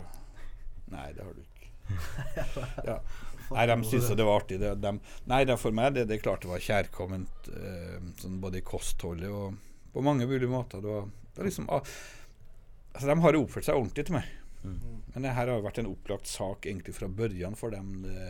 Nei, 0.94 1.08
det 1.18 1.24
har 1.26 1.34
du 1.34 1.42
ikke. 1.42 1.70
Ja. 2.90 3.00
Nei, 3.52 3.66
de 3.70 3.78
syntes 3.84 4.10
det 4.18 4.26
var 4.26 4.42
artig. 4.42 4.60
Det, 4.62 4.74
de, 4.82 4.94
nei, 5.32 5.42
det 5.46 5.58
for 5.62 5.76
meg 5.76 5.94
det, 5.96 6.08
det 6.10 6.18
er 6.18 6.24
klart 6.24 6.46
det 6.46 6.52
var 6.52 6.64
kjærkomment 6.64 7.50
eh, 7.52 8.00
sånn 8.22 8.42
både 8.44 8.62
i 8.62 8.66
kostholdet 8.66 9.30
og 9.30 9.60
på 9.94 10.04
mange 10.04 10.28
mulige 10.28 10.52
måter. 10.52 10.82
Det 10.84 10.92
var, 10.92 11.06
det 11.08 11.42
var 11.42 11.50
liksom 11.52 11.70
ah, 11.70 11.96
Altså, 12.96 13.08
De 13.12 13.16
har 13.20 13.36
jo 13.36 13.42
oppført 13.44 13.66
seg 13.68 13.76
ordentlig 13.76 14.06
til 14.08 14.16
meg. 14.16 14.28
Mm. 14.64 14.76
Men 15.14 15.26
det 15.26 15.34
her 15.36 15.50
har 15.50 15.58
jo 15.60 15.66
vært 15.66 15.80
en 15.82 15.90
opplagt 15.92 16.30
sak 16.32 16.66
egentlig 16.66 16.94
fra 16.96 17.10
børjan 17.12 17.58
for 17.60 17.76
dem. 17.76 17.90
Det, 18.06 18.30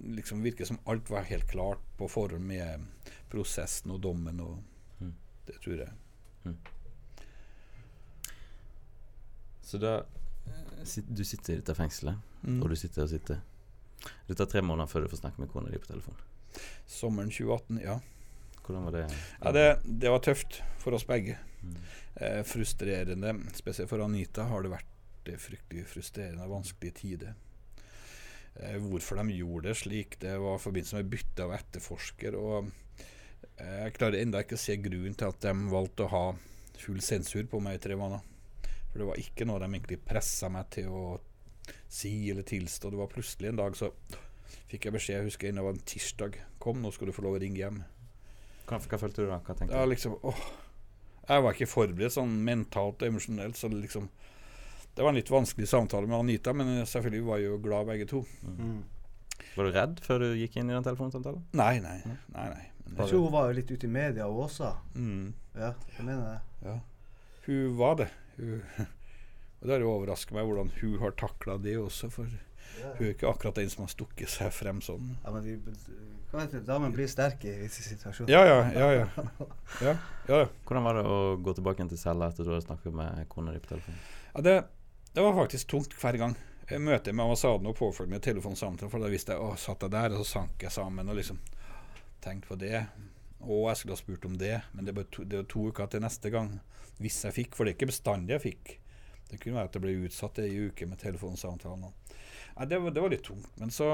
liksom 0.00 0.42
virker 0.42 0.64
som 0.64 0.78
alt 0.88 1.10
var 1.12 1.28
helt 1.28 1.48
klart 1.50 1.82
på 1.98 2.08
forhånd 2.08 2.46
med 2.48 2.86
prosessen 3.28 3.92
og 3.92 4.00
dommen. 4.00 4.40
og 4.40 4.58
Mm. 5.00 5.14
Det 5.46 5.54
tror 5.64 5.78
jeg. 5.80 5.92
Så 9.62 9.78
da 9.78 10.02
Du 11.08 11.24
sitter 11.24 11.52
i 11.54 11.56
dette 11.60 11.74
fengselet, 11.76 12.16
Mm. 12.42 12.62
og 12.62 12.70
du 12.70 12.76
sitter 12.76 13.02
og 13.04 13.10
sitter. 13.10 13.40
Det 14.26 14.36
tar 14.38 14.46
tre 14.48 14.62
måneder 14.64 14.88
før 14.88 15.02
du 15.04 15.08
får 15.12 15.20
snakke 15.20 15.38
med 15.42 15.50
kona 15.52 15.68
di 15.70 15.76
på 15.78 15.90
telefon. 15.90 16.16
Sommeren 16.88 17.28
2018, 17.30 17.80
ja. 17.84 17.98
Hvordan 18.64 18.84
var 18.86 18.92
det? 18.96 19.02
ja 19.42 19.52
det, 19.52 19.66
det 19.84 20.10
var 20.10 20.22
tøft 20.24 20.62
for 20.80 20.96
oss 20.96 21.04
begge. 21.04 21.36
Mm. 21.62 21.76
Eh, 22.16 22.42
frustrerende. 22.48 23.34
Spesielt 23.54 23.90
for 23.90 24.00
Anita 24.00 24.46
har 24.48 24.62
det 24.64 24.70
vært 24.72 25.28
eh, 25.28 25.36
fryktelig 25.36 25.84
frustrerende 25.92 26.46
og 26.48 26.54
vanskelige 26.56 26.96
tider. 27.02 27.34
Eh, 28.56 28.78
hvorfor 28.80 29.20
de 29.20 29.36
gjorde 29.36 29.68
det 29.68 29.76
slik, 29.82 30.16
det 30.22 30.38
var 30.40 30.56
i 30.56 30.64
forbindelse 30.64 30.96
med 30.96 31.10
bytte 31.12 31.44
av 31.44 31.52
etterforsker. 31.58 32.34
Og 32.40 32.70
eh, 33.60 33.84
jeg 33.84 33.94
klarer 34.00 34.20
enda 34.22 34.40
ikke 34.42 34.56
å 34.56 34.64
se 34.64 34.76
grunnen 34.80 35.14
til 35.14 35.28
at 35.28 35.40
de 35.44 35.54
valgte 35.70 36.08
å 36.08 36.12
ha 36.16 36.24
full 36.80 37.00
sensur 37.04 37.44
på 37.52 37.60
meg 37.60 37.76
i 37.76 37.84
tre 37.84 37.96
måneder. 38.00 38.24
For 38.90 38.98
det 39.02 39.06
var 39.08 39.20
ikke 39.22 39.46
noe 39.46 39.60
de 39.62 39.68
egentlig 39.70 40.00
pressa 40.04 40.48
meg 40.50 40.70
til 40.74 40.88
å 40.90 41.04
si 41.90 42.12
eller 42.30 42.42
tilstå. 42.46 42.90
Det 42.90 42.98
var 42.98 43.10
plutselig 43.12 43.48
en 43.52 43.60
dag 43.60 43.76
så 43.78 43.90
fikk 44.70 44.86
jeg 44.88 44.94
beskjed, 44.96 45.16
jeg 45.20 45.28
husker 45.30 45.52
det 45.54 45.62
var 45.66 45.76
en 45.76 45.84
tirsdag. 45.86 46.38
Kom, 46.62 46.80
nå 46.82 46.90
skal 46.94 47.10
du 47.10 47.14
få 47.14 47.22
lov 47.26 47.36
å 47.38 47.42
ringe 47.42 47.58
hjem. 47.62 47.82
Hva, 48.70 48.78
hva 48.78 48.98
følte 49.02 49.22
du 49.24 49.30
da? 49.30 49.38
Hva 49.46 49.54
tenkte 49.58 49.74
Ja, 49.76 49.84
du? 49.86 49.90
liksom, 49.94 50.16
åh. 50.26 50.42
Jeg 51.30 51.42
var 51.44 51.54
ikke 51.54 51.70
forberedt 51.70 52.14
sånn 52.16 52.32
mentalt 52.46 53.02
og 53.04 53.08
emosjonelt, 53.12 53.54
så 53.58 53.68
liksom 53.70 54.08
Det 54.96 55.04
var 55.04 55.12
en 55.12 55.18
litt 55.20 55.30
vanskelig 55.30 55.68
samtale 55.70 56.08
med 56.10 56.18
Anita, 56.18 56.52
men 56.52 56.80
selvfølgelig 56.86 57.22
var 57.28 57.38
jeg 57.38 57.46
jo 57.52 57.58
glad 57.62 57.86
begge 57.86 58.06
to. 58.10 58.24
Mm. 58.42 58.80
Var 59.54 59.64
du 59.68 59.70
redd 59.76 60.00
før 60.02 60.24
du 60.24 60.26
gikk 60.34 60.56
inn 60.58 60.70
i 60.70 60.74
den 60.74 60.82
telefonsamtalen? 60.84 61.44
Nei, 61.54 61.76
nei. 61.80 62.00
nei, 62.34 62.46
nei. 62.50 62.64
Jeg 62.90 63.06
tror 63.12 63.22
hun 63.22 63.32
var 63.32 63.46
jo 63.52 63.54
litt 63.60 63.70
ute 63.70 63.86
i 63.86 63.90
media, 63.94 64.26
hun 64.26 64.42
også. 64.48 64.72
Mm, 64.98 65.28
Ja, 65.54 65.70
jeg 65.94 66.04
mener 66.08 66.24
det. 66.26 66.66
ja. 66.66 66.74
Hun 67.46 67.76
var 67.78 67.94
det. 68.02 68.08
Hun, 68.40 68.62
og 69.60 69.66
det 69.66 69.74
har 69.76 69.84
jo 69.84 69.92
overrasket 69.92 70.36
meg 70.36 70.48
hvordan 70.48 70.72
hun 70.80 70.96
har 71.02 71.16
takla 71.20 71.58
det 71.60 71.76
også, 71.80 72.10
for 72.14 72.30
hun 72.80 73.04
er 73.04 73.12
ikke 73.12 73.28
akkurat 73.28 73.60
den 73.60 73.70
som 73.72 73.84
har 73.84 73.92
stukket 73.92 74.30
seg 74.32 74.52
frem 74.54 74.80
sånn. 74.84 75.14
Ja, 75.24 75.34
men 75.34 75.44
de? 75.44 75.58
Damen 76.62 76.92
blir 76.94 77.08
sterk 77.10 77.42
i 77.44 77.52
visse 77.58 77.82
situasjoner. 77.82 78.30
Ja, 78.30 78.44
ja, 78.46 78.90
ja. 78.94 79.06
ja. 79.86 79.94
ja, 80.28 80.36
ja. 80.44 80.44
Hvordan 80.66 80.86
var 80.86 81.00
det 81.00 81.02
å 81.02 81.16
gå 81.42 81.54
tilbake 81.58 81.86
til 81.90 81.98
cella 81.98 82.28
etter 82.30 82.44
å 82.44 82.46
du 82.46 82.52
hadde 82.54 82.68
snakket 82.68 82.94
med 82.94 83.26
kona 83.32 83.54
di 83.56 83.62
på 83.62 83.72
telefonen? 83.72 83.98
Ja, 84.30 84.44
det, 84.46 84.54
det 85.16 85.24
var 85.26 85.34
faktisk 85.40 85.72
tungt 85.74 85.96
hver 85.98 86.20
gang. 86.22 86.36
Jeg 86.70 86.84
møter 86.86 87.16
med 87.16 87.24
ambassaden 87.24 87.66
og 87.66 87.74
påfølgende 87.80 88.22
telefonsamtale, 88.22 88.92
for 88.92 89.02
da 89.02 89.10
visste 89.10 89.34
jeg 89.34 89.42
å, 89.42 89.56
satt 89.58 89.82
jeg 89.82 89.90
der, 89.90 90.14
og 90.14 90.22
så 90.22 90.38
sank 90.38 90.62
jeg 90.62 90.70
sammen 90.70 91.10
og 91.10 91.18
liksom 91.18 91.40
tenkte 92.22 92.52
på 92.52 92.60
det. 92.60 92.84
Og 93.40 93.66
jeg 93.72 93.80
skulle 93.80 93.96
ha 93.96 94.02
spurt 94.04 94.28
om 94.28 94.36
det, 94.38 94.54
men 94.76 94.86
det 94.86 94.94
var 94.94 95.08
to, 95.10 95.24
det 95.26 95.42
var 95.42 95.48
to 95.50 95.66
uker 95.72 95.90
til 95.90 96.04
neste 96.04 96.30
gang. 96.30 96.52
Hvis 97.00 97.22
jeg 97.24 97.32
fikk, 97.32 97.54
for 97.56 97.64
det 97.64 97.72
er 97.72 97.78
ikke 97.78 97.90
bestandig 97.92 98.34
jeg 98.36 98.42
fikk 98.44 98.74
Det 99.30 99.38
kunne 99.40 99.54
være 99.56 99.70
at 99.70 99.72
det 99.76 99.80
ble 99.84 99.92
utsatt 100.04 100.38
ei 100.42 100.50
uke 100.68 100.86
med 100.90 100.98
telefonsamtalen. 100.98 101.92
Nei, 102.58 102.66
det, 102.66 102.80
var, 102.82 102.90
det 102.90 103.02
var 103.04 103.12
litt 103.12 103.22
tungt. 103.24 103.46
Men 103.62 103.70
så 103.70 103.92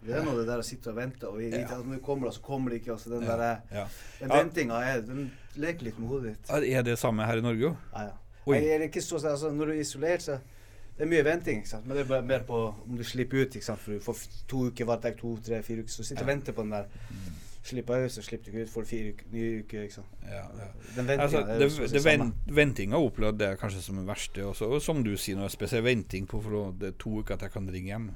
Det 0.00 0.14
er 0.16 0.22
noe 0.24 0.36
det 0.38 0.46
der 0.48 0.60
å 0.62 0.64
sitte 0.64 0.92
og 0.92 0.96
vente, 0.96 1.28
og 1.28 1.36
vi 1.40 1.50
vet 1.52 1.66
Ja. 1.68 1.78
at 1.78 1.86
nå 1.88 1.98
kommer 2.04 2.28
det, 2.28 2.34
så 2.38 2.42
kommer 2.44 2.70
det 2.72 2.80
ikke. 2.80 2.92
Altså, 2.94 3.10
den 3.12 3.22
Ja, 3.28 3.36
der, 3.36 3.60
ja. 3.72 3.86
den 4.20 4.30
Ja. 4.30 4.36
ventinga 4.42 4.78
er, 4.84 5.00
den 5.04 5.30
leker 5.56 5.84
litt 5.84 5.98
med 5.98 6.08
hodet 6.08 6.36
ditt. 6.36 6.50
Er 6.76 6.82
det 6.82 6.98
samme 6.98 7.26
her 7.26 7.36
i 7.36 7.40
Norge 7.44 7.68
òg? 7.72 7.76
Ja, 7.92 8.02
ja. 8.08 8.54
Jeg 8.54 8.70
er 8.80 8.86
ikke 8.88 9.02
så, 9.02 9.16
altså, 9.28 9.50
når 9.52 9.66
du 9.66 9.72
er 9.72 9.80
isolert, 9.80 10.22
så 10.22 10.38
det 10.96 11.04
er 11.04 11.10
mye 11.10 11.24
venting. 11.24 11.58
Ikke 11.60 11.68
sant? 11.68 11.86
Men 11.86 11.96
det 11.96 12.04
er 12.04 12.08
bare 12.08 12.22
mer 12.22 12.40
på 12.48 12.74
om 12.88 12.96
du 12.96 13.04
slipper 13.04 13.42
ut. 13.44 13.54
Ikke 13.56 13.64
sant? 13.64 13.78
For 13.80 13.92
du 13.92 14.00
får 14.00 14.16
to 14.48 14.66
uker 14.70 14.84
varetekt, 14.88 15.18
to, 15.20 15.36
tre, 15.44 15.62
fire 15.62 15.78
uker. 15.84 15.88
Så 15.92 16.02
sitter 16.04 16.24
du 16.24 16.30
og 16.30 16.36
venter 16.36 16.52
på 16.52 16.62
den 16.62 16.70
der. 16.70 16.86
Slipper 17.62 18.06
ut, 18.06 18.12
så 18.12 18.22
slipper 18.24 18.44
du 18.44 18.50
ikke 18.50 18.62
ut. 18.64 18.70
for 18.72 18.88
fire 18.88 19.12
uker, 19.12 19.26
nye 19.32 19.48
uker. 19.60 19.82
Ikke 19.84 19.94
sant? 19.94 20.12
Ja, 20.24 20.44
ja. 20.56 20.68
Den 20.96 21.08
ventinga 21.08 21.22
Altså, 21.22 21.40
det, 21.46 21.70
det, 21.78 21.90
det 21.92 22.04
vent, 22.04 22.34
ventinga 22.46 22.96
opplevde 22.96 23.50
jeg 23.50 23.58
kanskje 23.60 23.82
som 23.84 24.00
det 24.00 24.06
verste. 24.08 24.44
Også. 24.48 24.68
Og 24.70 24.82
som 24.82 25.04
du 25.04 25.12
sier, 25.16 25.36
når 25.36 25.52
spesielt 25.52 25.84
venting 25.84 26.28
på 26.30 26.40
for 26.40 26.72
det 26.80 26.94
er 26.94 26.98
to 26.98 27.20
uker 27.20 27.36
at 27.36 27.44
jeg 27.46 27.52
kan 27.52 27.68
ringe 27.68 27.92
hjem. 27.92 28.10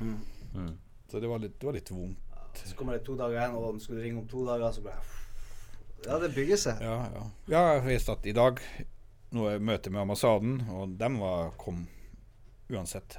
Mm. 0.00 0.16
Mm. 0.54 0.72
Så 1.10 1.20
det 1.22 1.30
var 1.30 1.38
litt, 1.38 1.54
det 1.60 1.68
var 1.68 1.78
litt 1.78 1.90
vondt. 1.90 2.18
Så 2.54 2.76
kommer 2.78 2.98
det 2.98 3.04
to 3.06 3.16
dager 3.18 3.38
igjen, 3.38 3.54
og 3.58 3.68
om 3.72 3.78
du 3.78 4.00
ringe 4.00 4.20
om 4.20 4.26
to 4.30 4.44
dager, 4.46 4.70
så 4.72 4.82
bare 4.84 5.02
Ja, 6.04 6.18
det 6.22 6.34
bygger 6.34 6.58
seg. 6.60 6.82
Ja, 6.82 6.98
ja. 7.14 7.24
ja 7.50 7.62
jeg 7.74 7.86
visste 7.88 8.14
at 8.14 8.26
i 8.26 8.34
dag 8.36 8.60
Nå 9.34 9.48
er 9.48 9.56
jeg 9.56 9.64
møte 9.66 9.90
med 9.90 10.04
ambassaden, 10.04 10.60
og 10.70 10.92
dem 11.00 11.16
var, 11.18 11.48
kom 11.58 11.80
uansett. 12.70 13.16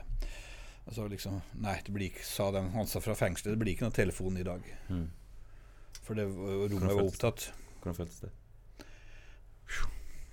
Altså 0.85 1.07
liksom 1.11 1.41
Nei, 1.59 1.75
det 1.83 1.91
blir 1.91 2.13
ikke, 2.13 2.23
sa 2.23 2.51
de 2.55 2.61
han 2.71 2.87
sa 2.87 3.01
fra 3.03 3.17
fengselet, 3.19 3.55
det 3.55 3.59
blir 3.59 3.75
ikke 3.75 3.89
noe 3.89 3.95
telefon 3.95 4.37
i 4.39 4.45
dag. 4.47 4.63
Mm. 4.87 5.09
For 6.05 6.17
det, 6.17 6.25
rommet 6.29 6.91
var 6.95 7.03
opptatt. 7.07 7.47
Hvordan 7.81 7.97
føltes 7.97 8.19
det? 8.25 8.31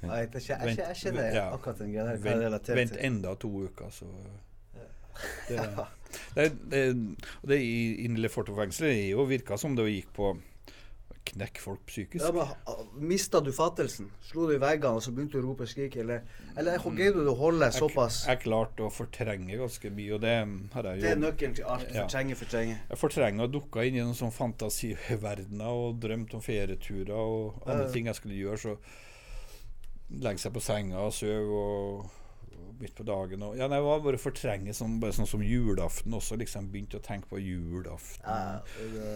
Nei, 0.03 0.17
jeg, 0.25 0.41
jeg, 0.49 0.77
jeg 0.81 0.97
kjenner 0.99 1.29
Ja. 1.31 1.45
akkurat 1.55 1.79
den 1.79 1.93
greia 1.95 2.17
der. 2.17 2.23
Vent, 2.25 2.77
vent 2.77 2.97
enda 3.07 3.35
to 3.39 3.49
uker, 3.69 3.91
så 3.95 4.09
Det, 5.49 5.59
det, 6.35 6.47
det, 6.49 6.49
det, 6.73 7.19
det 7.47 7.59
i 7.63 8.05
i 8.05 8.09
Leforto-fengselet 8.19 8.91
er 9.13 9.21
virka 9.29 9.57
som 9.61 9.77
det 9.79 9.87
gikk 9.93 10.11
på 10.17 10.33
knekke 11.25 11.61
folk 11.63 11.81
psykisk. 11.87 12.25
Ja, 12.25 12.33
men 12.35 13.07
Mista 13.09 13.41
du 13.41 13.53
fattelsen? 13.55 14.09
Slo 14.27 14.47
du 14.49 14.55
i 14.57 14.61
veggene 14.63 14.99
og 14.99 15.03
så 15.05 15.13
begynte 15.15 15.39
du 15.39 15.43
å 15.43 15.51
rope 15.51 15.63
og 15.67 15.71
skrike? 15.71 16.01
Eller, 16.03 16.25
eller 16.59 16.79
greide 16.83 17.23
du 17.23 17.31
å 17.31 17.37
holde 17.39 17.69
jeg, 17.69 17.77
såpass? 17.79 18.23
jeg 18.27 18.41
klarte 18.43 18.83
å 18.87 18.91
fortrenge 18.93 19.59
ganske 19.61 19.91
mye, 19.95 20.15
og 20.17 20.21
det 20.25 20.35
har 20.75 20.89
jeg 20.91 21.01
Det 21.05 21.11
er 21.13 21.21
nøkkelen 21.23 21.55
til 21.61 21.65
alt. 21.65 21.87
Ja. 21.95 22.03
Fortrenge, 22.07 22.35
fortrenge. 22.37 22.79
Jeg 22.91 22.99
fortrenga 22.99 23.47
og 23.47 23.53
dukka 23.55 23.85
inn 23.87 24.01
i 24.01 24.03
noen 24.03 24.19
sånn 24.19 24.35
fantasiverdener 24.35 25.79
og 25.85 26.01
drømte 26.03 26.37
om 26.41 26.43
ferieturer 26.45 27.15
og 27.15 27.63
andre 27.67 27.87
Ja. 27.87 27.93
ting 27.93 28.07
jeg 28.07 28.15
skulle 28.19 28.35
gjøre. 28.41 28.59
Så 28.59 28.77
legge 30.23 30.39
seg 30.43 30.53
på 30.53 30.61
senga 30.61 30.99
og 31.07 31.13
sove 31.17 31.63
og 31.63 32.11
midt 32.81 32.95
på 32.99 33.05
dagen. 33.07 33.43
Og, 33.47 33.57
ja, 33.59 33.67
nei, 33.71 33.79
det 33.81 33.87
var 33.87 34.01
bare 34.05 34.19
fortrenge 34.21 34.73
sånn, 34.77 34.99
bare 35.03 35.15
sånn 35.17 35.29
som 35.31 35.43
julaften 35.47 36.15
også. 36.19 36.37
liksom 36.41 36.71
Begynte 36.73 36.99
å 37.01 37.05
tenke 37.05 37.29
på 37.31 37.39
julaften. 37.43 38.25
Ja, 38.27 38.63
det, 38.95 39.11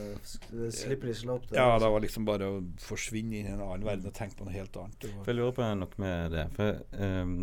det 0.53 0.71
slipper 0.77 1.11
ikke 1.13 1.33
opp 1.37 1.49
det. 1.51 1.59
Ja, 1.59 1.79
det 1.83 1.91
var 1.95 2.05
liksom 2.05 2.29
bare 2.29 2.51
å 2.53 2.61
forsvinne 2.85 3.41
inn 3.41 3.51
i 3.51 3.55
en 3.55 3.63
annen 3.65 3.87
verden 3.87 4.07
og 4.11 4.15
tenke 4.17 4.39
på 4.39 4.47
noe 4.49 4.55
helt 4.57 4.77
annet. 4.83 5.09
For 5.23 5.33
jeg 5.33 5.39
lurer 5.41 5.57
på 5.57 5.67
noe 5.81 6.03
med 6.03 6.31
det. 6.37 6.47
For 6.57 6.81
um, 7.01 7.37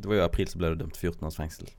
Det 0.00 0.08
var 0.08 0.16
jo 0.16 0.22
i 0.22 0.26
april 0.28 0.48
så 0.48 0.58
ble 0.62 0.72
du 0.74 0.80
dømt 0.84 0.96
til 0.96 1.10
14 1.10 1.28
års 1.28 1.36
fengsel. 1.40 1.70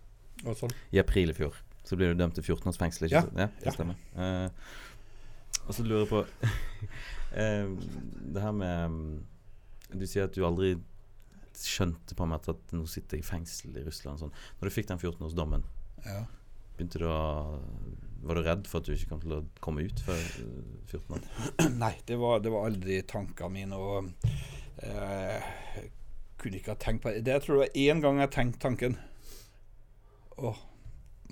og 0.46 0.56
sånn. 0.58 0.74
I 0.92 1.00
april 1.02 1.30
i 1.34 1.38
fjor 1.38 1.58
så 1.84 1.98
ble 1.98 2.12
du 2.12 2.20
dømt 2.20 2.36
til 2.38 2.44
14 2.46 2.70
års 2.70 2.78
fengsel. 2.78 3.08
Ikke 3.10 3.18
Ja. 3.18 3.26
sant? 3.26 3.38
ja 3.42 3.50
det 3.66 3.74
stemmer. 3.74 3.96
Uh, 4.16 4.50
og 5.68 5.74
så 5.76 5.84
lurer 5.84 6.06
jeg 6.06 6.10
på 6.10 6.22
eh, 7.42 7.68
Det 8.34 8.42
her 8.42 8.54
med 8.56 8.86
um, 8.86 9.26
Du 9.94 10.06
sier 10.08 10.24
at 10.30 10.34
du 10.34 10.46
aldri 10.48 10.76
skjønte 11.68 12.16
på 12.18 12.24
en 12.26 12.32
måte 12.34 12.54
at 12.56 12.74
nå 12.76 12.86
sitter 12.90 13.18
jeg 13.20 13.26
i 13.26 13.28
fengsel 13.30 13.78
i 13.78 13.84
Russland. 13.86 14.20
Sånn. 14.22 14.32
Når 14.60 14.70
du 14.70 14.76
fikk 14.76 14.88
den 14.92 15.02
14-årsdommen, 15.02 15.64
Ja. 16.06 16.24
begynte 16.78 17.00
du 17.00 17.06
å 17.08 17.60
Var 18.24 18.36
du 18.38 18.42
redd 18.46 18.68
for 18.70 18.78
at 18.82 18.86
du 18.86 18.94
ikke 18.94 19.10
kom 19.10 19.22
til 19.24 19.32
å 19.34 19.46
komme 19.66 19.82
ut 19.82 20.00
før 20.06 20.20
eh, 20.20 20.90
14 20.92 21.16
år? 21.18 21.24
Nei, 21.84 21.96
det 22.06 22.18
var, 22.22 22.40
det 22.46 22.52
var 22.54 22.68
aldri 22.70 23.00
tankene 23.10 23.50
mine. 23.56 23.80
Og 23.82 24.12
eh, 24.86 25.42
kunne 26.38 26.60
ikke 26.60 26.76
ha 26.76 26.78
tenkt 26.78 27.02
på 27.02 27.10
det. 27.16 27.26
Jeg 27.26 27.42
tror 27.48 27.58
jeg 27.58 27.64
var 27.66 27.80
én 27.82 28.02
gang 28.04 28.22
jeg 28.22 28.34
tenkte 28.36 28.62
tanken. 28.62 28.98
Åh. 30.38 30.62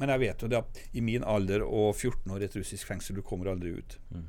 Men 0.01 0.09
jeg 0.15 0.21
vet 0.23 0.41
jo 0.41 0.49
det 0.49 0.57
at 0.63 0.81
i 0.95 1.01
min 1.03 1.23
alder 1.27 1.61
og 1.67 1.91
14 1.93 2.31
år 2.33 2.41
i 2.41 2.47
et 2.47 2.57
russisk 2.57 2.87
fengsel, 2.87 3.17
du 3.19 3.21
kommer 3.21 3.51
aldri 3.51 3.73
ut. 3.77 3.97
Mm. 4.15 4.27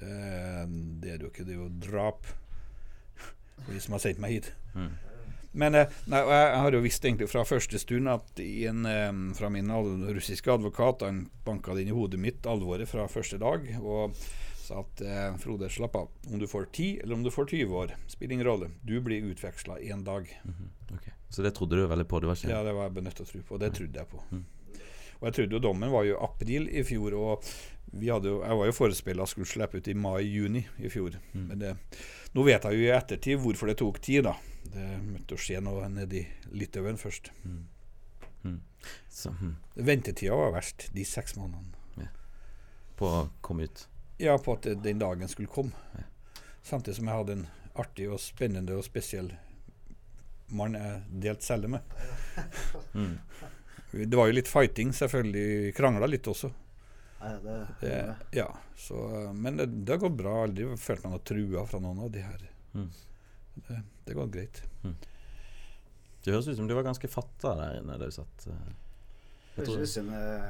Eh, 0.00 0.62
det 1.04 1.10
er 1.14 1.22
jo 1.26 1.30
ikke. 1.30 1.44
Det 1.46 1.54
er 1.54 1.60
jo 1.62 1.70
drap. 1.86 2.26
For 3.64 3.72
de 3.72 3.80
som 3.80 3.96
har 3.96 4.02
sendt 4.04 4.20
meg 4.22 4.36
hit. 4.36 4.52
Mm. 4.74 4.90
Men 5.52 5.74
eh, 5.74 5.96
nei, 6.06 6.20
jeg, 6.22 6.58
har 6.62 6.76
jo 6.76 6.82
visst 6.84 7.04
egentlig 7.04 7.26
fra 7.30 7.42
første 7.46 7.80
stund 7.82 8.10
at 8.10 8.42
en, 8.42 8.84
eh, 8.86 9.08
fra 9.34 9.50
min 9.50 9.72
russiske 10.14 10.52
advokat 10.52 11.02
Han 11.02 11.24
banka 11.44 11.74
det 11.74 11.84
inn 11.84 11.90
i 11.90 11.96
hodet 11.96 12.20
mitt, 12.22 12.46
alvoret, 12.46 12.88
fra 12.88 13.08
første 13.10 13.40
dag. 13.42 13.66
Og 13.80 14.14
sa 14.60 14.84
at 14.84 15.02
eh, 15.02 15.32
Frode, 15.42 15.70
slapp 15.72 15.98
av. 15.98 16.12
Om 16.30 16.38
du 16.38 16.46
får 16.50 16.68
10 16.70 17.02
eller 17.02 17.18
om 17.18 17.26
du 17.26 17.32
får 17.34 17.50
20 17.50 17.82
år, 17.82 17.96
spiller 18.06 18.38
ingen 18.38 18.46
rolle. 18.46 18.70
Du 18.86 18.94
blir 19.02 19.26
utveksla 19.32 19.80
én 19.80 20.04
dag. 20.04 20.30
Mm 20.44 20.54
-hmm. 20.54 20.94
okay. 20.94 21.12
Så 21.28 21.42
det 21.42 21.54
trodde 21.54 21.76
du 21.76 21.86
veldig 21.86 22.08
på? 22.08 22.20
Det 22.20 22.44
Ja, 22.48 22.62
det 22.62 22.72
var 22.72 22.90
jeg 22.90 23.02
nødt 23.02 23.16
til 23.16 23.24
å 23.24 23.28
tro 23.28 23.42
på. 23.42 23.54
og 23.54 23.60
Det 23.60 23.74
trodde 23.74 23.98
jeg 23.98 24.06
på. 24.06 24.22
Mm. 24.30 24.44
Og 25.20 25.26
jeg 25.26 25.34
trodde 25.34 25.52
jo 25.52 25.58
dommen 25.58 25.90
var 25.90 26.04
jo 26.04 26.16
april 26.24 26.68
i 26.68 26.82
fjor, 26.82 27.14
og 27.14 27.44
jo, 27.92 28.36
jeg 28.44 28.58
var 28.60 28.68
jo 28.68 28.76
forespeila 28.76 29.26
skulle 29.26 29.48
slippe 29.50 29.80
ut 29.80 29.88
i 29.90 29.96
mai-juni 29.98 30.62
i 30.78 30.90
fjor. 30.92 31.16
Mm. 31.32 31.44
Men 31.48 31.62
det, 31.62 31.74
nå 32.36 32.44
vet 32.46 32.64
jeg 32.64 32.78
jo 32.78 32.86
i 32.86 32.94
ettertid 32.94 33.42
hvorfor 33.42 33.70
det 33.70 33.78
tok 33.80 34.00
tid, 34.04 34.24
da. 34.28 34.36
Det 34.70 34.86
måtte 35.02 35.38
skje 35.40 35.58
noe 35.64 35.88
nedi 35.90 36.22
Litauen 36.54 37.00
først. 37.00 37.32
Mm. 37.42 37.60
Mm. 38.44 38.60
Så, 39.08 39.34
mm. 39.34 39.56
Ventetida 39.74 40.38
var 40.38 40.54
verst, 40.54 40.88
de 40.94 41.04
seks 41.04 41.36
månedene. 41.40 41.76
På 43.00 43.08
å 43.08 43.20
komme 43.40 43.64
ut? 43.64 43.86
Ja, 44.20 44.34
på 44.38 44.52
at 44.58 44.66
den 44.84 44.98
dagen 45.00 45.28
skulle 45.32 45.48
komme. 45.48 45.72
Ja. 45.96 46.04
Samtidig 46.62 46.98
som 46.98 47.08
jeg 47.08 47.16
hadde 47.16 47.36
en 47.38 47.46
artig 47.80 48.10
og 48.12 48.20
spennende 48.20 48.76
og 48.76 48.84
spesiell 48.84 49.30
mann 50.52 50.76
jeg 50.76 51.22
delte 51.22 51.46
celle 51.46 51.70
med. 51.70 51.94
Mm. 52.92 53.14
Det 53.90 54.18
var 54.18 54.28
jo 54.28 54.36
litt 54.36 54.50
fighting, 54.50 54.92
selvfølgelig. 54.94 55.72
Krangla 55.74 56.06
litt 56.10 56.28
også. 56.30 56.52
Ja, 57.20 57.30
det, 57.44 57.56
Det, 57.80 58.14
ja, 58.38 58.46
så, 58.80 58.96
men 59.36 59.56
det, 59.60 59.66
det 59.84 59.92
har 59.92 60.02
gått 60.06 60.16
bra. 60.16 60.38
Aldri 60.46 60.68
følt 60.80 61.04
meg 61.04 61.12
noe 61.14 61.24
trua 61.28 61.64
fra 61.68 61.80
noen 61.84 62.00
av 62.06 62.10
de 62.14 62.22
her. 62.24 62.46
Mm. 62.74 62.86
Det, 63.66 63.80
det 64.06 64.14
går 64.16 64.30
greit. 64.32 64.62
Det 66.24 66.32
høres 66.32 66.48
ut 66.48 66.56
som 66.56 66.68
du 66.68 66.74
var 66.76 66.84
ganske 66.86 67.08
fatta 67.08 67.54
der 67.58 67.78
inne 67.80 67.96
da 68.00 68.08
du 68.08 68.12
satt. 68.14 68.46
eh. 68.48 68.70
Jeg 69.56 69.66
Høres 69.66 69.76
ut 69.82 69.92
som 69.92 70.08
uh, 70.14 70.48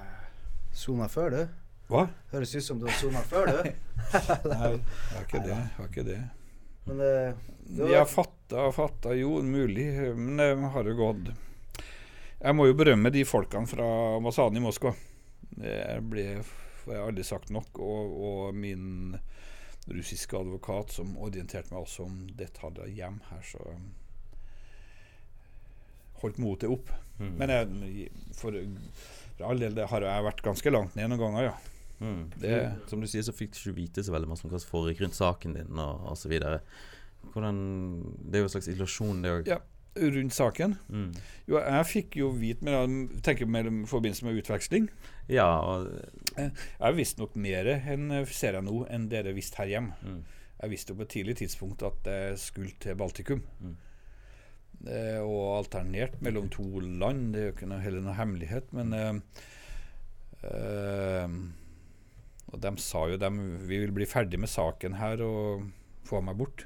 sona 0.76 1.08
før, 1.10 1.34
du. 1.34 1.56
Hva? 1.90 2.04
Høres 2.30 2.54
ut 2.54 2.62
som 2.66 2.78
du 2.78 2.86
har 2.86 2.94
sona 3.00 3.22
før, 3.26 3.50
du. 3.50 3.70
Nei, 4.52 4.72
det 4.76 5.14
var 5.14 5.24
ikke 5.26 5.42
det. 5.46 5.54
det, 5.54 5.60
var 5.78 5.88
ikke 5.90 6.06
det. 6.06 6.18
Men 6.86 7.00
eh, 7.06 7.40
det 7.66 7.82
var- 7.84 7.94
Jeg 7.96 8.10
fatta, 8.14 8.66
fatta 8.74 9.14
jo 9.18 9.40
mulig, 9.46 9.88
men 10.16 10.38
det 10.40 10.48
har 10.74 10.86
jo 10.90 10.94
gått 10.98 11.28
Jeg 12.40 12.56
må 12.56 12.66
jo 12.70 12.74
berømme 12.78 13.10
de 13.14 13.22
folkene 13.28 13.68
fra 13.70 13.86
ambassaden 14.16 14.56
i 14.58 14.62
Moskva. 14.64 14.94
Det 15.60 15.76
blir 16.10 16.42
får 16.80 16.94
jeg 16.96 17.06
aldri 17.06 17.24
sagt 17.28 17.50
nok. 17.52 17.78
Og, 17.84 18.14
og 18.30 18.54
min 18.56 19.16
russiske 19.90 20.36
advokat 20.38 20.92
som 20.94 21.16
orienterte 21.20 21.72
meg 21.74 21.82
også 21.82 22.04
om 22.06 22.20
detaljer 22.38 22.90
hjem 22.94 23.18
her, 23.30 23.40
så 23.44 23.64
holdt 26.22 26.38
motet 26.42 26.70
opp. 26.72 26.90
Mm. 27.20 27.32
Men 27.40 27.52
jeg, 27.54 28.08
for, 28.36 28.56
for 29.36 29.46
all 29.50 29.60
del, 29.62 29.78
har 29.92 30.04
jeg 30.06 30.26
vært 30.28 30.42
ganske 30.44 30.72
langt 30.72 30.96
ned 30.98 31.10
noen 31.12 31.22
ganger, 31.22 31.48
ja. 31.50 31.56
Mm. 32.00 32.22
Det- 32.40 32.88
Som 32.88 33.00
du 33.02 33.06
sier, 33.08 33.24
så 33.26 33.32
fikk 33.36 33.52
du 33.52 33.58
ikke 33.60 33.76
vite 33.76 34.04
så 34.04 34.12
veldig 34.14 34.28
mye 34.30 34.40
om 34.44 34.52
hva 34.52 34.60
som 34.60 34.70
foregikk 34.72 35.02
rundt 35.04 35.18
saken 35.18 35.56
din 35.58 35.80
og 35.80 36.06
osv. 36.14 36.32
Det 36.40 36.40
er 36.48 38.40
jo 38.40 38.46
en 38.48 38.52
slags 38.54 38.68
illusjon, 38.72 39.20
det 39.24 39.30
òg. 39.34 39.50
Ja. 39.52 39.58
Rundt 39.98 40.34
saken. 40.34 40.76
Mm. 40.88 41.08
Jo, 41.50 41.58
jeg 41.58 41.86
fikk 41.90 42.16
jo 42.20 42.28
vite 42.38 42.64
med, 42.66 43.08
tenker 43.26 43.48
mellom 43.50 43.82
forbindelse 43.90 44.24
med 44.28 44.38
utveksling. 44.38 44.86
Ja, 45.30 45.48
og 45.58 45.90
Jeg 46.36 46.96
visste 46.96 47.22
nok 47.24 47.34
mer 47.36 47.66
enn 47.74 48.10
ser 48.30 48.54
jeg 48.58 48.66
nå, 48.66 48.84
enn 48.90 49.08
dere 49.10 49.34
visste 49.34 49.62
her 49.62 49.72
hjemme. 49.74 49.96
mm. 50.02 50.20
Jeg 50.60 50.70
visste 50.74 50.92
jo 50.92 50.98
på 50.98 51.06
et 51.06 51.14
tidlig 51.14 51.34
tidspunkt 51.40 51.82
at 51.88 52.04
jeg 52.04 52.38
skulle 52.38 52.74
til 52.82 52.96
Baltikum. 53.00 53.40
Mm. 53.64 53.76
Eh, 54.88 55.20
og 55.20 55.58
alternert 55.58 56.20
mellom 56.24 56.48
to 56.52 56.80
land, 56.80 57.32
det 57.34 57.40
er 57.40 57.48
jo 57.48 57.54
ikke 57.54 57.68
noe, 57.68 57.80
heller 57.84 58.04
noe 58.04 58.16
hemmelighet, 58.16 58.70
men 58.76 58.92
eh, 58.96 59.18
eh, 60.48 61.34
Og 62.50 62.60
de 62.64 62.72
sa 62.82 63.02
jo 63.10 63.18
dem 63.20 63.36
Vi 63.68 63.78
vil 63.78 63.92
bli 63.94 64.08
ferdig 64.08 64.40
med 64.40 64.50
saken 64.50 64.96
her 64.98 65.20
og 65.26 65.66
få 66.08 66.22
meg 66.24 66.38
bort. 66.40 66.64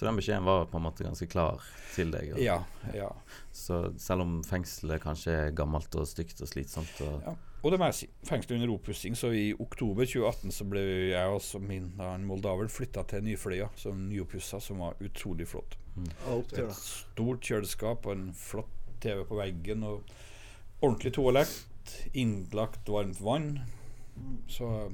Så 0.00 0.06
den 0.06 0.16
beskjeden 0.16 0.46
var 0.48 0.62
på 0.64 0.78
en 0.78 0.84
måte 0.86 1.04
ganske 1.04 1.26
klar 1.28 1.58
til 1.92 2.08
deg. 2.08 2.30
Og, 2.32 2.38
Ja, 2.40 2.62
ja. 2.96 3.10
Så 3.52 3.82
selv 4.00 4.24
om 4.24 4.38
fengselet 4.48 5.02
kanskje 5.02 5.34
er 5.34 5.50
gammelt 5.52 5.92
og 5.92 6.06
stygt 6.08 6.40
og 6.40 6.48
slitsomt 6.48 7.02
og, 7.04 7.18
Ja. 7.26 7.34
Og 7.60 7.74
det 7.74 7.78
må 7.82 7.90
jeg 7.90 7.96
si. 7.98 8.08
Fengselet 8.24 8.56
under 8.56 8.72
oppussing, 8.72 9.12
så 9.20 9.28
i 9.36 9.50
oktober 9.52 10.08
2018 10.08 10.56
så 10.56 10.64
ble 10.64 10.80
jeg 11.10 11.34
og 11.36 11.60
min 11.60 11.90
moldaver 12.24 12.72
flytta 12.72 13.04
til 13.12 13.26
Nyfløya, 13.26 13.68
som 13.76 14.08
nyoppussa, 14.08 14.62
som 14.64 14.80
var 14.80 14.96
utrolig 15.04 15.50
flott. 15.52 15.76
Mm. 15.98 16.08
Et 16.56 16.72
stort 16.80 17.44
kjøleskap 17.44 18.08
og 18.08 18.16
en 18.16 18.30
flott 18.32 18.72
TV 19.04 19.20
på 19.28 19.36
veggen 19.36 19.84
og 19.84 20.08
ordentlig 20.80 21.12
toalett. 21.12 21.92
Innlagt 22.16 22.88
varmt 22.88 23.20
vann. 23.20 23.58
Så 24.48 24.88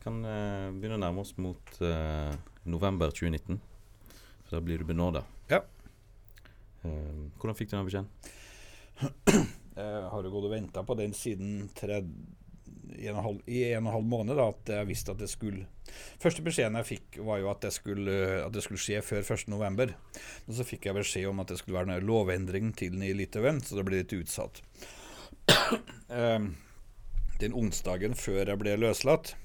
kan 0.00 0.24
uh, 0.24 0.72
begynne 0.72 0.96
å 0.96 1.04
nærme 1.04 1.20
oss 1.20 1.36
mot 1.36 1.76
uh, 1.84 2.32
november 2.64 3.12
2019. 3.12 3.60
For 4.50 4.58
da 4.58 4.66
blir 4.66 4.78
du 4.82 4.84
benåda. 4.84 5.22
Ja. 5.46 5.60
Um, 6.82 7.30
hvordan 7.38 7.54
fikk 7.54 7.68
du 7.70 7.76
den 7.76 7.86
beskjeden? 7.86 8.08
jeg 9.78 10.06
har 10.10 10.24
jo 10.26 10.32
gått 10.32 10.46
og 10.48 10.50
venta 10.50 10.82
på 10.82 10.96
den 10.98 11.12
siden 11.14 11.68
tred, 11.78 12.08
i 12.98 13.06
en 13.12 13.20
halv, 13.22 13.44
i 13.46 13.60
en 13.68 13.84
og 13.84 13.92
en 13.92 13.94
halv 13.94 14.08
måned, 14.10 14.34
da, 14.40 14.48
at 14.50 14.72
jeg 14.74 14.88
visste 14.88 15.14
at 15.14 15.20
det 15.22 15.30
skulle 15.30 15.68
Første 16.22 16.42
beskjeden 16.42 16.78
jeg 16.80 16.88
fikk, 16.88 17.20
var 17.26 17.38
jo 17.42 17.50
at 17.52 17.62
det 17.62 17.70
skulle, 17.74 18.16
at 18.42 18.50
det 18.54 18.64
skulle 18.66 18.82
skje 18.82 18.98
før 19.02 19.22
1.11. 19.22 19.94
Men 20.46 20.58
så 20.58 20.66
fikk 20.66 20.86
jeg 20.86 20.98
beskjed 20.98 21.30
om 21.30 21.42
at 21.42 21.50
det 21.50 21.58
skulle 21.60 21.78
være 21.78 21.98
en 21.98 22.06
lovendring 22.10 22.72
til 22.78 22.98
i 23.06 23.12
Litauen, 23.14 23.62
så 23.62 23.78
det 23.78 23.86
ble 23.86 24.02
litt 24.02 24.14
utsatt. 24.18 24.62
Um, 26.10 26.50
den 27.42 27.54
onsdagen 27.54 28.18
før 28.18 28.50
jeg 28.50 28.62
ble 28.62 28.74
løslatt, 28.82 29.36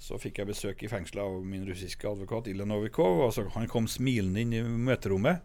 så 0.00 0.16
fikk 0.20 0.40
jeg 0.40 0.48
besøk 0.48 0.82
i 0.82 0.88
fengselet 0.88 1.22
av 1.26 1.44
min 1.44 1.66
russiske 1.68 2.08
advokat 2.08 2.48
Ilan 2.48 2.72
Novikov. 2.72 3.20
Og 3.26 3.34
så 3.36 3.44
han 3.52 3.68
kom 3.68 3.88
smilende 3.88 4.40
inn 4.40 4.54
i 4.56 4.62
møterommet. 4.64 5.44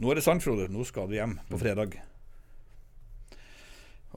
'Nå 0.00 0.10
er 0.10 0.16
det 0.16 0.24
sant, 0.24 0.44
Frode. 0.44 0.68
Nå 0.72 0.84
skal 0.88 1.08
du 1.08 1.16
hjem 1.16 1.38
på 1.48 1.60
fredag.' 1.60 1.98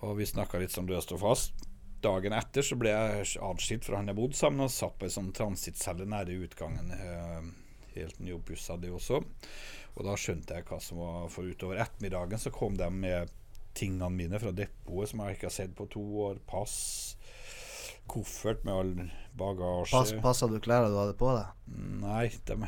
Og 0.03 0.17
vi 0.19 0.27
snakka 0.27 0.59
litt 0.59 0.71
som 0.71 0.87
løst 0.87 1.11
og 1.15 1.21
fast. 1.23 1.65
Dagen 2.03 2.35
etter 2.35 2.65
så 2.65 2.75
ble 2.79 2.91
jeg 2.91 3.37
adskilt 3.39 3.85
fra 3.87 3.99
han 3.99 4.11
jeg 4.11 4.17
bodde 4.17 4.35
sammen, 4.35 4.65
og 4.65 4.71
satt 4.71 4.97
på 4.99 5.07
ei 5.07 5.13
sånn 5.13 5.31
transittcelle 5.35 6.07
nære 6.11 6.35
utgangen. 6.43 6.91
Eh, 6.91 7.45
helt 7.95 8.19
nyoppussa 8.19 8.75
det 8.81 8.91
også. 8.91 9.21
Og 9.93 10.07
da 10.07 10.15
skjønte 10.19 10.57
jeg 10.57 10.67
hva 10.67 10.79
som 10.81 10.99
var 10.99 11.29
For 11.31 11.47
utover 11.47 11.79
ettermiddagen 11.83 12.41
så 12.41 12.51
kom 12.51 12.75
de 12.79 12.89
med 12.91 13.31
tingene 13.77 14.09
mine 14.11 14.39
fra 14.41 14.51
depotet 14.51 15.11
som 15.11 15.23
jeg 15.23 15.37
ikke 15.37 15.49
har 15.49 15.55
sett 15.55 15.75
på 15.77 15.87
to 15.93 16.03
år. 16.25 16.41
Pass, 16.49 17.15
koffert 18.09 18.63
med 18.67 18.73
all 18.73 18.93
bagasje. 19.37 19.95
Pass, 19.95 20.13
passa 20.23 20.49
du 20.49 20.59
klærne 20.63 20.91
du 20.91 20.99
hadde 20.99 21.15
på 21.17 21.31
deg? 21.35 21.73
Nei, 22.03 22.27
de 22.47 22.57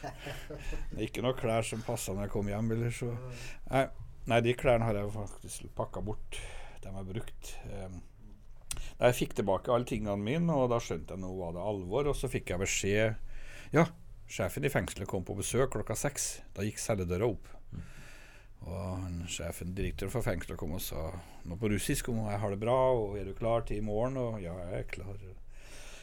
Det 0.00 0.96
er 0.96 1.06
ikke 1.06 1.24
noen 1.24 1.36
klær 1.36 1.66
som 1.66 1.82
passa 1.84 2.14
når 2.16 2.26
jeg 2.26 2.34
kom 2.34 2.48
hjem. 2.50 2.70
Eller 2.76 2.94
så. 2.94 3.10
Nei, 3.70 3.84
nei, 4.30 4.40
de 4.44 4.56
klærne 4.58 4.88
har 4.88 4.98
jeg 4.98 5.12
faktisk 5.14 5.68
pakka 5.76 6.02
bort. 6.04 6.40
De 6.80 6.94
har 6.94 7.06
brukt. 7.08 7.54
Um, 7.68 8.00
jeg 9.00 9.16
fikk 9.16 9.36
tilbake 9.38 9.72
alle 9.72 9.88
tingene 9.88 10.16
mine, 10.20 10.56
og 10.56 10.70
da 10.72 10.80
skjønte 10.82 11.16
jeg 11.16 11.22
nå 11.22 11.32
var 11.38 11.56
det 11.56 11.64
alvor. 11.72 12.10
Og 12.12 12.16
så 12.16 12.30
fikk 12.32 12.54
jeg 12.54 12.64
beskjed 12.64 13.76
Ja, 13.76 13.86
sjefen 14.30 14.66
i 14.66 14.72
fengselet 14.72 15.08
kom 15.10 15.24
på 15.26 15.36
besøk 15.38 15.72
klokka 15.76 15.96
seks. 15.98 16.32
Da 16.56 16.66
gikk 16.66 16.80
celledøra 16.82 17.28
opp. 17.30 17.48
Og 18.68 19.26
sjefen, 19.30 19.74
direktøren 19.76 20.12
for 20.12 20.24
fengselet 20.24 20.58
kom 20.60 20.74
og 20.76 20.82
sa 20.84 21.06
noe 21.48 21.58
på 21.60 21.70
russisk 21.72 22.10
om 22.12 22.24
jeg 22.26 22.40
har 22.42 22.52
det 22.52 22.60
bra, 22.60 22.76
og 22.92 23.16
er 23.18 23.28
du 23.28 23.36
klar 23.36 23.64
til 23.66 23.80
i 23.80 23.84
morgen? 23.84 24.18
Og 24.20 24.40
ja, 24.42 24.52
jeg 24.66 24.82
er 24.82 24.90
klar. 24.90 25.22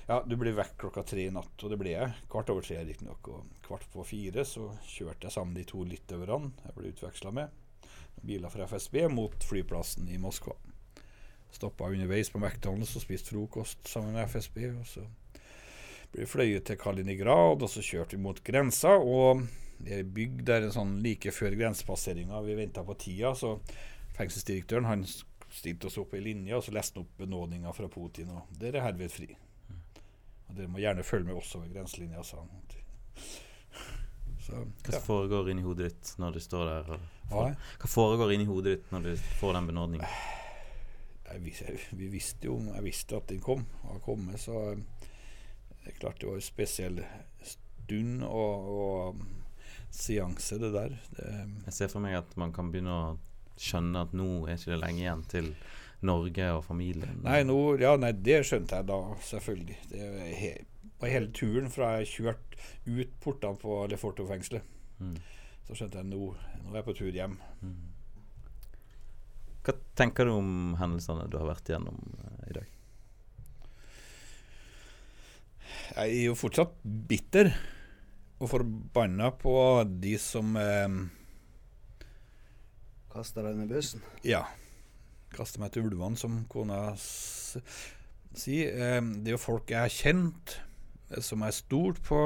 Ja, 0.08 0.22
du 0.24 0.38
blir 0.40 0.56
vekk 0.56 0.78
klokka 0.80 1.04
tre 1.04 1.26
i 1.28 1.34
natt, 1.36 1.52
og 1.60 1.72
det 1.74 1.78
ble 1.82 1.92
jeg. 1.92 2.14
Kvart 2.32 2.50
over 2.54 2.64
tre 2.64 2.80
riktignok. 2.80 3.28
Og 3.28 3.64
kvart 3.66 3.84
på 3.92 4.06
fire 4.08 4.46
så 4.48 4.70
kjørte 4.88 5.28
jeg 5.28 5.36
sammen 5.36 5.58
de 5.58 5.66
to 5.68 5.84
litauerne 5.84 6.54
jeg 6.64 6.78
ble 6.78 6.94
utveksla 6.94 7.34
med. 7.36 7.52
Biler 8.24 8.50
fra 8.50 8.66
FSB 8.72 9.04
mot 9.12 9.44
flyplassen 9.46 10.08
i 10.10 10.18
Moskva. 10.22 10.56
Stoppa 11.54 11.92
underveis 11.92 12.32
på 12.32 12.40
McDonald's 12.40 12.96
og 12.96 13.04
spiste 13.04 13.36
frokost 13.36 13.84
sammen 13.88 14.16
med 14.16 14.32
FSB. 14.32 14.58
Og 14.80 14.88
så 14.88 15.04
ble 16.14 16.24
vi 16.24 16.32
fløyet 16.32 16.66
til 16.68 16.80
Kaliningrad, 16.80 17.62
og 17.62 17.70
så 17.70 17.84
kjørte 17.84 18.16
vi 18.16 18.24
mot 18.24 18.40
grensa. 18.48 18.96
Og 18.98 19.44
i 19.86 19.94
ei 19.94 20.04
bygd 20.04 20.46
der 20.48 20.66
en 20.66 20.74
sånn 20.74 20.96
like 21.04 21.32
før 21.36 21.56
grensepasseringa 21.60 22.42
vi 22.46 22.58
venta 22.58 22.84
på 22.86 22.96
tida, 23.00 23.34
så 23.38 23.58
fengselsdirektøren 24.18 24.90
han 24.90 25.06
stilte 25.54 25.88
oss 25.88 26.00
opp 26.02 26.16
i 26.18 26.22
linja 26.22 26.58
og 26.58 26.66
så 26.66 26.74
leste 26.76 26.98
han 26.98 27.06
opp 27.06 27.20
benådninga 27.22 27.74
fra 27.76 27.90
Putin, 27.92 28.34
og 28.34 28.58
dere 28.60 28.82
er 28.82 28.88
herved 28.90 29.14
fri. 29.14 29.30
Og 30.48 30.56
dere 30.56 30.72
må 30.72 30.82
gjerne 30.82 31.06
følge 31.06 31.30
med 31.30 31.38
også 31.38 31.62
over 31.62 31.72
grenselinja, 31.76 32.24
sa 32.26 32.42
han. 32.42 32.66
Så, 34.48 34.64
Hva 34.86 34.96
ja. 34.96 35.04
foregår 35.04 35.50
inni 35.52 35.66
hodet 35.66 35.90
ditt 35.92 36.14
når 36.22 36.38
du 36.38 36.40
står 36.40 36.70
der? 36.70 36.92
Og 36.96 37.32
Hva? 37.34 37.48
Hva 37.82 37.90
foregår 37.92 38.32
inni 38.32 38.48
hodet 38.48 38.78
ditt 38.78 38.92
når 38.96 39.10
du 39.10 39.24
får 39.42 39.58
den 39.58 39.72
benådningen? 39.74 40.20
Jeg, 41.28 41.80
vi 42.00 42.08
visste 42.08 42.48
jo 42.48 42.54
Jeg 42.72 42.84
visste 42.86 43.18
at 43.18 43.28
den 43.28 43.42
kom, 43.44 43.66
og 43.84 43.98
har 43.98 44.00
kommet, 44.06 44.40
så 44.40 44.62
eh, 44.72 45.10
det 45.84 45.92
er 45.92 46.00
klart 46.00 46.22
det 46.22 46.30
var 46.30 46.40
en 46.40 46.46
spesiell 46.46 47.02
stund 47.44 48.24
og, 48.24 48.72
og 48.78 49.20
seanse, 49.94 50.58
det 50.62 50.72
der. 50.74 50.96
Det, 51.16 51.28
Jeg 51.66 51.74
ser 51.74 51.88
for 51.92 52.04
meg 52.04 52.16
at 52.20 52.36
man 52.38 52.52
kan 52.54 52.72
begynne 52.72 52.94
å 52.94 53.18
skjønne 53.58 54.04
at 54.06 54.14
nå 54.14 54.46
er 54.48 54.58
ikke 54.58 54.74
det 54.76 54.82
lenge 54.84 55.02
igjen 55.02 55.24
til 55.32 55.52
Norge 56.06 56.52
og 56.54 56.64
familien. 56.68 57.22
nei, 57.24 57.40
nå, 57.48 57.56
ja, 57.82 57.96
nei, 57.98 58.12
det 58.14 58.44
skjønte 58.46 58.76
jeg 58.82 58.86
da, 58.86 59.00
selvfølgelig. 59.26 59.78
Det 59.90 60.10
var 60.14 60.28
he, 60.42 60.52
hele 61.10 61.32
turen 61.34 61.70
fra 61.74 61.96
jeg 61.98 62.12
kjørte 62.12 62.62
ut 62.86 63.16
portene 63.24 63.58
på 63.62 63.80
Leforto-fengselet, 63.92 64.74
Mm. 65.00 65.14
så 65.68 65.76
skjønte 65.78 66.00
jeg 66.00 66.08
nå, 66.10 66.36
nå 66.64 66.72
er 66.72 66.80
jeg 66.80 66.86
på 66.88 66.94
tur 66.98 67.12
hjem. 67.14 67.36
Hva 69.68 69.74
tenker 70.00 70.26
du 70.26 70.32
om 70.38 70.76
hendelsene 70.80 71.28
du 71.30 71.36
har 71.38 71.50
vært 71.52 71.70
igjennom 71.70 71.98
eh, 72.24 72.50
i 72.50 72.54
dag? 72.56 72.68
Jeg 75.98 76.14
er 76.18 76.24
jo 76.28 76.36
fortsatt 76.40 76.74
bitter 77.10 77.52
og 78.38 78.50
forbanna 78.52 79.32
på 79.34 79.56
de 79.90 80.16
som 80.22 80.58
eh, 80.62 80.98
Kasta 83.12 83.42
deg 83.42 83.56
under 83.58 83.70
bussen? 83.72 84.04
Ja. 84.28 84.44
Kasta 85.34 85.62
meg 85.62 85.74
til 85.74 85.88
ulvene, 85.88 86.20
som 86.20 86.44
kona 86.52 86.92
sier. 87.00 88.76
Eh, 88.76 89.00
det 89.02 89.32
er 89.32 89.34
jo 89.34 89.42
folk 89.42 89.74
jeg 89.74 89.82
har 89.82 89.94
kjent, 89.94 90.60
eh, 91.10 91.24
som 91.26 91.42
jeg 91.42 91.54
er 91.54 91.58
stolt 91.58 92.04
på, 92.06 92.22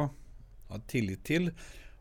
har 0.71 0.83
tillit 0.91 1.23
til, 1.27 1.51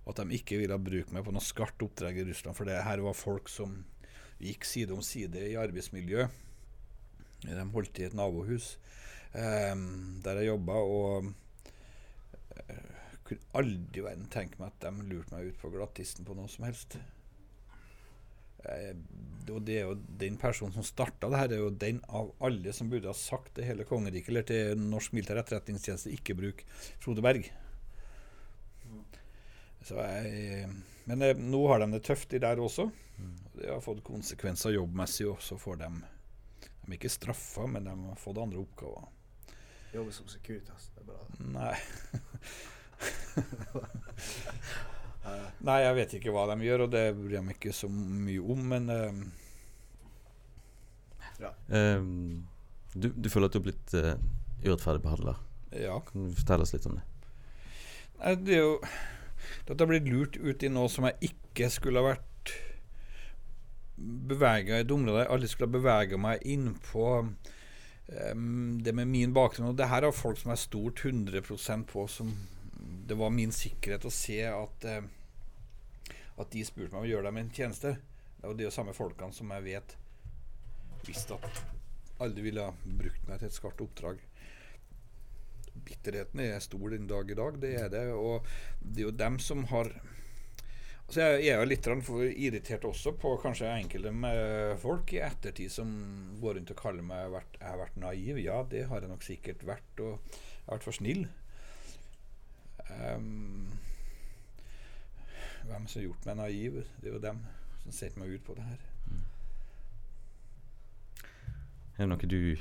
og 0.03 0.13
at 0.13 0.25
de 0.25 0.39
ikke 0.41 0.59
ville 0.59 0.79
bruke 0.83 1.15
meg 1.15 1.27
på 1.27 1.35
noe 1.35 1.45
skarpt 1.45 1.85
oppdrag 1.87 2.19
i 2.19 2.27
Russland. 2.27 2.59
For 2.59 2.67
det 2.67 2.83
her 2.83 3.03
var 3.05 3.19
folk 3.19 3.51
som 3.53 3.79
gikk 4.41 4.67
side 4.67 4.95
om 4.97 5.05
side 5.05 5.45
i 5.53 5.59
arbeidsmiljø. 5.61 6.27
De 7.47 7.67
holdt 7.75 8.01
i 8.01 8.09
et 8.09 8.17
nabohus 8.17 8.75
eh, 9.33 9.77
der 10.25 10.43
jeg 10.43 10.51
jobba, 10.51 10.83
og 10.83 11.31
eh, 12.67 12.90
kunne 13.31 13.63
aldri 13.63 14.03
i 14.03 14.05
verden 14.05 14.29
tenke 14.33 14.61
meg 14.61 14.75
at 14.75 14.85
de 14.85 15.09
lurte 15.09 15.35
meg 15.35 15.51
ut 15.51 15.59
på 15.63 15.73
glattisten 15.73 16.27
på 16.27 16.37
noe 16.39 16.51
som 16.51 16.67
helst. 16.69 16.99
Eh, 18.69 18.93
og 19.51 19.63
det 19.67 19.79
er 19.81 19.89
jo 19.89 19.97
den 20.21 20.37
personen 20.41 20.75
som 20.75 20.85
starta 20.87 21.31
det 21.33 21.41
her, 21.41 21.55
er 21.55 21.63
jo 21.65 21.73
den 21.73 22.01
av 22.13 22.31
alle 22.45 22.75
som 22.77 22.91
burde 22.93 23.09
ha 23.11 23.17
sagt 23.17 23.55
til 23.57 23.67
hele 23.67 23.87
kongeriket 23.89 24.33
eller 24.33 24.47
til 24.47 24.83
norsk 24.83 25.15
militær 25.17 25.41
etterretningstjeneste 25.41 26.13
ikke 26.15 26.37
bruk 26.39 26.65
Frode 27.03 27.25
Berg. 27.25 27.49
Så 29.87 29.97
jeg, 29.97 30.69
men 31.09 31.25
eh, 31.25 31.39
nå 31.39 31.63
har 31.71 31.81
de 31.81 31.93
det 31.95 32.05
tøft, 32.05 32.29
de 32.35 32.43
der 32.43 32.61
også. 32.61 32.91
Det 33.55 33.69
har 33.69 33.81
fått 33.85 34.05
konsekvenser 34.05 34.77
jobbmessig 34.77 35.29
også 35.29 35.57
for 35.61 35.81
dem. 35.81 36.03
De 36.61 36.91
er 36.91 36.99
ikke 36.99 37.13
straffa, 37.13 37.67
men 37.69 37.89
de 37.89 37.95
har 37.95 38.21
fått 38.21 38.41
andre 38.41 38.61
oppgaver. 38.61 39.09
Jobber 39.95 40.15
som 40.15 40.29
Securitas. 40.31 40.91
Det 40.95 41.03
er 41.03 41.09
bra. 41.09 41.25
Nei. 41.57 41.75
Nei, 45.67 45.79
jeg 45.85 45.97
vet 45.99 46.15
ikke 46.17 46.33
hva 46.35 46.47
de 46.51 46.57
gjør, 46.65 46.87
og 46.87 46.91
det 46.95 47.05
bryr 47.19 47.37
jeg 47.37 47.47
meg 47.47 47.57
ikke 47.59 47.77
så 47.77 47.89
mye 47.93 48.41
om, 48.41 48.61
men 48.73 48.85
uh, 48.89 49.15
ja. 51.43 51.51
um, 52.01 52.47
du, 52.95 53.07
du 53.13 53.29
føler 53.33 53.51
at 53.51 53.55
du 53.55 53.61
har 53.61 53.69
blitt 53.69 53.91
uh, 53.97 54.15
urettferdig 54.65 55.03
behandla. 55.05 55.35
ja. 55.77 55.97
Kan 56.09 56.29
du 56.29 56.39
fortelle 56.39 56.67
oss 56.67 56.75
litt 56.77 56.89
om 56.89 56.99
det? 56.99 57.05
Nei, 58.21 58.33
det 58.41 58.57
er 58.57 58.65
jo 58.65 58.75
jeg 59.71 59.79
har 59.79 59.89
blitt 59.89 60.11
lurt 60.11 60.35
ut 60.37 60.63
i 60.67 60.73
noe 60.73 60.89
som 60.93 61.07
jeg 61.09 61.31
ikke 61.31 61.71
skulle 61.73 62.03
ha 62.03 62.13
vært 62.13 62.27
bevega 64.01 64.79
i 64.79 64.85
et 64.85 64.93
område 64.95 65.23
jeg 65.23 65.33
aldri 65.35 65.49
skulle 65.51 65.69
ha 65.69 65.77
bevega 65.77 66.21
meg 66.21 66.45
inn 66.49 66.71
på 66.91 67.05
det 68.11 68.93
med 68.97 69.07
min 69.07 69.35
bakgrunn. 69.35 69.71
Og 69.71 69.77
det 69.79 69.87
her 69.91 70.03
har 70.03 70.15
folk 70.15 70.41
som 70.41 70.51
er 70.51 70.59
stort 70.59 70.99
stolt 70.99 71.31
100 71.31 71.85
på. 71.87 72.07
Som 72.11 72.33
det 73.09 73.19
var 73.19 73.33
min 73.35 73.53
sikkerhet 73.55 74.07
å 74.07 74.13
se 74.15 74.41
at 74.49 74.87
eh, 74.89 75.09
At 76.41 76.51
de 76.55 76.63
spurte 76.65 76.95
meg 76.95 77.03
om 77.03 77.05
å 77.05 77.11
gjøre 77.11 77.29
dem 77.29 77.37
en 77.37 77.51
tjeneste. 77.53 77.91
Det 78.41 78.49
er 78.49 78.63
jo 78.65 78.73
samme 78.73 78.95
folkene 78.97 79.35
som 79.37 79.51
jeg 79.53 79.67
vet 79.67 79.97
visste 81.05 81.37
at 81.37 81.59
aldri 82.21 82.47
ville 82.47 82.65
ha 82.65 82.73
brukt 82.85 83.27
meg 83.29 83.41
til 83.41 83.49
et 83.49 83.57
skarpt 83.57 83.83
oppdrag 83.85 84.23
bitterheten 85.85 86.43
er 86.45 86.63
stor 86.63 86.95
den 86.95 87.09
dag 87.11 87.31
i 87.31 87.37
dag. 87.39 87.59
Det 87.61 87.75
er 87.81 87.93
det. 87.93 88.07
Og 88.15 88.47
det 88.81 89.03
er 89.03 89.09
jo 89.09 89.19
dem 89.25 89.39
som 89.43 89.67
har 89.73 89.93
Altså 91.11 91.25
jeg 91.43 91.49
er 91.51 91.57
jo 91.59 91.67
litt 91.67 91.87
irritert 92.39 92.85
også 92.87 93.17
på 93.19 93.33
kanskje 93.43 93.67
enkelte 93.67 94.13
folk 94.79 95.11
i 95.11 95.19
ettertid 95.27 95.73
som 95.75 95.89
går 96.39 96.55
rundt 96.55 96.71
og 96.71 96.79
kaller 96.79 97.03
meg 97.03 97.25
jeg 97.35 97.65
har 97.65 97.81
vært 97.81 97.97
naiv. 97.99 98.39
Ja, 98.39 98.61
det 98.63 98.85
har 98.87 99.03
jeg 99.03 99.11
nok 99.11 99.27
sikkert 99.27 99.65
vært, 99.67 99.91
og 99.99 100.21
jeg 100.31 100.69
har 100.69 100.77
vært 100.77 100.87
for 100.87 100.95
snill. 100.95 101.25
Ehm, 102.99 103.69
hvem 105.69 105.87
som 105.87 106.01
har 106.01 106.07
gjort 106.09 106.27
meg 106.31 106.39
naiv? 106.41 106.81
Det 107.01 107.11
er 107.11 107.15
jo 107.17 107.23
dem 107.23 107.43
som 107.85 107.95
setter 107.95 108.21
meg 108.23 108.35
ut 108.35 108.45
på 108.47 108.57
det 108.59 108.67
her. 108.67 108.87
Er 112.01 112.07
det 112.07 112.11
noe 112.15 112.31
du 112.33 112.57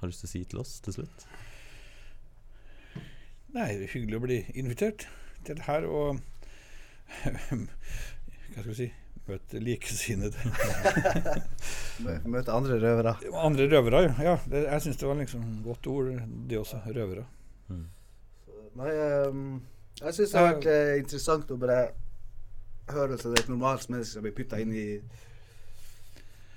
har 0.00 0.08
lyst 0.08 0.22
til 0.24 0.28
å 0.30 0.32
si 0.32 0.42
til 0.48 0.62
oss 0.62 0.78
til 0.84 0.96
slutt? 0.96 1.26
Nei, 3.50 3.66
det 3.76 3.88
er 3.88 3.92
hyggelig 3.92 4.16
å 4.20 4.24
bli 4.24 4.38
invitert 4.62 5.04
til 5.44 5.58
det 5.58 5.66
her, 5.66 5.84
og 5.90 6.20
Hva 7.20 8.62
skal 8.62 8.70
vi 8.70 8.76
si 8.78 8.90
Møte 9.30 9.60
likesinnede. 9.62 10.40
Mø- 12.04 12.16
Møte 12.32 12.54
andre 12.54 12.78
røvere. 12.82 13.12
Andre 13.38 13.66
røvere, 13.70 14.00
ja. 14.08 14.14
ja 14.26 14.32
det, 14.50 14.62
jeg 14.64 14.82
syns 14.86 14.98
det 14.98 15.06
var 15.06 15.18
liksom 15.20 15.44
godt 15.62 15.86
ord, 15.92 16.08
det 16.50 16.58
også. 16.58 16.80
Røvere. 16.96 17.26
Nei, 18.78 18.90
um, 19.26 19.58
jeg 20.00 20.16
syns 20.16 20.32
det 20.32 20.38
har 20.38 20.52
vært 20.52 20.68
uh, 20.70 20.92
interessant 21.00 21.50
å 21.50 21.58
bare 21.60 21.80
høre 22.90 23.18
til 23.20 23.34
et 23.38 23.50
normalt 23.50 23.88
menneske 23.90 24.12
som 24.12 24.26
blir 24.26 24.36
putta 24.36 24.60
inn 24.62 24.74
i 24.74 24.86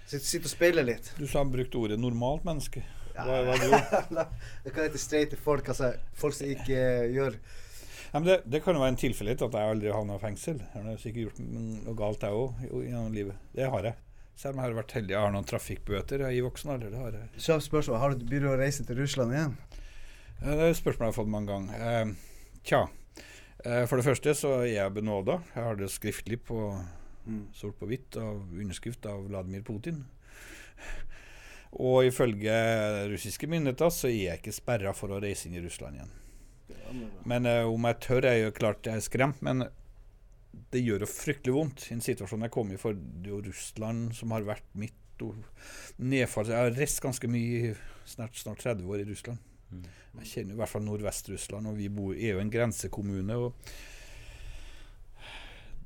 Sitte 0.04 0.28
sitte 0.28 0.46
og 0.46 0.52
speile 0.52 0.84
litt. 0.86 1.08
Du 1.18 1.24
sa 1.26 1.42
brukte 1.48 1.80
ordet 1.80 1.96
'normalt 1.98 2.44
menneske'. 2.46 2.84
Ja. 3.16 3.24
Hva, 3.26 3.38
hva 3.48 3.56
du 3.58 3.72
det 4.66 4.74
kan 4.74 4.84
hete 4.84 5.00
streite 5.02 5.38
folk, 5.40 5.70
altså 5.72 5.94
folk 6.18 6.36
som 6.38 6.50
ikke 6.54 6.78
uh, 6.78 7.12
gjør 7.14 7.38
men 8.14 8.28
det, 8.28 8.42
det 8.46 8.60
kan 8.62 8.78
jo 8.78 8.82
være 8.84 8.94
en 8.94 9.00
tilfeldighet 9.02 9.42
at 9.42 9.56
jeg 9.58 9.74
aldri 9.74 9.90
havna 9.90 10.20
i 10.20 10.22
fengsel. 10.22 10.60
Jeg 10.62 10.86
har 10.86 10.98
sikkert 11.02 11.24
gjort 11.24 11.40
noe 11.42 11.96
galt, 11.98 12.22
jeg 12.22 12.38
òg, 12.38 12.60
gjennom 12.86 13.16
livet. 13.16 13.40
Det 13.58 13.66
har 13.74 13.88
jeg. 13.90 13.98
Selv 14.38 14.54
om 14.54 14.60
jeg 14.62 14.70
har 14.70 14.76
vært 14.78 14.94
heldig. 15.00 15.14
Jeg 15.16 15.26
har 15.26 15.34
noen 15.34 15.48
trafikkbøter 15.50 16.22
jeg, 16.28 16.38
i 16.38 16.44
voksen 16.46 16.76
alder. 16.76 16.92
Det 16.94 17.02
har 17.02 17.18
jeg. 17.18 17.32
Kjapt 17.48 17.66
spørsmål. 17.66 17.98
Har 18.04 18.14
du 18.14 18.22
begynt 18.22 18.52
å 18.52 18.60
reise 18.60 18.86
til 18.86 19.02
Russland 19.02 19.34
igjen? 19.34 19.56
Eh, 20.44 20.50
Det 20.52 20.60
er 20.60 20.70
et 20.74 20.80
spørsmål 20.80 21.08
jeg 21.08 21.14
har 21.14 21.20
fått 21.22 21.32
mange 21.32 21.52
ganger. 21.54 21.86
Eh, 21.88 22.14
tja. 22.68 22.82
Eh, 23.64 23.86
for 23.88 23.98
det 23.98 24.06
første 24.06 24.34
så 24.36 24.58
er 24.62 24.74
jeg 24.74 24.94
benåda. 24.94 25.40
Jeg 25.56 25.64
har 25.64 25.76
det 25.80 25.92
skriftlig 25.92 26.42
på 26.44 26.60
sort 27.56 27.78
på 27.80 27.88
hvitt 27.88 28.18
av 28.20 28.42
underskrift 28.52 29.06
av 29.08 29.22
Vladimir 29.30 29.62
Putin. 29.64 30.02
Og 31.80 32.04
ifølge 32.06 32.52
russiske 33.10 33.48
myndigheter 33.48 33.90
så 33.90 34.10
er 34.10 34.18
jeg 34.18 34.42
ikke 34.42 34.54
sperra 34.54 34.92
for 34.94 35.14
å 35.16 35.22
reise 35.24 35.48
inn 35.48 35.56
i 35.56 35.64
Russland 35.64 35.96
igjen. 35.96 36.12
Men 37.26 37.48
eh, 37.48 37.64
om 37.64 37.88
jeg 37.88 38.02
tør, 38.04 38.28
er 38.28 38.42
jo 38.44 38.52
klart 38.52 38.86
jeg 38.86 39.00
er 39.00 39.06
skremt. 39.08 39.40
Men 39.42 39.64
det 40.74 40.84
gjør 40.84 41.06
jo 41.06 41.10
fryktelig 41.10 41.56
vondt 41.56 41.88
i 41.88 41.96
en 41.96 42.04
situasjon 42.04 42.44
jeg 42.46 42.54
kom 42.54 42.76
i. 42.76 42.82
For 42.82 42.94
det 42.94 43.32
er 43.32 43.38
jo 43.38 43.42
Russland 43.48 44.12
som 44.20 44.36
har 44.36 44.46
vært 44.46 44.68
mitt 44.76 45.00
nedfall. 46.04 46.50
Jeg 46.52 46.60
har 46.60 46.76
reist 46.76 47.00
ganske 47.00 47.30
mye, 47.32 47.78
snart, 48.10 48.36
snart 48.36 48.60
30 48.60 48.84
år 48.92 49.06
i 49.06 49.08
Russland. 49.08 49.53
Jeg 50.20 50.28
kjenner 50.30 50.54
i 50.54 50.58
hvert 50.62 50.70
fall 50.70 50.84
Nordvest-Russland, 50.86 51.68
og 51.72 51.78
vi 51.80 51.88
bor, 51.90 52.14
er 52.14 52.36
jo 52.36 52.40
en 52.44 52.52
grensekommune. 52.54 53.36
og 53.36 53.54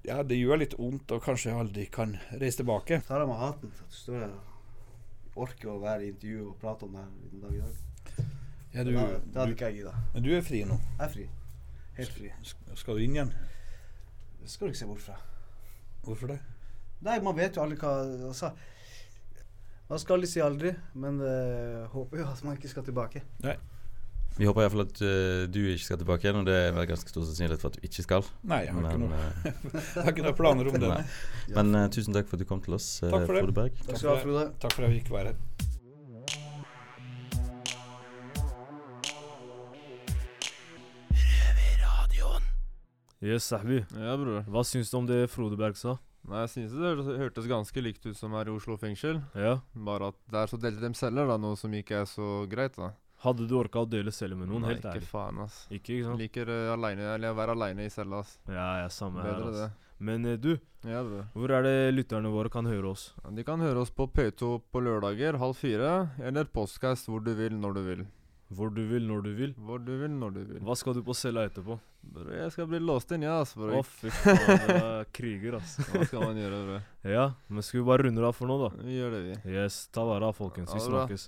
ja, 0.07 0.21
Det 0.23 0.37
gjør 0.39 0.59
litt 0.61 0.75
vondt 0.79 1.11
og 1.15 1.23
kanskje 1.23 1.51
jeg 1.51 1.59
aldri 1.61 1.85
kan 1.91 2.15
reise 2.39 2.61
tilbake. 2.61 3.01
Tar 3.07 3.23
av 3.23 3.29
meg 3.31 3.41
hatten 3.41 3.71
så 3.77 3.87
du 3.87 3.97
står 4.01 4.21
her 4.25 4.37
orker 5.37 5.69
å 5.69 5.79
være 5.83 6.07
i 6.07 6.11
intervju 6.13 6.45
og 6.49 6.55
prate 6.61 6.87
om 6.87 6.95
det 6.95 7.03
her 7.03 7.09
en 7.31 7.41
dag 7.43 7.55
i 7.57 7.59
dag. 7.61 7.83
Ja, 8.73 8.83
du, 8.83 8.91
da, 8.93 9.03
det 9.21 9.37
hadde 9.41 9.53
ikke 9.55 9.67
jeg 9.69 9.75
gidda. 9.79 9.93
men 10.13 10.23
du 10.25 10.31
er 10.37 10.41
fri 10.45 10.61
nå. 10.67 10.77
Jeg 10.97 11.03
er 11.07 11.11
fri. 11.13 11.27
Helt 11.97 12.13
fri. 12.13 12.31
Sk- 12.45 12.75
Skal 12.77 12.97
du 12.97 13.03
inn 13.05 13.15
igjen? 13.17 13.31
Det 14.41 14.49
skal 14.53 14.67
du 14.67 14.73
ikke 14.73 14.79
se 14.83 14.89
bort 14.89 15.03
fra. 15.05 15.15
Hvorfor 16.05 16.31
det? 16.33 16.39
Nei, 17.05 17.19
man 17.21 17.35
vet 17.37 17.55
jo 17.57 17.61
aldri 17.63 17.77
hva 17.77 17.91
altså, 18.31 18.49
Man 19.89 19.99
skal 20.01 20.17
aldri 20.17 20.27
si 20.31 20.41
aldri, 20.43 20.71
men 20.99 21.19
uh, 21.21 21.85
håper 21.93 22.19
jo 22.23 22.25
at 22.31 22.41
man 22.43 22.57
ikke 22.57 22.71
skal 22.73 22.83
tilbake. 22.87 23.21
Vi 24.37 24.45
håper 24.45 24.61
iallfall 24.67 24.83
at 24.83 24.99
uh, 25.01 25.43
du 25.49 25.59
ikke 25.71 25.83
skal 25.83 25.97
tilbake 25.97 26.27
igjen, 26.27 26.43
og 26.43 26.45
det 26.45 26.53
er 26.67 26.75
vel 26.75 26.85
ganske 26.91 27.09
stor 27.09 27.25
sannsynlighet 27.25 27.63
for 27.63 27.73
at 27.73 27.79
du 27.79 27.87
ikke 27.87 28.03
skal. 28.05 28.27
Nei, 28.45 28.59
jeg 28.67 28.75
har 28.75 28.85
ikke 28.85 28.99
noe, 29.01 29.21
eh, 29.21 29.47
jeg 29.95 30.03
har 30.03 30.11
ikke 30.13 30.25
noen 30.27 30.37
planer 30.37 30.69
om 30.69 30.77
det. 30.77 30.91
Nei. 30.93 30.99
men 31.57 31.73
uh, 31.73 31.85
tusen 31.93 32.13
takk 32.13 32.29
for 32.29 32.37
at 32.37 32.45
du 32.45 32.49
kom 32.49 32.61
til 32.61 32.77
oss, 32.77 32.89
uh, 33.01 33.09
Takk 33.09 33.25
for 33.25 33.33
det. 33.33 33.41
Frode 33.47 33.57
Berg. 33.57 33.79
Takk 33.87 33.97
skal 33.97 34.09
du 34.09 34.13
ha, 34.13 34.19
Frode. 34.21 34.43
Takk 34.61 34.77
for 34.77 34.85
at 34.85 34.93
jeg 34.93 35.01
fikk 35.01 35.15
være 35.17 35.33
her. 35.33 35.45
Yes, 43.17 43.47
Sahbi. 43.49 43.79
Ja, 43.97 44.13
bror. 44.13 44.43
Hva 44.45 44.61
syns 44.61 44.91
du 44.93 44.99
om 44.99 45.07
det 45.09 45.23
Frode 45.33 45.57
Berg 45.57 45.73
sa? 45.79 45.95
Nei, 46.29 46.43
jeg 46.43 46.51
synes 46.51 46.75
det 46.75 46.85
hørtes, 46.85 47.07
hørtes 47.17 47.49
ganske 47.49 47.81
likt 47.81 48.05
ut 48.05 48.17
som 48.19 48.35
her 48.37 48.51
i 48.51 48.53
Oslo 48.53 48.77
fengsel. 48.77 49.23
Ja. 49.33 49.55
Bare 49.73 50.11
at 50.11 50.19
der 50.29 50.51
så 50.51 50.59
delte 50.61 50.85
de 50.85 50.93
celler, 50.99 51.25
da, 51.25 51.39
noe 51.41 51.57
som 51.57 51.73
ikke 51.73 52.03
er 52.03 52.05
så 52.11 52.45
greit, 52.51 52.77
da. 52.77 52.91
Hadde 53.23 53.47
du 53.49 53.55
orka 53.57 53.81
å 53.81 53.87
dele 53.89 54.11
celle 54.13 54.35
med 54.37 54.47
noen? 54.51 54.61
Nei, 54.67 54.75
Helt 54.75 54.83
ikke 54.85 54.91
ærlig. 54.99 55.07
faen, 55.09 55.39
ass. 55.41 55.55
Ikke, 55.73 55.95
ikke 55.95 56.05
sant? 56.11 56.19
Liker 56.21 56.51
uh, 56.53 56.73
alene, 56.75 57.07
eller 57.15 57.33
å 57.33 57.37
være 57.39 57.55
aleine 57.57 57.87
i 57.87 57.89
cella, 57.93 58.19
ass. 58.21 58.35
Ja, 58.47 58.67
ja, 58.83 58.89
samme 58.93 59.23
her. 59.25 59.41
ass. 59.47 59.55
det. 59.57 59.69
Men 60.05 60.25
uh, 60.29 60.35
du, 60.37 60.51
Ja, 60.85 61.01
det. 61.01 61.23
hvor 61.33 61.49
er 61.57 61.65
det 61.65 61.73
lytterne 61.95 62.29
våre 62.29 62.51
kan 62.53 62.69
høre 62.69 62.91
oss? 62.93 63.07
Ja, 63.23 63.31
De 63.33 63.43
kan 63.47 63.59
høre 63.65 63.81
oss 63.81 63.89
på 63.89 64.05
P2 64.13 64.51
på 64.71 64.83
lørdager 64.85 65.39
halv 65.41 65.57
fire, 65.57 65.95
eller 66.21 66.45
postcast 66.45 67.09
hvor 67.09 67.25
du 67.25 67.33
vil, 67.33 67.57
når 67.57 67.73
du 67.73 67.81
vil. 67.87 68.05
Hvor 68.53 68.69
du 68.71 68.83
vil, 68.87 69.03
når 69.09 69.25
du 69.25 69.31
vil. 69.35 69.55
Hvor 69.59 69.81
du 69.83 69.91
vil, 69.99 70.13
når 70.21 70.29
du 70.37 70.39
vil. 70.53 70.61
Hva 70.63 70.75
skal 70.79 70.93
du 70.95 71.01
på 71.03 71.11
cella 71.17 71.41
etterpå? 71.49 71.75
Bro, 72.07 72.29
jeg 72.31 72.53
skal 72.53 72.69
bli 72.71 72.79
låst 72.79 73.09
inn, 73.11 73.25
ja, 73.25 73.41
ass. 73.41 73.51
Bro. 73.57 73.81
Å, 73.81 73.83
fy 73.83 74.07
faen, 74.21 74.61
du 74.61 74.71
er 74.77 75.09
kriger, 75.17 75.57
ass. 75.57 75.73
Hva 75.89 76.05
skal 76.07 76.23
man 76.29 76.37
gjøre, 76.39 76.61
bro? 76.69 76.77
Ja, 77.11 77.25
men 77.49 77.65
skal 77.65 77.81
vi 77.81 77.87
bare 77.89 78.05
runde 78.07 78.23
av 78.29 78.37
for 78.37 78.47
nå, 78.47 78.55
da? 78.61 78.69
Vi 78.85 78.95
gjør 79.01 79.17
det, 79.17 79.23
vi. 79.25 79.57
Yes, 79.57 79.81
ta 79.91 80.05
vare 80.07 80.29
av, 80.29 80.37
folkens. 80.37 80.71
Vi 80.77 80.85
snakkes. 80.85 81.27